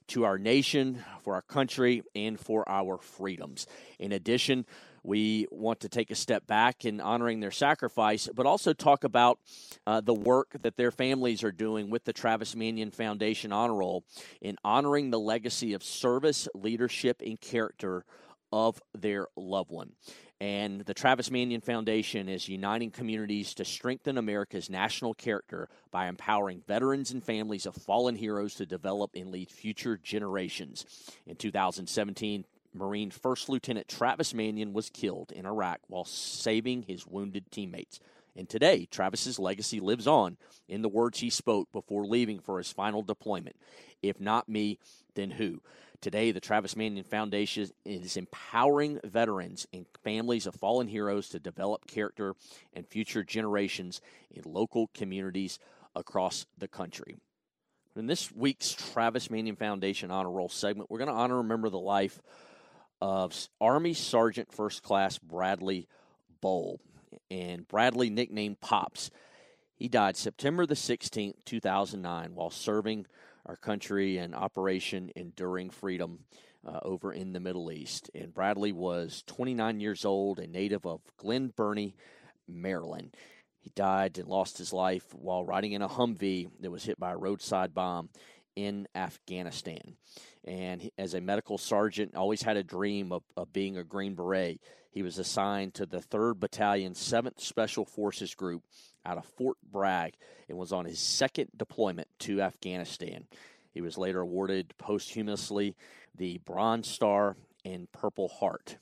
to 0.09 0.25
our 0.25 0.39
nation, 0.39 1.05
for 1.23 1.35
our 1.35 1.43
country, 1.43 2.03
and 2.15 2.41
for 2.41 2.69
our 2.69 2.99
freedoms. 2.99 3.67
In 3.99 4.13
addition, 4.13 4.65
we 5.03 5.47
want 5.51 5.81
to 5.81 5.89
take 5.89 6.11
a 6.11 6.15
step 6.15 6.47
back 6.47 6.85
in 6.85 7.01
honoring 7.01 7.41
their 7.41 7.51
sacrifice, 7.51 8.29
but 8.35 8.47
also 8.47 8.73
talk 8.73 9.05
about 9.05 9.39
uh, 9.87 10.01
the 10.01 10.15
work 10.15 10.57
that 10.63 10.77
their 10.77 10.91
families 10.91 11.43
are 11.45 11.53
doing 11.53 11.91
with 11.91 12.05
the 12.05 12.13
Travis 12.13 12.55
Manion 12.55 12.91
Foundation 12.91 13.53
Honor 13.53 13.75
Roll 13.75 14.05
in 14.41 14.57
honoring 14.65 15.11
the 15.11 15.21
legacy 15.21 15.73
of 15.73 15.83
service, 15.83 16.49
leadership, 16.55 17.23
and 17.25 17.41
character 17.41 18.05
of 18.53 18.81
their 18.95 19.29
loved 19.37 19.71
one. 19.71 19.93
And 20.41 20.83
the 20.83 20.95
Travis 20.95 21.33
Manion 21.33 21.61
Foundation 21.61 22.29
is 22.29 22.49
uniting 22.49 22.93
communities 22.93 23.55
to 23.55 23.65
strengthen 23.65 24.19
America's 24.19 24.71
national 24.71 25.15
character 25.15 25.69
by 25.91 26.07
empowering 26.07 26.63
veterans 26.67 27.11
and 27.11 27.25
families 27.25 27.67
of 27.67 27.75
fallen 27.75 28.15
heroes 28.15 28.55
to 28.55 28.67
develop 28.67 29.11
and 29.17 29.33
lead 29.33 29.51
future 29.51 29.99
generations. 30.01 30.87
In 31.27 31.35
2017, 31.35 32.45
Marine 32.75 33.11
First 33.11 33.49
Lieutenant 33.49 33.89
Travis 33.89 34.35
Manion 34.35 34.73
was 34.73 34.91
killed 34.91 35.33
in 35.33 35.47
Iraq 35.47 35.81
while 35.89 36.05
saving 36.05 36.83
his 36.83 37.07
wounded 37.07 37.51
teammates. 37.51 38.01
And 38.37 38.49
today, 38.49 38.87
Travis's 38.91 39.39
legacy 39.39 39.81
lives 39.81 40.07
on 40.07 40.37
in 40.69 40.83
the 40.83 40.89
words 40.89 41.19
he 41.19 41.31
spoke 41.31 41.73
before 41.73 42.07
leaving 42.07 42.39
for 42.39 42.59
his 42.59 42.71
final 42.71 43.03
deployment. 43.03 43.57
If 44.01 44.21
not 44.21 44.49
me, 44.49 44.79
then 45.15 45.33
who? 45.33 45.61
Today, 46.01 46.31
the 46.31 46.41
Travis 46.41 46.77
Manion 46.77 47.03
Foundation 47.03 47.69
is 47.85 48.17
empowering 48.17 49.01
veterans 49.03 49.67
and 49.73 49.87
families 50.05 50.47
of 50.47 50.55
fallen 50.55 50.87
heroes 50.87 51.29
to 51.31 51.41
develop 51.41 51.89
character 51.89 52.37
and 52.73 52.87
future 52.87 53.25
generations 53.25 54.01
in 54.31 54.43
local 54.47 54.89
communities 54.95 55.59
across 55.97 56.47
the 56.57 56.69
country. 56.69 57.17
In 57.97 58.07
this 58.07 58.31
week's 58.31 58.73
Travis 58.93 59.29
Manion 59.29 59.57
Foundation 59.57 60.13
Honor 60.13 60.31
Roll 60.31 60.49
segment, 60.49 60.89
we're 60.89 60.99
going 60.99 61.09
to 61.09 61.15
honor 61.15 61.41
and 61.41 61.49
remember 61.49 61.69
the 61.69 61.81
life 61.81 62.21
of 63.01 63.49
Army 63.61 63.95
Sergeant 63.95 64.53
First 64.53 64.83
Class 64.83 65.19
Bradley 65.19 65.89
Bowl. 66.41 66.81
And 67.31 67.67
Bradley, 67.69 68.11
nicknamed 68.11 68.61
Pops, 68.61 69.11
he 69.77 69.89
died 69.89 70.17
September 70.17 70.67
the 70.67 70.75
16th, 70.75 71.37
2009, 71.45 72.35
while 72.35 72.51
serving 72.51 73.07
our 73.47 73.57
country 73.57 74.19
in 74.19 74.35
Operation 74.35 75.11
Enduring 75.15 75.71
Freedom 75.71 76.19
uh, 76.67 76.81
over 76.83 77.13
in 77.13 77.33
the 77.33 77.41
Middle 77.41 77.71
East. 77.71 78.11
And 78.15 78.35
Bradley 78.35 78.73
was 78.73 79.23
29 79.27 79.81
years 79.81 80.05
old, 80.05 80.41
a 80.41 80.47
native 80.47 80.85
of 80.85 81.01
Glen 81.17 81.53
Burnie, 81.55 81.95
Maryland. 82.49 83.15
He 83.61 83.71
died 83.75 84.19
and 84.19 84.29
lost 84.29 84.59
his 84.59 84.73
life 84.73 85.15
while 85.15 85.45
riding 85.45 85.73
in 85.73 85.83
a 85.83 85.89
Humvee 85.89 86.49
that 86.61 86.71
was 86.71 86.85
hit 86.85 86.99
by 86.99 87.13
a 87.13 87.17
roadside 87.17 87.75
bomb 87.75 88.09
in 88.59 88.89
Afghanistan. 88.93 89.95
And 90.45 90.83
he, 90.83 90.93
as 90.99 91.15
a 91.15 91.21
medical 91.21 91.59
sergeant, 91.59 92.17
always 92.17 92.43
had 92.43 92.57
a 92.57 92.65
dream 92.65 93.13
of, 93.13 93.23
of 93.37 93.53
being 93.53 93.77
a 93.77 93.85
Green 93.85 94.17
Beret. 94.17 94.61
He 94.91 95.05
was 95.05 95.17
assigned 95.19 95.75
to 95.75 95.87
the 95.87 95.99
3rd 95.99 96.41
Battalion, 96.41 96.95
7th 96.95 97.41
Special 97.41 97.85
Forces 97.85 98.35
Group 98.35 98.65
out 99.07 99.17
of 99.17 99.25
Fort 99.25 99.59
Bragg 99.63 100.15
and 100.49 100.59
was 100.59 100.73
on 100.73 100.87
his 100.87 100.99
second 100.99 101.51
deployment 101.57 102.09
to 102.21 102.43
Afghanistan. 102.43 103.29
He 103.73 103.81
was 103.81 103.97
later 103.97 104.23
awarded 104.23 104.75
posthumously 104.77 105.77
the 106.17 106.39
Bronze 106.39 106.89
Star 106.89 107.37
and 107.65 107.91
Purple 107.93 108.27
Heart. 108.27 108.79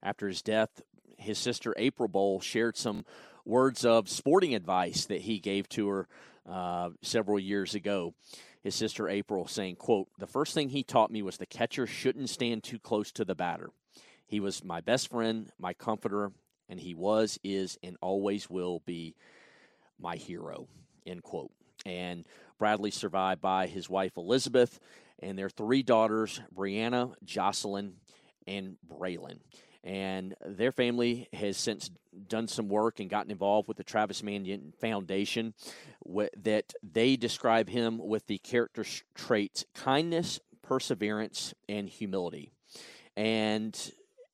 After 0.00 0.28
his 0.28 0.42
death, 0.42 0.80
his 1.18 1.38
sister 1.38 1.74
April 1.76 2.08
Bowl 2.08 2.40
shared 2.40 2.76
some 2.76 3.04
words 3.44 3.84
of 3.84 4.08
sporting 4.08 4.54
advice 4.54 5.06
that 5.06 5.22
he 5.22 5.40
gave 5.40 5.68
to 5.70 5.88
her 5.88 6.08
uh, 6.48 6.90
several 7.02 7.38
years 7.38 7.74
ago. 7.74 8.14
His 8.62 8.74
sister 8.74 9.08
April 9.08 9.46
saying, 9.46 9.76
quote, 9.76 10.08
The 10.18 10.26
first 10.26 10.54
thing 10.54 10.70
he 10.70 10.82
taught 10.82 11.10
me 11.10 11.22
was 11.22 11.36
the 11.36 11.46
catcher 11.46 11.86
shouldn't 11.86 12.30
stand 12.30 12.62
too 12.62 12.78
close 12.78 13.12
to 13.12 13.24
the 13.24 13.34
batter. 13.34 13.70
He 14.26 14.40
was 14.40 14.64
my 14.64 14.80
best 14.80 15.10
friend, 15.10 15.50
my 15.58 15.74
comforter, 15.74 16.32
and 16.68 16.80
he 16.80 16.94
was, 16.94 17.38
is, 17.44 17.78
and 17.82 17.96
always 18.00 18.48
will 18.48 18.80
be 18.86 19.14
my 20.00 20.16
hero, 20.16 20.66
end 21.06 21.22
quote. 21.22 21.50
And 21.84 22.24
Bradley 22.58 22.90
survived 22.90 23.42
by 23.42 23.66
his 23.66 23.90
wife 23.90 24.16
Elizabeth 24.16 24.80
and 25.20 25.38
their 25.38 25.50
three 25.50 25.82
daughters, 25.82 26.40
Brianna, 26.54 27.14
Jocelyn, 27.22 27.94
and 28.46 28.76
Braylon. 28.86 29.40
And 29.84 30.34
their 30.44 30.72
family 30.72 31.28
has 31.34 31.58
since 31.58 31.90
done 32.26 32.48
some 32.48 32.68
work 32.68 33.00
and 33.00 33.10
gotten 33.10 33.30
involved 33.30 33.68
with 33.68 33.76
the 33.76 33.84
Travis 33.84 34.22
Manion 34.22 34.72
Foundation 34.80 35.52
that 36.38 36.72
they 36.82 37.16
describe 37.16 37.68
him 37.68 37.98
with 37.98 38.26
the 38.26 38.38
character 38.38 38.84
traits 39.14 39.66
kindness, 39.74 40.40
perseverance, 40.62 41.52
and 41.68 41.86
humility. 41.88 42.50
And 43.14 43.78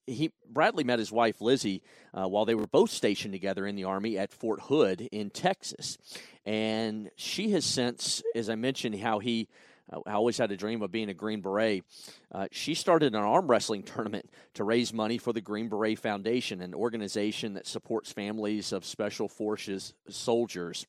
he 0.07 0.33
Bradley 0.49 0.85
met 0.85 0.99
his 0.99 1.13
wife 1.13 1.41
Lizzie 1.41 1.83
uh, 2.13 2.29
while 2.29 2.45
they 2.45 2.55
were 2.55 2.67
both 2.67 2.91
stationed 2.91 3.33
together 3.33 3.67
in 3.67 3.77
the 3.77 3.85
army 3.85 4.19
at 4.19 4.33
Fort 4.33 4.61
Hood 4.63 5.09
in 5.13 5.31
Texas, 5.31 5.99
and 6.45 7.11
she 7.17 7.51
has 7.51 7.65
since, 7.65 8.23
as 8.35 8.49
I 8.49 8.55
mentioned, 8.55 9.01
how 9.01 9.19
he. 9.19 9.49
I 10.07 10.13
always 10.13 10.39
had 10.39 10.51
a 10.53 10.57
dream 10.57 10.83
of 10.83 10.93
being 10.93 11.09
a 11.09 11.15
Green 11.15 11.41
Beret. 11.41 11.85
Uh, 12.33 12.47
she 12.53 12.75
started 12.75 13.15
an 13.15 13.23
arm 13.23 13.49
wrestling 13.49 13.83
tournament 13.85 14.31
to 14.55 14.65
raise 14.65 14.93
money 14.93 15.19
for 15.19 15.33
the 15.33 15.41
Green 15.41 15.69
Beret 15.69 15.99
Foundation, 15.99 16.61
an 16.61 16.75
organization 16.75 17.55
that 17.55 17.67
supports 17.67 18.13
families 18.13 18.73
of 18.73 18.85
Special 18.85 19.29
Forces 19.29 19.95
soldiers. 20.09 20.87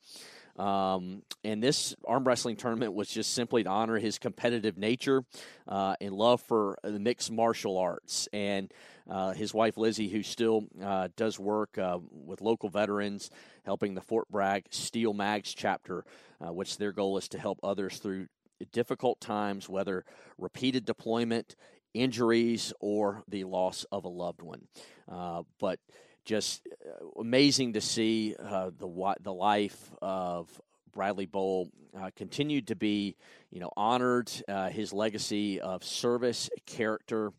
Um, 0.58 1.24
and 1.43 1.64
this 1.64 1.95
arm 2.06 2.24
wrestling 2.26 2.58
tournament 2.58 2.93
was 2.93 3.10
just 3.10 3.34
simply 3.34 3.64
to 3.64 3.70
honor 3.70 3.97
his 3.97 4.20
competitive 4.20 4.78
nature 4.78 5.24
uh, 5.68 5.95
and 6.02 6.14
love 6.14 6.41
for 6.41 6.78
the 6.84 6.99
mixed 6.99 7.32
martial 7.32 7.78
arts. 7.78 8.28
And 8.34 8.72
uh, 9.10 9.32
his 9.32 9.54
wife 9.54 9.78
Lizzie, 9.78 10.10
who 10.10 10.24
still 10.24 10.68
uh, 10.84 11.08
does 11.16 11.39
work 11.39 11.78
uh, 11.78 11.99
with 12.12 12.41
local 12.41 12.70
veterans, 12.70 13.32
helping 13.66 13.93
the 13.93 14.02
Fort 14.02 14.30
Bragg 14.30 14.66
Steel 14.70 15.14
Mags 15.14 15.54
chapter, 15.54 16.06
uh, 16.45 16.52
which 16.54 16.78
their 16.78 16.91
goal 16.91 17.18
is 17.18 17.30
to 17.30 17.39
help 17.39 17.60
others 17.64 17.97
through 17.97 18.28
difficult 18.66 19.20
times, 19.20 19.70
whether 19.70 20.05
repeated 20.38 20.86
deployment, 20.86 21.55
injuries, 21.93 22.74
or 22.80 23.24
the 23.28 23.43
loss 23.43 23.86
of 23.91 24.05
a 24.05 24.09
loved 24.09 24.41
one. 24.41 24.68
Uh, 25.09 25.43
but 25.59 25.80
just 26.26 26.68
uh, 26.86 27.20
amazing 27.20 27.74
to 27.74 27.82
see 27.82 28.36
uh, 28.39 28.72
the 28.78 29.16
the 29.22 29.34
life 29.34 29.91
of 30.01 30.62
Bradley 30.93 31.26
Bowl 31.26 31.70
uh, 31.99 32.12
continued 32.16 32.68
to 32.68 32.76
be, 32.76 33.16
you 33.49 33.59
know, 33.59 33.72
honored. 33.76 34.32
Uh, 34.47 34.70
his 34.70 34.93
legacy 34.93 35.59
of 35.59 35.84
service, 35.84 36.49
character, 36.66 37.32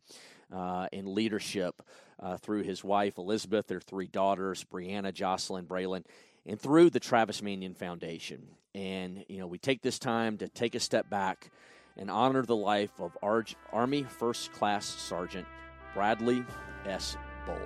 uh, 0.52 0.88
and 0.92 1.08
leadership 1.08 1.82
uh, 2.20 2.36
through 2.36 2.62
his 2.62 2.84
wife 2.84 3.18
Elizabeth, 3.18 3.66
their 3.66 3.80
three 3.80 4.06
daughters, 4.06 4.64
Brianna, 4.64 5.12
Jocelyn, 5.12 5.66
Braylon, 5.66 6.04
and 6.46 6.60
through 6.60 6.90
the 6.90 7.00
Travis 7.00 7.42
Manion 7.42 7.74
Foundation. 7.74 8.48
And 8.74 9.24
you 9.28 9.38
know, 9.38 9.46
we 9.46 9.58
take 9.58 9.82
this 9.82 9.98
time 9.98 10.38
to 10.38 10.48
take 10.48 10.74
a 10.74 10.80
step 10.80 11.10
back 11.10 11.50
and 11.96 12.10
honor 12.10 12.42
the 12.42 12.56
life 12.56 13.00
of 13.00 13.16
Army 13.22 14.02
First 14.04 14.52
Class 14.52 14.86
Sergeant 14.86 15.46
Bradley 15.94 16.44
S. 16.86 17.16
Bowl. 17.46 17.58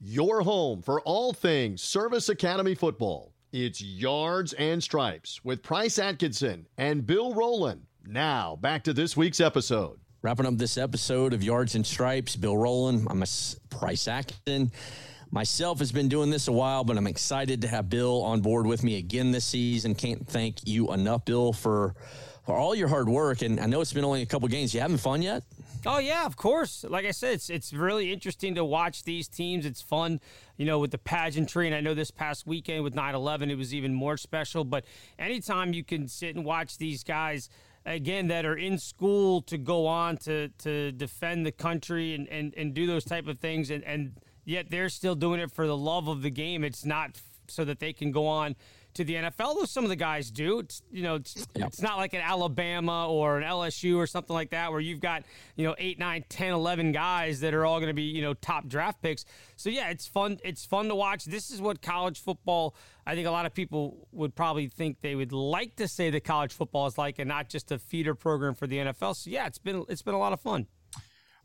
Your 0.00 0.42
home 0.42 0.80
for 0.82 1.00
all 1.02 1.32
things 1.32 1.82
Service 1.82 2.28
Academy 2.28 2.74
football. 2.74 3.34
It's 3.52 3.82
Yards 3.82 4.52
and 4.54 4.82
Stripes 4.82 5.42
with 5.44 5.62
Price 5.62 5.98
Atkinson 5.98 6.66
and 6.76 7.06
Bill 7.06 7.34
Rowland. 7.34 7.86
Now, 8.06 8.56
back 8.56 8.84
to 8.84 8.92
this 8.92 9.16
week's 9.16 9.40
episode. 9.40 9.98
Wrapping 10.20 10.46
up 10.46 10.56
this 10.56 10.76
episode 10.76 11.32
of 11.32 11.44
Yards 11.44 11.76
and 11.76 11.86
Stripes, 11.86 12.34
Bill 12.34 12.56
Rowland. 12.56 13.06
I'm 13.08 13.22
a 13.22 13.26
Price 13.70 14.08
Atkinson. 14.08 14.72
Myself 15.30 15.78
has 15.78 15.92
been 15.92 16.08
doing 16.08 16.28
this 16.28 16.48
a 16.48 16.52
while, 16.52 16.82
but 16.82 16.96
I'm 16.96 17.06
excited 17.06 17.62
to 17.62 17.68
have 17.68 17.88
Bill 17.88 18.22
on 18.22 18.40
board 18.40 18.66
with 18.66 18.82
me 18.82 18.98
again 18.98 19.30
this 19.30 19.44
season. 19.44 19.94
Can't 19.94 20.26
thank 20.26 20.66
you 20.66 20.92
enough, 20.92 21.24
Bill, 21.24 21.52
for 21.52 21.94
for 22.44 22.56
all 22.56 22.74
your 22.74 22.88
hard 22.88 23.08
work. 23.08 23.42
And 23.42 23.60
I 23.60 23.66
know 23.66 23.80
it's 23.80 23.92
been 23.92 24.04
only 24.04 24.22
a 24.22 24.26
couple 24.26 24.48
games. 24.48 24.74
You 24.74 24.80
having 24.80 24.96
fun 24.96 25.22
yet? 25.22 25.44
Oh 25.86 25.98
yeah, 25.98 26.26
of 26.26 26.36
course. 26.36 26.84
Like 26.88 27.04
I 27.04 27.12
said, 27.12 27.34
it's 27.34 27.48
it's 27.48 27.72
really 27.72 28.12
interesting 28.12 28.56
to 28.56 28.64
watch 28.64 29.04
these 29.04 29.28
teams. 29.28 29.66
It's 29.66 29.80
fun, 29.80 30.18
you 30.56 30.66
know, 30.66 30.80
with 30.80 30.90
the 30.90 30.98
pageantry. 30.98 31.66
And 31.68 31.76
I 31.76 31.80
know 31.80 31.94
this 31.94 32.10
past 32.10 32.44
weekend 32.44 32.82
with 32.82 32.94
9/11, 32.94 33.50
it 33.50 33.54
was 33.54 33.72
even 33.72 33.94
more 33.94 34.16
special. 34.16 34.64
But 34.64 34.84
anytime 35.16 35.72
you 35.74 35.84
can 35.84 36.08
sit 36.08 36.34
and 36.34 36.44
watch 36.44 36.78
these 36.78 37.04
guys 37.04 37.48
again 37.94 38.28
that 38.28 38.44
are 38.44 38.56
in 38.56 38.78
school 38.78 39.42
to 39.42 39.58
go 39.58 39.86
on 39.86 40.16
to 40.18 40.48
to 40.58 40.92
defend 40.92 41.46
the 41.46 41.52
country 41.52 42.14
and 42.14 42.28
and, 42.28 42.54
and 42.56 42.74
do 42.74 42.86
those 42.86 43.04
type 43.04 43.26
of 43.26 43.38
things 43.38 43.70
and 43.70 43.84
and 43.84 44.12
yet 44.44 44.70
they're 44.70 44.88
still 44.88 45.14
doing 45.14 45.40
it 45.40 45.50
for 45.50 45.66
the 45.66 45.76
love 45.76 46.08
of 46.08 46.22
the 46.22 46.30
game. 46.30 46.64
It's 46.64 46.84
not 46.84 47.20
so 47.48 47.64
that 47.64 47.80
they 47.80 47.92
can 47.92 48.12
go 48.12 48.26
on 48.26 48.56
to 48.94 49.04
the 49.04 49.14
NFL, 49.14 49.56
though 49.56 49.64
some 49.64 49.84
of 49.84 49.90
the 49.90 49.96
guys 49.96 50.30
do. 50.30 50.60
It's 50.60 50.82
you 50.90 51.02
know, 51.02 51.16
it's, 51.16 51.46
it's 51.54 51.80
not 51.80 51.98
like 51.98 52.14
an 52.14 52.20
Alabama 52.20 53.08
or 53.08 53.38
an 53.38 53.44
LSU 53.44 53.96
or 53.96 54.06
something 54.06 54.34
like 54.34 54.50
that 54.50 54.70
where 54.72 54.80
you've 54.80 55.00
got, 55.00 55.24
you 55.56 55.66
know, 55.66 55.74
8, 55.78 55.98
9, 55.98 56.24
10, 56.28 56.52
11 56.52 56.92
guys 56.92 57.40
that 57.40 57.54
are 57.54 57.64
all 57.64 57.78
going 57.78 57.90
to 57.90 57.94
be, 57.94 58.02
you 58.02 58.22
know, 58.22 58.34
top 58.34 58.66
draft 58.66 59.00
picks. 59.02 59.24
So 59.56 59.70
yeah, 59.70 59.90
it's 59.90 60.06
fun 60.06 60.38
it's 60.44 60.64
fun 60.64 60.88
to 60.88 60.94
watch. 60.94 61.24
This 61.24 61.50
is 61.50 61.60
what 61.60 61.82
college 61.82 62.20
football 62.20 62.74
I 63.06 63.14
think 63.14 63.26
a 63.26 63.30
lot 63.30 63.46
of 63.46 63.54
people 63.54 64.06
would 64.12 64.34
probably 64.34 64.68
think 64.68 65.00
they 65.00 65.14
would 65.14 65.32
like 65.32 65.76
to 65.76 65.88
say 65.88 66.10
that 66.10 66.24
college 66.24 66.52
football 66.52 66.86
is 66.86 66.98
like 66.98 67.18
and 67.18 67.28
not 67.28 67.48
just 67.48 67.72
a 67.72 67.78
feeder 67.78 68.14
program 68.14 68.54
for 68.54 68.66
the 68.66 68.76
NFL. 68.76 69.16
So 69.16 69.30
yeah, 69.30 69.46
it's 69.46 69.58
been 69.58 69.84
it's 69.88 70.02
been 70.02 70.14
a 70.14 70.18
lot 70.18 70.32
of 70.32 70.40
fun. 70.40 70.66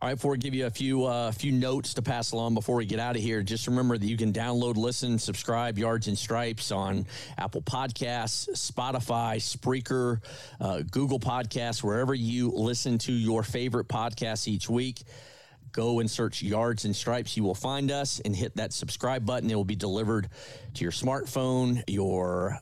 All 0.04 0.10
right, 0.10 0.16
before 0.16 0.32
we 0.32 0.38
give 0.38 0.54
you 0.54 0.66
a 0.66 0.70
few 0.70 1.06
uh, 1.06 1.32
few 1.32 1.54
notes 1.54 1.94
to 1.94 2.02
pass 2.02 2.34
along 2.34 2.56
before 2.56 2.76
we 2.76 2.86
get 2.86 3.00
out 3.00 3.16
of 3.16 3.22
here, 3.22 3.42
just 3.42 3.68
remember 3.68 3.98
that 3.98 4.06
you 4.06 4.18
can 4.18 4.34
download, 4.34 4.76
listen, 4.76 5.18
subscribe 5.18 5.80
Yards 5.80 6.10
and 6.10 6.18
Stripes 6.18 6.74
on 6.74 7.06
Apple 7.38 7.62
Podcasts, 7.62 8.50
Spotify, 8.50 9.38
Spreaker, 9.38 10.22
uh, 10.60 10.82
Google 10.92 11.22
Podcasts, 11.22 11.82
wherever 11.82 12.14
you 12.14 12.52
listen 12.52 12.98
to 12.98 13.14
your 13.14 13.44
favorite 13.44 13.88
podcasts 13.88 14.46
each 14.46 14.70
week. 14.70 15.04
Go 15.72 16.02
and 16.02 16.12
search 16.12 16.42
Yards 16.42 16.84
and 16.84 16.94
Stripes. 16.94 17.38
You 17.38 17.44
will 17.44 17.56
find 17.56 17.90
us 17.90 18.20
and 18.26 18.36
hit 18.36 18.58
that 18.58 18.74
subscribe 18.74 19.26
button. 19.26 19.50
It 19.50 19.56
will 19.56 19.64
be 19.64 19.78
delivered 19.78 20.28
to 20.74 20.84
your 20.84 20.92
smartphone, 20.92 21.82
your 21.88 22.60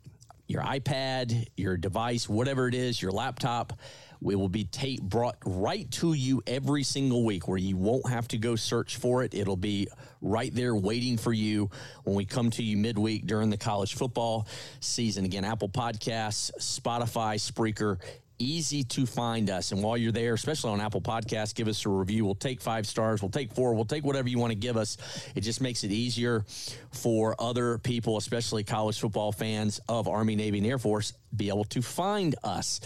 your 0.48 0.62
iPad, 0.62 1.48
your 1.58 1.78
device, 1.78 2.30
whatever 2.30 2.68
it 2.68 2.76
is, 2.76 3.02
your 3.02 3.12
laptop 3.12 3.74
we 4.22 4.36
will 4.36 4.50
be 4.50 4.66
ta- 4.66 5.02
brought 5.02 5.36
right 5.46 5.90
to 5.92 6.14
you 6.14 6.44
every 6.46 6.84
single 6.84 7.26
week 7.26 7.48
where 7.48 7.58
you 7.58 7.76
won't 7.76 8.08
have 8.08 8.28
to 8.30 8.38
go 8.38 8.56
search 8.56 8.98
for 8.98 9.24
it. 9.24 9.34
It'll 9.34 9.58
be 9.58 9.88
right 10.22 10.54
there 10.54 10.76
waiting 10.76 11.18
for 11.18 11.34
you 11.34 11.72
when 12.04 12.16
we 12.16 12.26
come 12.26 12.52
to 12.52 12.64
you 12.64 12.78
midweek 12.78 13.26
during 13.26 13.50
the 13.50 13.58
college 13.58 13.96
football 13.96 14.48
season. 14.80 15.26
Again, 15.26 15.44
Apple 15.44 15.70
Podcasts, 15.70 16.52
Spotify, 16.60 17.36
Spreaker, 17.36 17.98
easy 18.42 18.84
to 18.84 19.06
find 19.06 19.50
us. 19.50 19.72
And 19.72 19.84
while 19.84 19.98
you're 19.98 20.12
there, 20.12 20.34
especially 20.34 20.72
on 20.72 20.82
Apple 20.82 21.02
Podcasts, 21.02 21.54
give 21.54 21.68
us 21.68 21.86
a 21.86 21.90
review. 21.90 22.26
We'll 22.26 22.36
take 22.36 22.62
five 22.62 22.88
stars, 22.88 23.22
we'll 23.22 23.30
take 23.32 23.54
four, 23.54 23.74
we'll 23.74 23.86
take 23.86 24.04
whatever 24.04 24.28
you 24.28 24.40
want 24.40 24.52
to 24.52 24.58
give 24.58 24.78
us. 24.78 24.98
It 25.36 25.42
just 25.42 25.62
makes 25.62 25.84
it 25.84 25.92
easier 25.92 26.44
for 26.92 27.36
other 27.40 27.78
people, 27.78 28.18
especially 28.18 28.64
college 28.64 29.00
football 29.00 29.32
fans 29.32 29.80
of 29.88 30.08
Army, 30.08 30.36
Navy, 30.36 30.58
and 30.58 30.68
Air 30.68 30.80
Force, 30.80 31.14
be 31.36 31.48
able 31.50 31.64
to 31.66 31.82
find 31.82 32.36
us. 32.44 32.82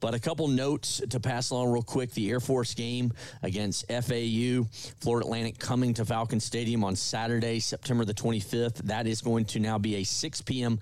But 0.00 0.14
a 0.14 0.18
couple 0.20 0.46
notes 0.48 1.02
to 1.10 1.20
pass 1.20 1.50
along 1.50 1.72
real 1.72 1.82
quick. 1.82 2.12
The 2.12 2.30
Air 2.30 2.40
Force 2.40 2.74
game 2.74 3.12
against 3.42 3.88
FAU, 3.88 4.64
Florida 5.00 5.26
Atlantic 5.26 5.58
coming 5.58 5.94
to 5.94 6.04
Falcon 6.04 6.40
Stadium 6.40 6.84
on 6.84 6.94
Saturday, 6.94 7.58
September 7.58 8.04
the 8.04 8.14
25th. 8.14 8.76
That 8.84 9.06
is 9.06 9.20
going 9.20 9.46
to 9.46 9.60
now 9.60 9.78
be 9.78 9.96
a 9.96 10.04
6 10.04 10.42
p.m. 10.42 10.80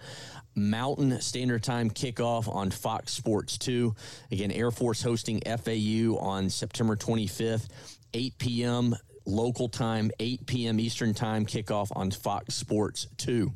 Mountain 0.56 1.20
Standard 1.20 1.62
Time 1.62 1.90
kickoff 1.90 2.52
on 2.52 2.70
Fox 2.70 3.12
Sports 3.12 3.58
2. 3.58 3.94
Again, 4.32 4.50
Air 4.50 4.70
Force 4.70 5.02
hosting 5.02 5.42
FAU 5.42 6.16
on 6.18 6.50
September 6.50 6.96
25th, 6.96 7.68
8 8.14 8.38
p.m 8.38 8.96
local 9.26 9.68
time, 9.68 10.10
8 10.20 10.46
p.m. 10.46 10.80
Eastern 10.80 11.12
time 11.12 11.44
kickoff 11.44 11.94
on 11.94 12.10
Fox 12.10 12.54
Sports 12.54 13.08
2. 13.18 13.52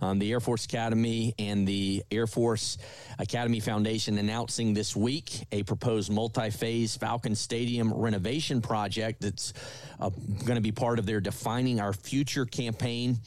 Um, 0.00 0.18
the 0.18 0.30
Air 0.30 0.40
Force 0.40 0.64
Academy 0.64 1.34
and 1.38 1.66
the 1.66 2.04
Air 2.10 2.26
Force 2.26 2.78
Academy 3.18 3.60
Foundation 3.60 4.16
announcing 4.18 4.74
this 4.74 4.94
week 4.96 5.46
a 5.52 5.64
proposed 5.64 6.10
multi 6.10 6.50
phase 6.50 6.96
Falcon 6.96 7.34
Stadium 7.34 7.92
renovation 7.92 8.62
project 8.62 9.20
that's 9.20 9.52
uh, 10.00 10.10
going 10.44 10.54
to 10.54 10.60
be 10.60 10.72
part 10.72 10.98
of 10.98 11.06
their 11.06 11.20
Defining 11.20 11.80
Our 11.80 11.92
Future 11.92 12.46
campaign 12.46 13.18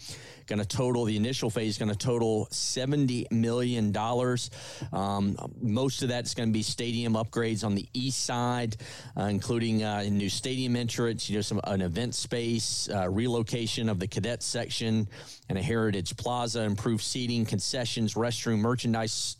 going 0.52 0.60
to 0.60 0.66
total 0.66 1.06
the 1.06 1.16
initial 1.16 1.50
phase 1.50 1.78
going 1.78 1.90
to 1.90 1.98
total 1.98 2.46
70 2.52 3.28
million 3.32 3.94
dollars. 3.94 4.50
Um, 4.92 5.38
most 5.62 6.04
of 6.04 6.10
that's 6.10 6.34
going 6.34 6.50
to 6.50 6.54
be 6.54 6.62
stadium 6.62 7.14
upgrades 7.14 7.64
on 7.64 7.74
the 7.74 7.88
east 7.94 8.26
side 8.26 8.76
uh, 9.18 9.24
including 9.24 9.84
uh, 9.84 10.04
a 10.06 10.10
new 10.10 10.30
stadium 10.30 10.76
entrance 10.76 11.30
you 11.30 11.38
know 11.38 11.42
some 11.42 11.62
an 11.64 11.82
event 11.82 12.16
space 12.16 12.90
uh, 12.94 13.10
relocation 13.10 13.88
of 13.88 13.98
the 14.00 14.08
cadet 14.08 14.44
section 14.44 15.08
and 15.52 15.60
a 15.60 15.62
heritage 15.62 16.16
plaza 16.18 16.62
improved 16.62 17.04
seating 17.04 17.46
concessions 17.46 18.16
restroom 18.16 18.60
merchandise 18.60 19.36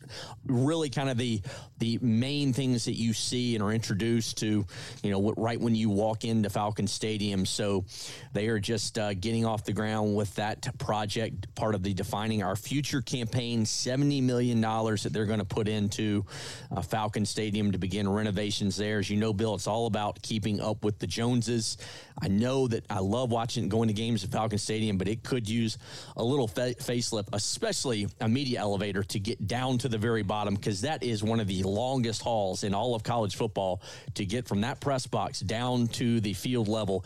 really 0.46 0.90
kind 0.90 1.08
of 1.08 1.16
the 1.16 1.40
the 1.78 1.98
main 2.00 2.52
things 2.52 2.84
that 2.84 2.94
you 2.94 3.12
see 3.12 3.54
and 3.56 3.64
are 3.64 3.72
introduced 3.72 4.36
to 4.38 4.64
you 5.02 5.10
know 5.10 5.32
right 5.36 5.60
when 5.60 5.74
you 5.74 5.90
walk 5.90 6.24
into 6.24 6.48
falcon 6.48 6.86
stadium 6.86 7.44
so 7.44 7.84
they 8.32 8.48
are 8.48 8.60
just 8.60 8.98
uh, 8.98 9.14
getting 9.14 9.44
off 9.44 9.64
the 9.64 9.72
ground 9.72 10.14
with 10.14 10.34
that 10.36 10.78
project 10.78 11.52
part 11.54 11.74
of 11.74 11.82
the 11.82 11.94
Defining 11.94 12.42
Our 12.42 12.56
Future 12.56 13.00
campaign, 13.00 13.64
$70 13.64 14.22
million 14.22 14.60
that 14.60 15.10
they're 15.12 15.26
going 15.26 15.38
to 15.38 15.44
put 15.44 15.68
into 15.68 16.24
uh, 16.70 16.82
Falcon 16.82 17.24
Stadium 17.24 17.72
to 17.72 17.78
begin 17.78 18.08
renovations 18.08 18.76
there. 18.76 18.98
As 18.98 19.10
you 19.10 19.16
know, 19.16 19.32
Bill, 19.32 19.54
it's 19.54 19.66
all 19.66 19.86
about 19.86 20.20
keeping 20.22 20.60
up 20.60 20.84
with 20.84 20.98
the 20.98 21.06
Joneses. 21.06 21.78
I 22.20 22.28
know 22.28 22.68
that 22.68 22.84
I 22.90 23.00
love 23.00 23.30
watching 23.30 23.68
going 23.68 23.88
to 23.88 23.94
games 23.94 24.24
at 24.24 24.30
Falcon 24.30 24.58
Stadium, 24.58 24.98
but 24.98 25.08
it 25.08 25.22
could 25.22 25.48
use 25.48 25.78
a 26.16 26.22
little 26.22 26.48
fa- 26.48 26.74
facelift, 26.74 27.28
especially 27.32 28.06
a 28.20 28.28
media 28.28 28.60
elevator 28.60 29.02
to 29.04 29.18
get 29.18 29.46
down 29.46 29.78
to 29.78 29.88
the 29.88 29.98
very 29.98 30.22
bottom, 30.22 30.54
because 30.54 30.82
that 30.82 31.02
is 31.02 31.22
one 31.22 31.40
of 31.40 31.46
the 31.46 31.62
longest 31.62 32.22
hauls 32.22 32.64
in 32.64 32.74
all 32.74 32.94
of 32.94 33.02
college 33.02 33.36
football 33.36 33.80
to 34.14 34.24
get 34.24 34.46
from 34.46 34.62
that 34.62 34.80
press 34.80 35.06
box 35.06 35.40
down 35.40 35.88
to 35.88 36.20
the 36.20 36.32
field 36.32 36.68
level 36.68 37.04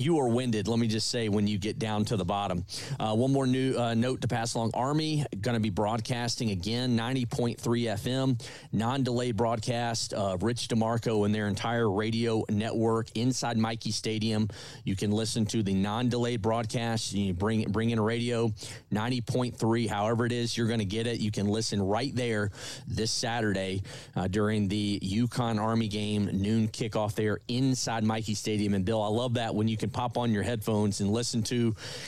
you 0.00 0.18
are 0.18 0.28
winded. 0.28 0.66
Let 0.66 0.78
me 0.78 0.86
just 0.86 1.10
say 1.10 1.28
when 1.28 1.46
you 1.46 1.58
get 1.58 1.78
down 1.78 2.06
to 2.06 2.16
the 2.16 2.24
bottom. 2.24 2.64
Uh, 2.98 3.14
one 3.14 3.32
more 3.32 3.46
new 3.46 3.76
uh, 3.76 3.92
note 3.92 4.22
to 4.22 4.28
pass 4.28 4.54
along: 4.54 4.70
Army 4.72 5.26
going 5.42 5.54
to 5.54 5.60
be 5.60 5.68
broadcasting 5.68 6.50
again, 6.50 6.96
ninety 6.96 7.26
point 7.26 7.60
three 7.60 7.84
FM, 7.84 8.40
non-delayed 8.72 9.36
broadcast 9.36 10.14
of 10.14 10.42
Rich 10.42 10.68
DeMarco 10.68 11.26
and 11.26 11.34
their 11.34 11.48
entire 11.48 11.90
radio 11.90 12.44
network 12.48 13.08
inside 13.14 13.58
Michie 13.58 13.90
Stadium. 13.90 14.48
You 14.84 14.96
can 14.96 15.10
listen 15.10 15.44
to 15.46 15.62
the 15.62 15.74
non-delayed 15.74 16.40
broadcast. 16.40 17.12
You 17.12 17.34
bring 17.34 17.70
bring 17.70 17.90
in 17.90 17.98
a 17.98 18.02
radio, 18.02 18.54
ninety 18.90 19.20
point 19.20 19.58
three. 19.58 19.86
However 19.86 20.24
it 20.24 20.32
is, 20.32 20.56
you're 20.56 20.68
going 20.68 20.78
to 20.78 20.86
get 20.86 21.06
it. 21.06 21.20
You 21.20 21.30
can 21.30 21.46
listen 21.46 21.82
right 21.82 22.14
there 22.14 22.50
this 22.88 23.10
Saturday 23.10 23.82
uh, 24.16 24.28
during 24.28 24.66
the 24.68 24.98
UConn 25.02 25.60
Army 25.60 25.88
game 25.88 26.30
noon 26.32 26.68
kickoff 26.68 27.14
there 27.14 27.40
inside 27.48 28.02
Michie 28.02 28.34
Stadium. 28.34 28.72
And 28.72 28.84
Bill, 28.84 29.02
I 29.02 29.08
love 29.08 29.34
that 29.34 29.54
when 29.54 29.68
you 29.68 29.76
can 29.76 29.89
pop 29.90 30.16
on 30.16 30.32
your 30.32 30.42
headphones 30.42 31.00
and 31.00 31.10
listen 31.10 31.42
to, 31.44 31.56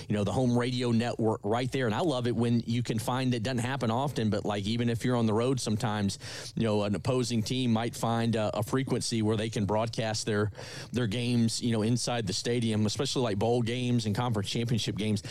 you 0.09 0.17
know, 0.17 0.25
the 0.25 0.33
home 0.33 0.57
radio 0.57 0.91
network 0.91 1.41
right 1.45 1.71
there. 1.71 1.87
And 1.87 1.95
I 1.95 2.01
love 2.01 2.27
it 2.27 2.35
when 2.35 2.63
you 2.67 2.83
can 2.83 2.99
find 2.99 3.35
it 3.35 3.43
doesn't 3.43 3.59
happen 3.59 3.91
often, 3.91 4.31
but 4.31 4.45
like 4.45 4.65
even 4.67 4.89
if 4.89 5.05
you're 5.05 5.17
on 5.17 5.27
the 5.27 5.35
road 5.35 5.61
sometimes, 5.61 6.19
you 6.57 6.65
know, 6.65 6.85
an 6.85 6.95
opposing 6.95 7.43
team 7.43 7.73
might 7.73 7.95
find 7.95 8.37
a, 8.37 8.57
a 8.59 8.63
frequency 8.63 9.23
where 9.23 9.37
they 9.37 9.51
can 9.51 9.65
broadcast 9.65 10.27
their 10.27 10.51
their 10.93 11.07
games, 11.07 11.61
you 11.61 11.73
know, 11.73 11.83
inside 11.83 12.27
the 12.27 12.33
stadium, 12.33 12.87
especially 12.87 13.23
like 13.23 13.39
bowl 13.39 13.63
games 13.63 14.07
and 14.07 14.15
conference 14.15 14.49
championship 14.49 14.97
games. 14.97 15.23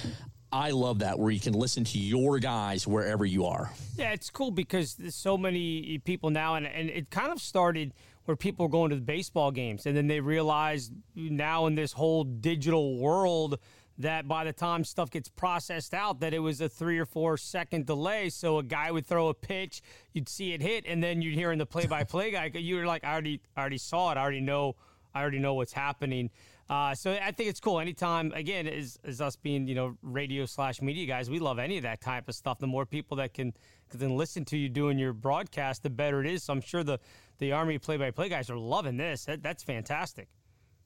I 0.54 0.72
love 0.72 1.00
that 1.00 1.18
where 1.18 1.32
you 1.32 1.40
can 1.40 1.54
listen 1.54 1.86
to 1.86 1.98
your 1.98 2.38
guys 2.38 2.86
wherever 2.86 3.26
you 3.26 3.46
are. 3.46 3.72
Yeah, 3.96 4.12
it's 4.12 4.30
cool 4.30 4.52
because 4.52 4.98
so 5.10 5.38
many 5.38 6.00
people 6.00 6.30
now, 6.30 6.56
and, 6.56 6.68
and 6.68 6.90
it 6.90 7.10
kind 7.10 7.32
of 7.32 7.40
started– 7.40 7.94
where 8.32 8.38
people 8.38 8.66
are 8.66 8.70
going 8.70 8.90
to 8.90 8.96
the 8.96 9.02
baseball 9.02 9.52
games 9.52 9.86
and 9.86 9.98
then 9.98 10.08
they 10.08 10.22
realize 10.22 10.90
now 11.16 11.66
in 11.66 11.76
this 11.76 11.92
whole 11.92 12.24
digital 12.24 12.98
world 12.98 13.60
that 13.98 14.26
by 14.26 14.46
the 14.46 14.54
time 14.54 14.86
stuff 14.86 15.12
gets 15.12 15.28
processed 15.28 15.94
out 15.94 16.22
that 16.22 16.34
it 16.34 16.40
was 16.40 16.62
a 16.62 16.70
three 16.70 16.98
or 16.98 17.06
four 17.06 17.36
second 17.36 17.86
delay. 17.86 18.30
So 18.30 18.58
a 18.58 18.64
guy 18.64 18.90
would 18.90 19.06
throw 19.06 19.28
a 19.28 19.34
pitch 19.34 19.82
you'd 20.14 20.30
see 20.30 20.54
it 20.54 20.62
hit 20.62 20.86
and 20.88 21.04
then 21.04 21.22
you'd 21.22 21.36
hear 21.36 21.52
in 21.52 21.60
the 21.60 21.66
play-by-play 21.66 22.32
guy 22.32 22.50
you 22.54 22.78
were 22.78 22.86
like 22.86 23.04
i 23.04 23.12
already 23.12 23.42
I 23.58 23.60
already 23.60 23.78
saw 23.78 24.14
it. 24.14 24.18
I 24.18 24.22
already 24.22 24.40
know 24.40 24.78
i 25.14 25.20
already 25.20 25.40
know 25.40 25.56
what's 25.56 25.74
happening 25.74 26.30
uh, 26.70 26.96
so 26.96 27.12
I 27.12 27.32
think 27.32 27.50
it's 27.50 27.60
cool. 27.60 27.80
Anytime, 27.80 28.32
again, 28.34 28.68
is 28.68 29.00
is 29.04 29.22
us 29.22 29.36
being 29.36 29.68
you 29.68 29.76
know 29.76 29.98
radio 30.02 30.46
slash 30.46 30.82
media 30.82 31.06
guys, 31.06 31.30
we 31.30 31.40
love 31.40 31.60
any 31.60 31.78
of 31.78 31.84
that 31.84 32.02
type 32.02 32.30
of 32.30 32.36
stuff. 32.36 32.60
The 32.60 32.68
more 32.68 32.86
people 32.86 33.18
that 33.18 33.34
can 33.34 33.54
can 33.90 34.16
listen 34.16 34.46
to 34.46 34.58
you 34.58 34.70
doing 34.70 34.98
your 34.98 35.14
broadcast, 35.14 35.84
the 35.84 35.90
better 35.90 36.22
it 36.22 36.28
is. 36.28 36.44
So 36.44 36.54
I'm 36.54 36.62
sure 36.62 36.84
the 36.84 37.00
the 37.40 37.52
Army 37.52 37.78
play 37.78 37.98
by 37.98 38.12
play 38.12 38.30
guys 38.30 38.50
are 38.50 38.58
loving 38.58 38.98
this. 38.98 39.26
That, 39.26 39.44
that's 39.44 39.64
fantastic. 39.64 40.28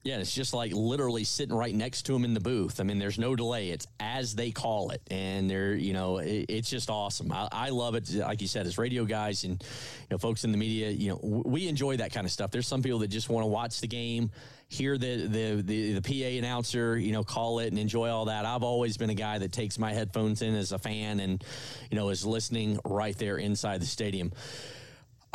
Yeah, 0.05 0.19
it's 0.19 0.31
just 0.31 0.53
like 0.53 0.71
literally 0.71 1.23
sitting 1.23 1.55
right 1.55 1.73
next 1.73 2.03
to 2.03 2.13
them 2.13 2.25
in 2.25 2.35
the 2.35 2.39
booth. 2.39 2.79
I 2.79 2.83
mean, 2.83 2.99
there's 2.99 3.17
no 3.17 3.35
delay. 3.35 3.71
It's 3.71 3.87
as 3.99 4.35
they 4.35 4.51
call 4.51 4.91
it, 4.91 5.01
and 5.09 5.49
they're 5.49 5.73
you 5.73 5.93
know 5.93 6.19
it, 6.19 6.45
it's 6.47 6.69
just 6.69 6.91
awesome. 6.91 7.31
I, 7.31 7.49
I, 7.51 7.69
love 7.69 7.95
it. 7.95 8.13
Like 8.13 8.39
you 8.39 8.47
said, 8.47 8.67
as 8.67 8.77
radio 8.77 9.03
guys 9.05 9.43
and 9.45 9.53
you 9.63 10.07
know 10.11 10.19
folks 10.19 10.43
in 10.43 10.51
the 10.51 10.59
media, 10.59 10.91
you 10.91 11.09
know 11.09 11.19
we 11.23 11.67
enjoy 11.67 11.97
that 11.97 12.13
kind 12.13 12.23
of 12.23 12.31
stuff. 12.31 12.51
There's 12.51 12.67
some 12.67 12.83
people 12.83 12.99
that 12.99 13.07
just 13.07 13.29
want 13.29 13.45
to 13.45 13.47
watch 13.47 13.81
the 13.81 13.87
game, 13.87 14.29
hear 14.67 14.97
the, 14.97 15.27
the 15.27 15.61
the 15.61 15.99
the 15.99 16.01
PA 16.01 16.37
announcer, 16.37 16.97
you 16.97 17.11
know, 17.11 17.23
call 17.23 17.59
it 17.59 17.67
and 17.67 17.79
enjoy 17.79 18.09
all 18.09 18.25
that. 18.25 18.45
I've 18.45 18.63
always 18.63 18.97
been 18.97 19.09
a 19.09 19.15
guy 19.15 19.37
that 19.37 19.51
takes 19.51 19.77
my 19.77 19.93
headphones 19.93 20.41
in 20.41 20.55
as 20.55 20.71
a 20.71 20.79
fan 20.79 21.19
and 21.19 21.43
you 21.89 21.97
know 21.97 22.09
is 22.09 22.25
listening 22.25 22.79
right 22.85 23.17
there 23.17 23.37
inside 23.37 23.81
the 23.81 23.85
stadium. 23.85 24.31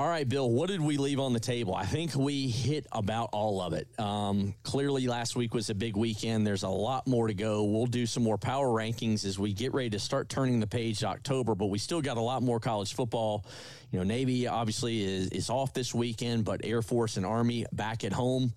All 0.01 0.09
right, 0.09 0.27
Bill, 0.27 0.51
what 0.51 0.71
did 0.71 0.81
we 0.81 0.97
leave 0.97 1.21
on 1.21 1.35
the 1.35 1.41
table? 1.41 1.75
I 1.75 1.85
think 1.85 2.15
we 2.15 2.49
hit 2.49 2.87
about 2.91 3.29
all 3.35 3.61
of 3.61 3.75
it. 3.75 3.87
Um, 4.01 4.55
clearly, 4.63 5.07
last 5.07 5.37
week 5.37 5.53
was 5.53 5.69
a 5.69 5.75
big 5.75 5.95
weekend. 5.95 6.47
There's 6.47 6.63
a 6.63 6.71
lot 6.71 7.07
more 7.07 7.27
to 7.27 7.35
go. 7.35 7.65
We'll 7.65 7.85
do 7.85 8.07
some 8.07 8.23
more 8.23 8.39
power 8.39 8.67
rankings 8.69 9.27
as 9.27 9.39
we 9.39 9.53
get 9.53 9.75
ready 9.75 9.91
to 9.91 9.99
start 9.99 10.31
turning 10.31 10.59
the 10.59 10.67
page 10.67 11.01
to 11.01 11.09
October, 11.09 11.55
but 11.55 11.67
we 11.67 11.79
still 11.79 12.01
got 12.01 12.17
a 12.17 12.23
lot 12.23 12.43
more 12.43 12.59
college 12.59 12.95
football. 12.95 13.45
You 13.91 13.99
know, 13.99 14.05
Navy 14.07 14.47
obviously 14.47 15.03
is, 15.03 15.29
is 15.29 15.51
off 15.51 15.75
this 15.75 15.95
weekend, 15.95 16.47
but 16.47 16.63
Air 16.65 16.81
Force 16.81 17.19
and 17.19 17.27
Army 17.27 17.67
back 17.71 18.03
at 18.03 18.15
home 18.15 18.55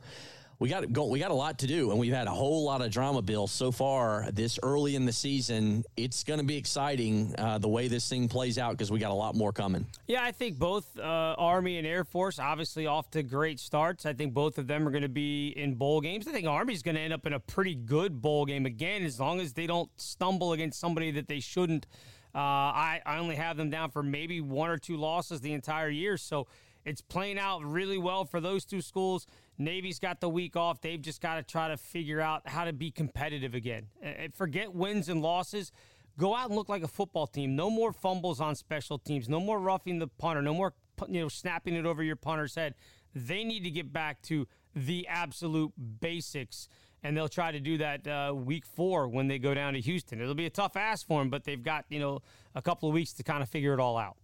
we 0.60 0.70
got 0.70 0.90
we 1.10 1.20
got 1.20 1.32
a 1.32 1.36
lot 1.36 1.60
to 1.60 1.68
do, 1.68 1.92
and 1.92 2.00
we've 2.00 2.14
had 2.14 2.28
a 2.28 2.32
whole 2.32 2.64
lot 2.64 2.82
of 2.82 2.92
drama, 2.92 3.22
Bill, 3.22 3.48
so 3.48 3.72
far 3.72 4.30
this 4.32 4.60
early 4.64 4.96
in 4.96 5.06
the 5.06 5.12
season. 5.12 5.84
It's 5.98 6.24
going 6.24 6.40
to 6.40 6.46
be 6.46 6.58
exciting 6.58 7.36
uh, 7.38 7.58
the 7.58 7.68
way 7.68 7.88
this 7.88 8.08
thing 8.08 8.28
plays 8.28 8.58
out 8.58 8.72
because 8.72 8.92
we 8.92 9.00
got 9.00 9.12
a 9.12 9.16
lot 9.16 9.36
more 9.36 9.52
coming. 9.52 9.86
Yeah, 10.08 10.24
I 10.24 10.32
think 10.32 10.58
both 10.58 10.98
uh, 10.98 11.02
Army 11.02 11.78
and 11.78 11.88
Air 11.88 12.04
Force 12.04 12.40
obviously 12.40 12.88
off 12.88 13.10
to 13.12 13.24
great 13.24 13.60
starts. 13.60 14.06
I 14.06 14.14
think 14.14 14.34
both 14.34 14.58
of 14.58 14.68
them 14.68 14.88
are 14.88 14.92
going 14.92 15.04
to 15.04 15.10
be 15.10 15.50
in 15.50 15.76
bowl 15.76 16.02
games. 16.02 16.28
I 16.28 16.32
think 16.32 16.48
Army's 16.48 16.84
going 16.84 16.96
to 16.96 17.02
end 17.02 17.14
up 17.14 17.26
in 17.26 17.34
a 17.34 17.40
pretty 17.40 17.76
good 17.76 18.22
bowl 18.22 18.46
game 18.46 18.66
again, 18.66 19.04
as 19.04 19.20
long 19.20 19.42
as 19.42 19.54
they 19.54 19.68
don't 19.68 19.90
stumble 19.98 20.54
against 20.54 20.80
somebody 20.80 21.12
that 21.12 21.28
they 21.28 21.40
shouldn't. 21.40 21.88
Uh, 22.36 22.40
I, 22.40 23.02
I 23.06 23.18
only 23.20 23.36
have 23.36 23.58
them 23.58 23.70
down 23.70 23.92
for 23.92 24.02
maybe 24.02 24.42
one 24.42 24.70
or 24.70 24.78
two 24.78 24.98
losses 24.98 25.42
the 25.42 25.54
entire 25.54 25.90
year, 25.90 26.18
so 26.18 26.48
it's 26.86 27.02
playing 27.02 27.38
out 27.38 27.64
really 27.64 27.98
well 27.98 28.26
for 28.26 28.42
those 28.42 28.66
two 28.66 28.82
schools. 28.82 29.28
Navy's 29.58 30.00
got 30.00 30.20
the 30.20 30.30
week 30.30 30.56
off. 30.56 30.82
They've 30.82 31.02
just 31.02 31.22
got 31.22 31.36
to 31.36 31.44
try 31.44 31.68
to 31.68 31.78
figure 31.78 32.20
out 32.20 32.48
how 32.48 32.66
to 32.66 32.74
be 32.74 32.92
competitive 32.92 33.54
again. 33.54 33.88
And 34.02 34.34
forget 34.34 34.74
wins 34.74 35.10
and 35.10 35.22
losses. 35.22 35.72
Go 36.18 36.36
out 36.36 36.48
and 36.48 36.56
look 36.56 36.70
like 36.70 36.84
a 36.84 36.88
football 36.88 37.28
team. 37.28 37.56
No 37.56 37.70
more 37.70 37.92
fumbles 37.92 38.40
on 38.40 38.56
special 38.56 38.98
teams. 39.00 39.30
No 39.30 39.40
more 39.40 39.60
roughing 39.60 40.00
the 40.00 40.08
punter. 40.08 40.42
No 40.42 40.54
more 40.54 40.74
you 41.08 41.22
know 41.22 41.28
snapping 41.28 41.76
it 41.76 41.86
over 41.86 42.04
your 42.04 42.16
punter's 42.16 42.56
head. 42.56 42.76
They 43.16 43.44
need 43.44 43.64
to 43.64 43.72
get 43.72 43.92
back 43.94 44.22
to 44.24 44.48
the 44.76 45.08
absolute 45.08 45.72
basics, 46.00 46.68
and 47.04 47.16
they'll 47.16 47.30
try 47.30 47.52
to 47.52 47.60
do 47.60 47.78
that 47.78 48.08
uh, 48.08 48.34
week 48.36 48.66
four 48.66 49.08
when 49.08 49.28
they 49.28 49.40
go 49.40 49.54
down 49.54 49.74
to 49.74 49.82
Houston. 49.82 50.22
It'll 50.22 50.34
be 50.34 50.46
a 50.46 50.52
tough 50.52 50.76
ask 50.76 51.06
for 51.06 51.22
them, 51.22 51.30
but 51.30 51.44
they've 51.44 51.62
got 51.62 51.86
you 51.90 52.00
know 52.00 52.22
a 52.56 52.62
couple 52.62 52.90
of 52.90 52.94
weeks 52.94 53.14
to 53.14 53.24
kind 53.24 53.44
of 53.44 53.50
figure 53.50 53.74
it 53.74 53.80
all 53.80 53.98
out. 53.98 54.18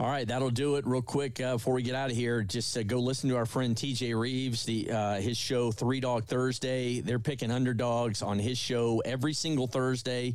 All 0.00 0.08
right, 0.08 0.26
that'll 0.26 0.50
do 0.50 0.76
it. 0.76 0.86
Real 0.86 1.00
quick 1.00 1.40
uh, 1.40 1.52
before 1.54 1.74
we 1.74 1.82
get 1.82 1.94
out 1.94 2.10
of 2.10 2.16
here, 2.16 2.42
just 2.42 2.76
uh, 2.76 2.82
go 2.82 2.98
listen 2.98 3.30
to 3.30 3.36
our 3.36 3.46
friend 3.46 3.76
TJ 3.76 4.18
Reeves, 4.18 4.64
the 4.64 4.90
uh, 4.90 5.20
his 5.20 5.36
show 5.36 5.70
Three 5.70 6.00
Dog 6.00 6.24
Thursday. 6.24 7.00
They're 7.00 7.20
picking 7.20 7.52
underdogs 7.52 8.20
on 8.20 8.40
his 8.40 8.58
show 8.58 9.00
every 9.04 9.32
single 9.32 9.68
Thursday. 9.68 10.34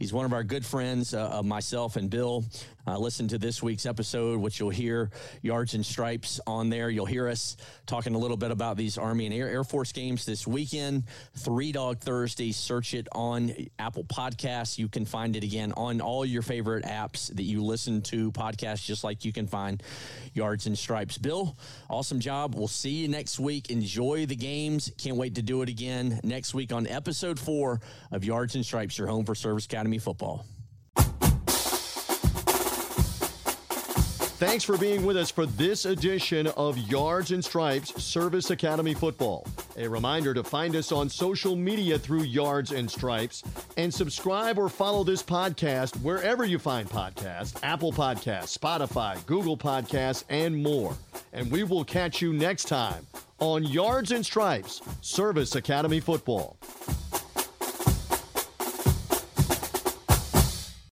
He's 0.00 0.14
one 0.14 0.24
of 0.24 0.32
our 0.32 0.42
good 0.42 0.64
friends, 0.64 1.12
uh, 1.12 1.42
myself 1.42 1.96
and 1.96 2.08
Bill. 2.08 2.42
Uh, 2.86 2.98
listen 2.98 3.28
to 3.28 3.36
this 3.38 3.62
week's 3.62 3.84
episode, 3.84 4.40
which 4.40 4.58
you'll 4.58 4.70
hear 4.70 5.10
yards 5.42 5.74
and 5.74 5.84
stripes 5.84 6.40
on 6.46 6.70
there. 6.70 6.88
You'll 6.88 7.04
hear 7.04 7.28
us 7.28 7.58
talking 7.86 8.14
a 8.14 8.18
little 8.18 8.38
bit 8.38 8.50
about 8.50 8.78
these 8.78 8.96
Army 8.96 9.26
and 9.26 9.34
Air, 9.34 9.48
Air 9.48 9.62
Force 9.62 9.92
games 9.92 10.24
this 10.24 10.46
weekend. 10.46 11.04
Three 11.36 11.70
Dog 11.70 12.00
Thursday. 12.00 12.50
Search 12.50 12.94
it 12.94 13.08
on 13.12 13.52
Apple 13.78 14.04
Podcasts. 14.04 14.78
You 14.78 14.88
can 14.88 15.04
find 15.04 15.36
it 15.36 15.44
again 15.44 15.72
on 15.76 16.00
all 16.00 16.24
your 16.24 16.40
favorite 16.40 16.86
apps 16.86 17.32
that 17.36 17.42
you 17.42 17.62
listen 17.62 18.00
to 18.02 18.32
podcasts, 18.32 18.86
just 18.86 19.04
like 19.04 19.26
you 19.26 19.32
can 19.34 19.46
find 19.46 19.82
yards 20.32 20.66
and 20.66 20.76
stripes. 20.78 21.18
Bill, 21.18 21.58
awesome 21.90 22.20
job. 22.20 22.54
We'll 22.54 22.68
see 22.68 23.02
you 23.02 23.08
next 23.08 23.38
week. 23.38 23.70
Enjoy 23.70 24.24
the 24.24 24.34
games. 24.34 24.90
Can't 24.96 25.16
wait 25.16 25.34
to 25.34 25.42
do 25.42 25.60
it 25.60 25.68
again 25.68 26.18
next 26.24 26.54
week 26.54 26.72
on 26.72 26.86
episode 26.86 27.38
four 27.38 27.82
of 28.10 28.24
Yards 28.24 28.54
and 28.54 28.64
Stripes, 28.64 28.96
your 28.96 29.06
home 29.06 29.26
for 29.26 29.34
Service 29.34 29.66
Academy 29.90 29.98
football. 29.98 30.44
Thanks 34.38 34.64
for 34.64 34.78
being 34.78 35.04
with 35.04 35.18
us 35.18 35.30
for 35.30 35.44
this 35.44 35.84
edition 35.84 36.46
of 36.46 36.78
Yards 36.78 37.30
and 37.30 37.44
Stripes 37.44 38.02
Service 38.02 38.48
Academy 38.48 38.94
Football. 38.94 39.46
A 39.76 39.86
reminder 39.86 40.32
to 40.32 40.42
find 40.42 40.74
us 40.76 40.92
on 40.92 41.10
social 41.10 41.54
media 41.56 41.98
through 41.98 42.22
Yards 42.22 42.72
and 42.72 42.90
Stripes 42.90 43.42
and 43.76 43.92
subscribe 43.92 44.58
or 44.58 44.70
follow 44.70 45.04
this 45.04 45.22
podcast 45.22 45.94
wherever 46.00 46.46
you 46.46 46.58
find 46.58 46.88
podcasts 46.88 47.54
Apple 47.62 47.92
Podcasts, 47.92 48.56
Spotify, 48.56 49.24
Google 49.26 49.58
Podcasts, 49.58 50.24
and 50.30 50.56
more. 50.62 50.96
And 51.34 51.50
we 51.50 51.62
will 51.64 51.84
catch 51.84 52.22
you 52.22 52.32
next 52.32 52.64
time 52.64 53.06
on 53.40 53.62
Yards 53.64 54.10
and 54.10 54.24
Stripes 54.24 54.80
Service 55.02 55.54
Academy 55.54 56.00
Football. 56.00 56.56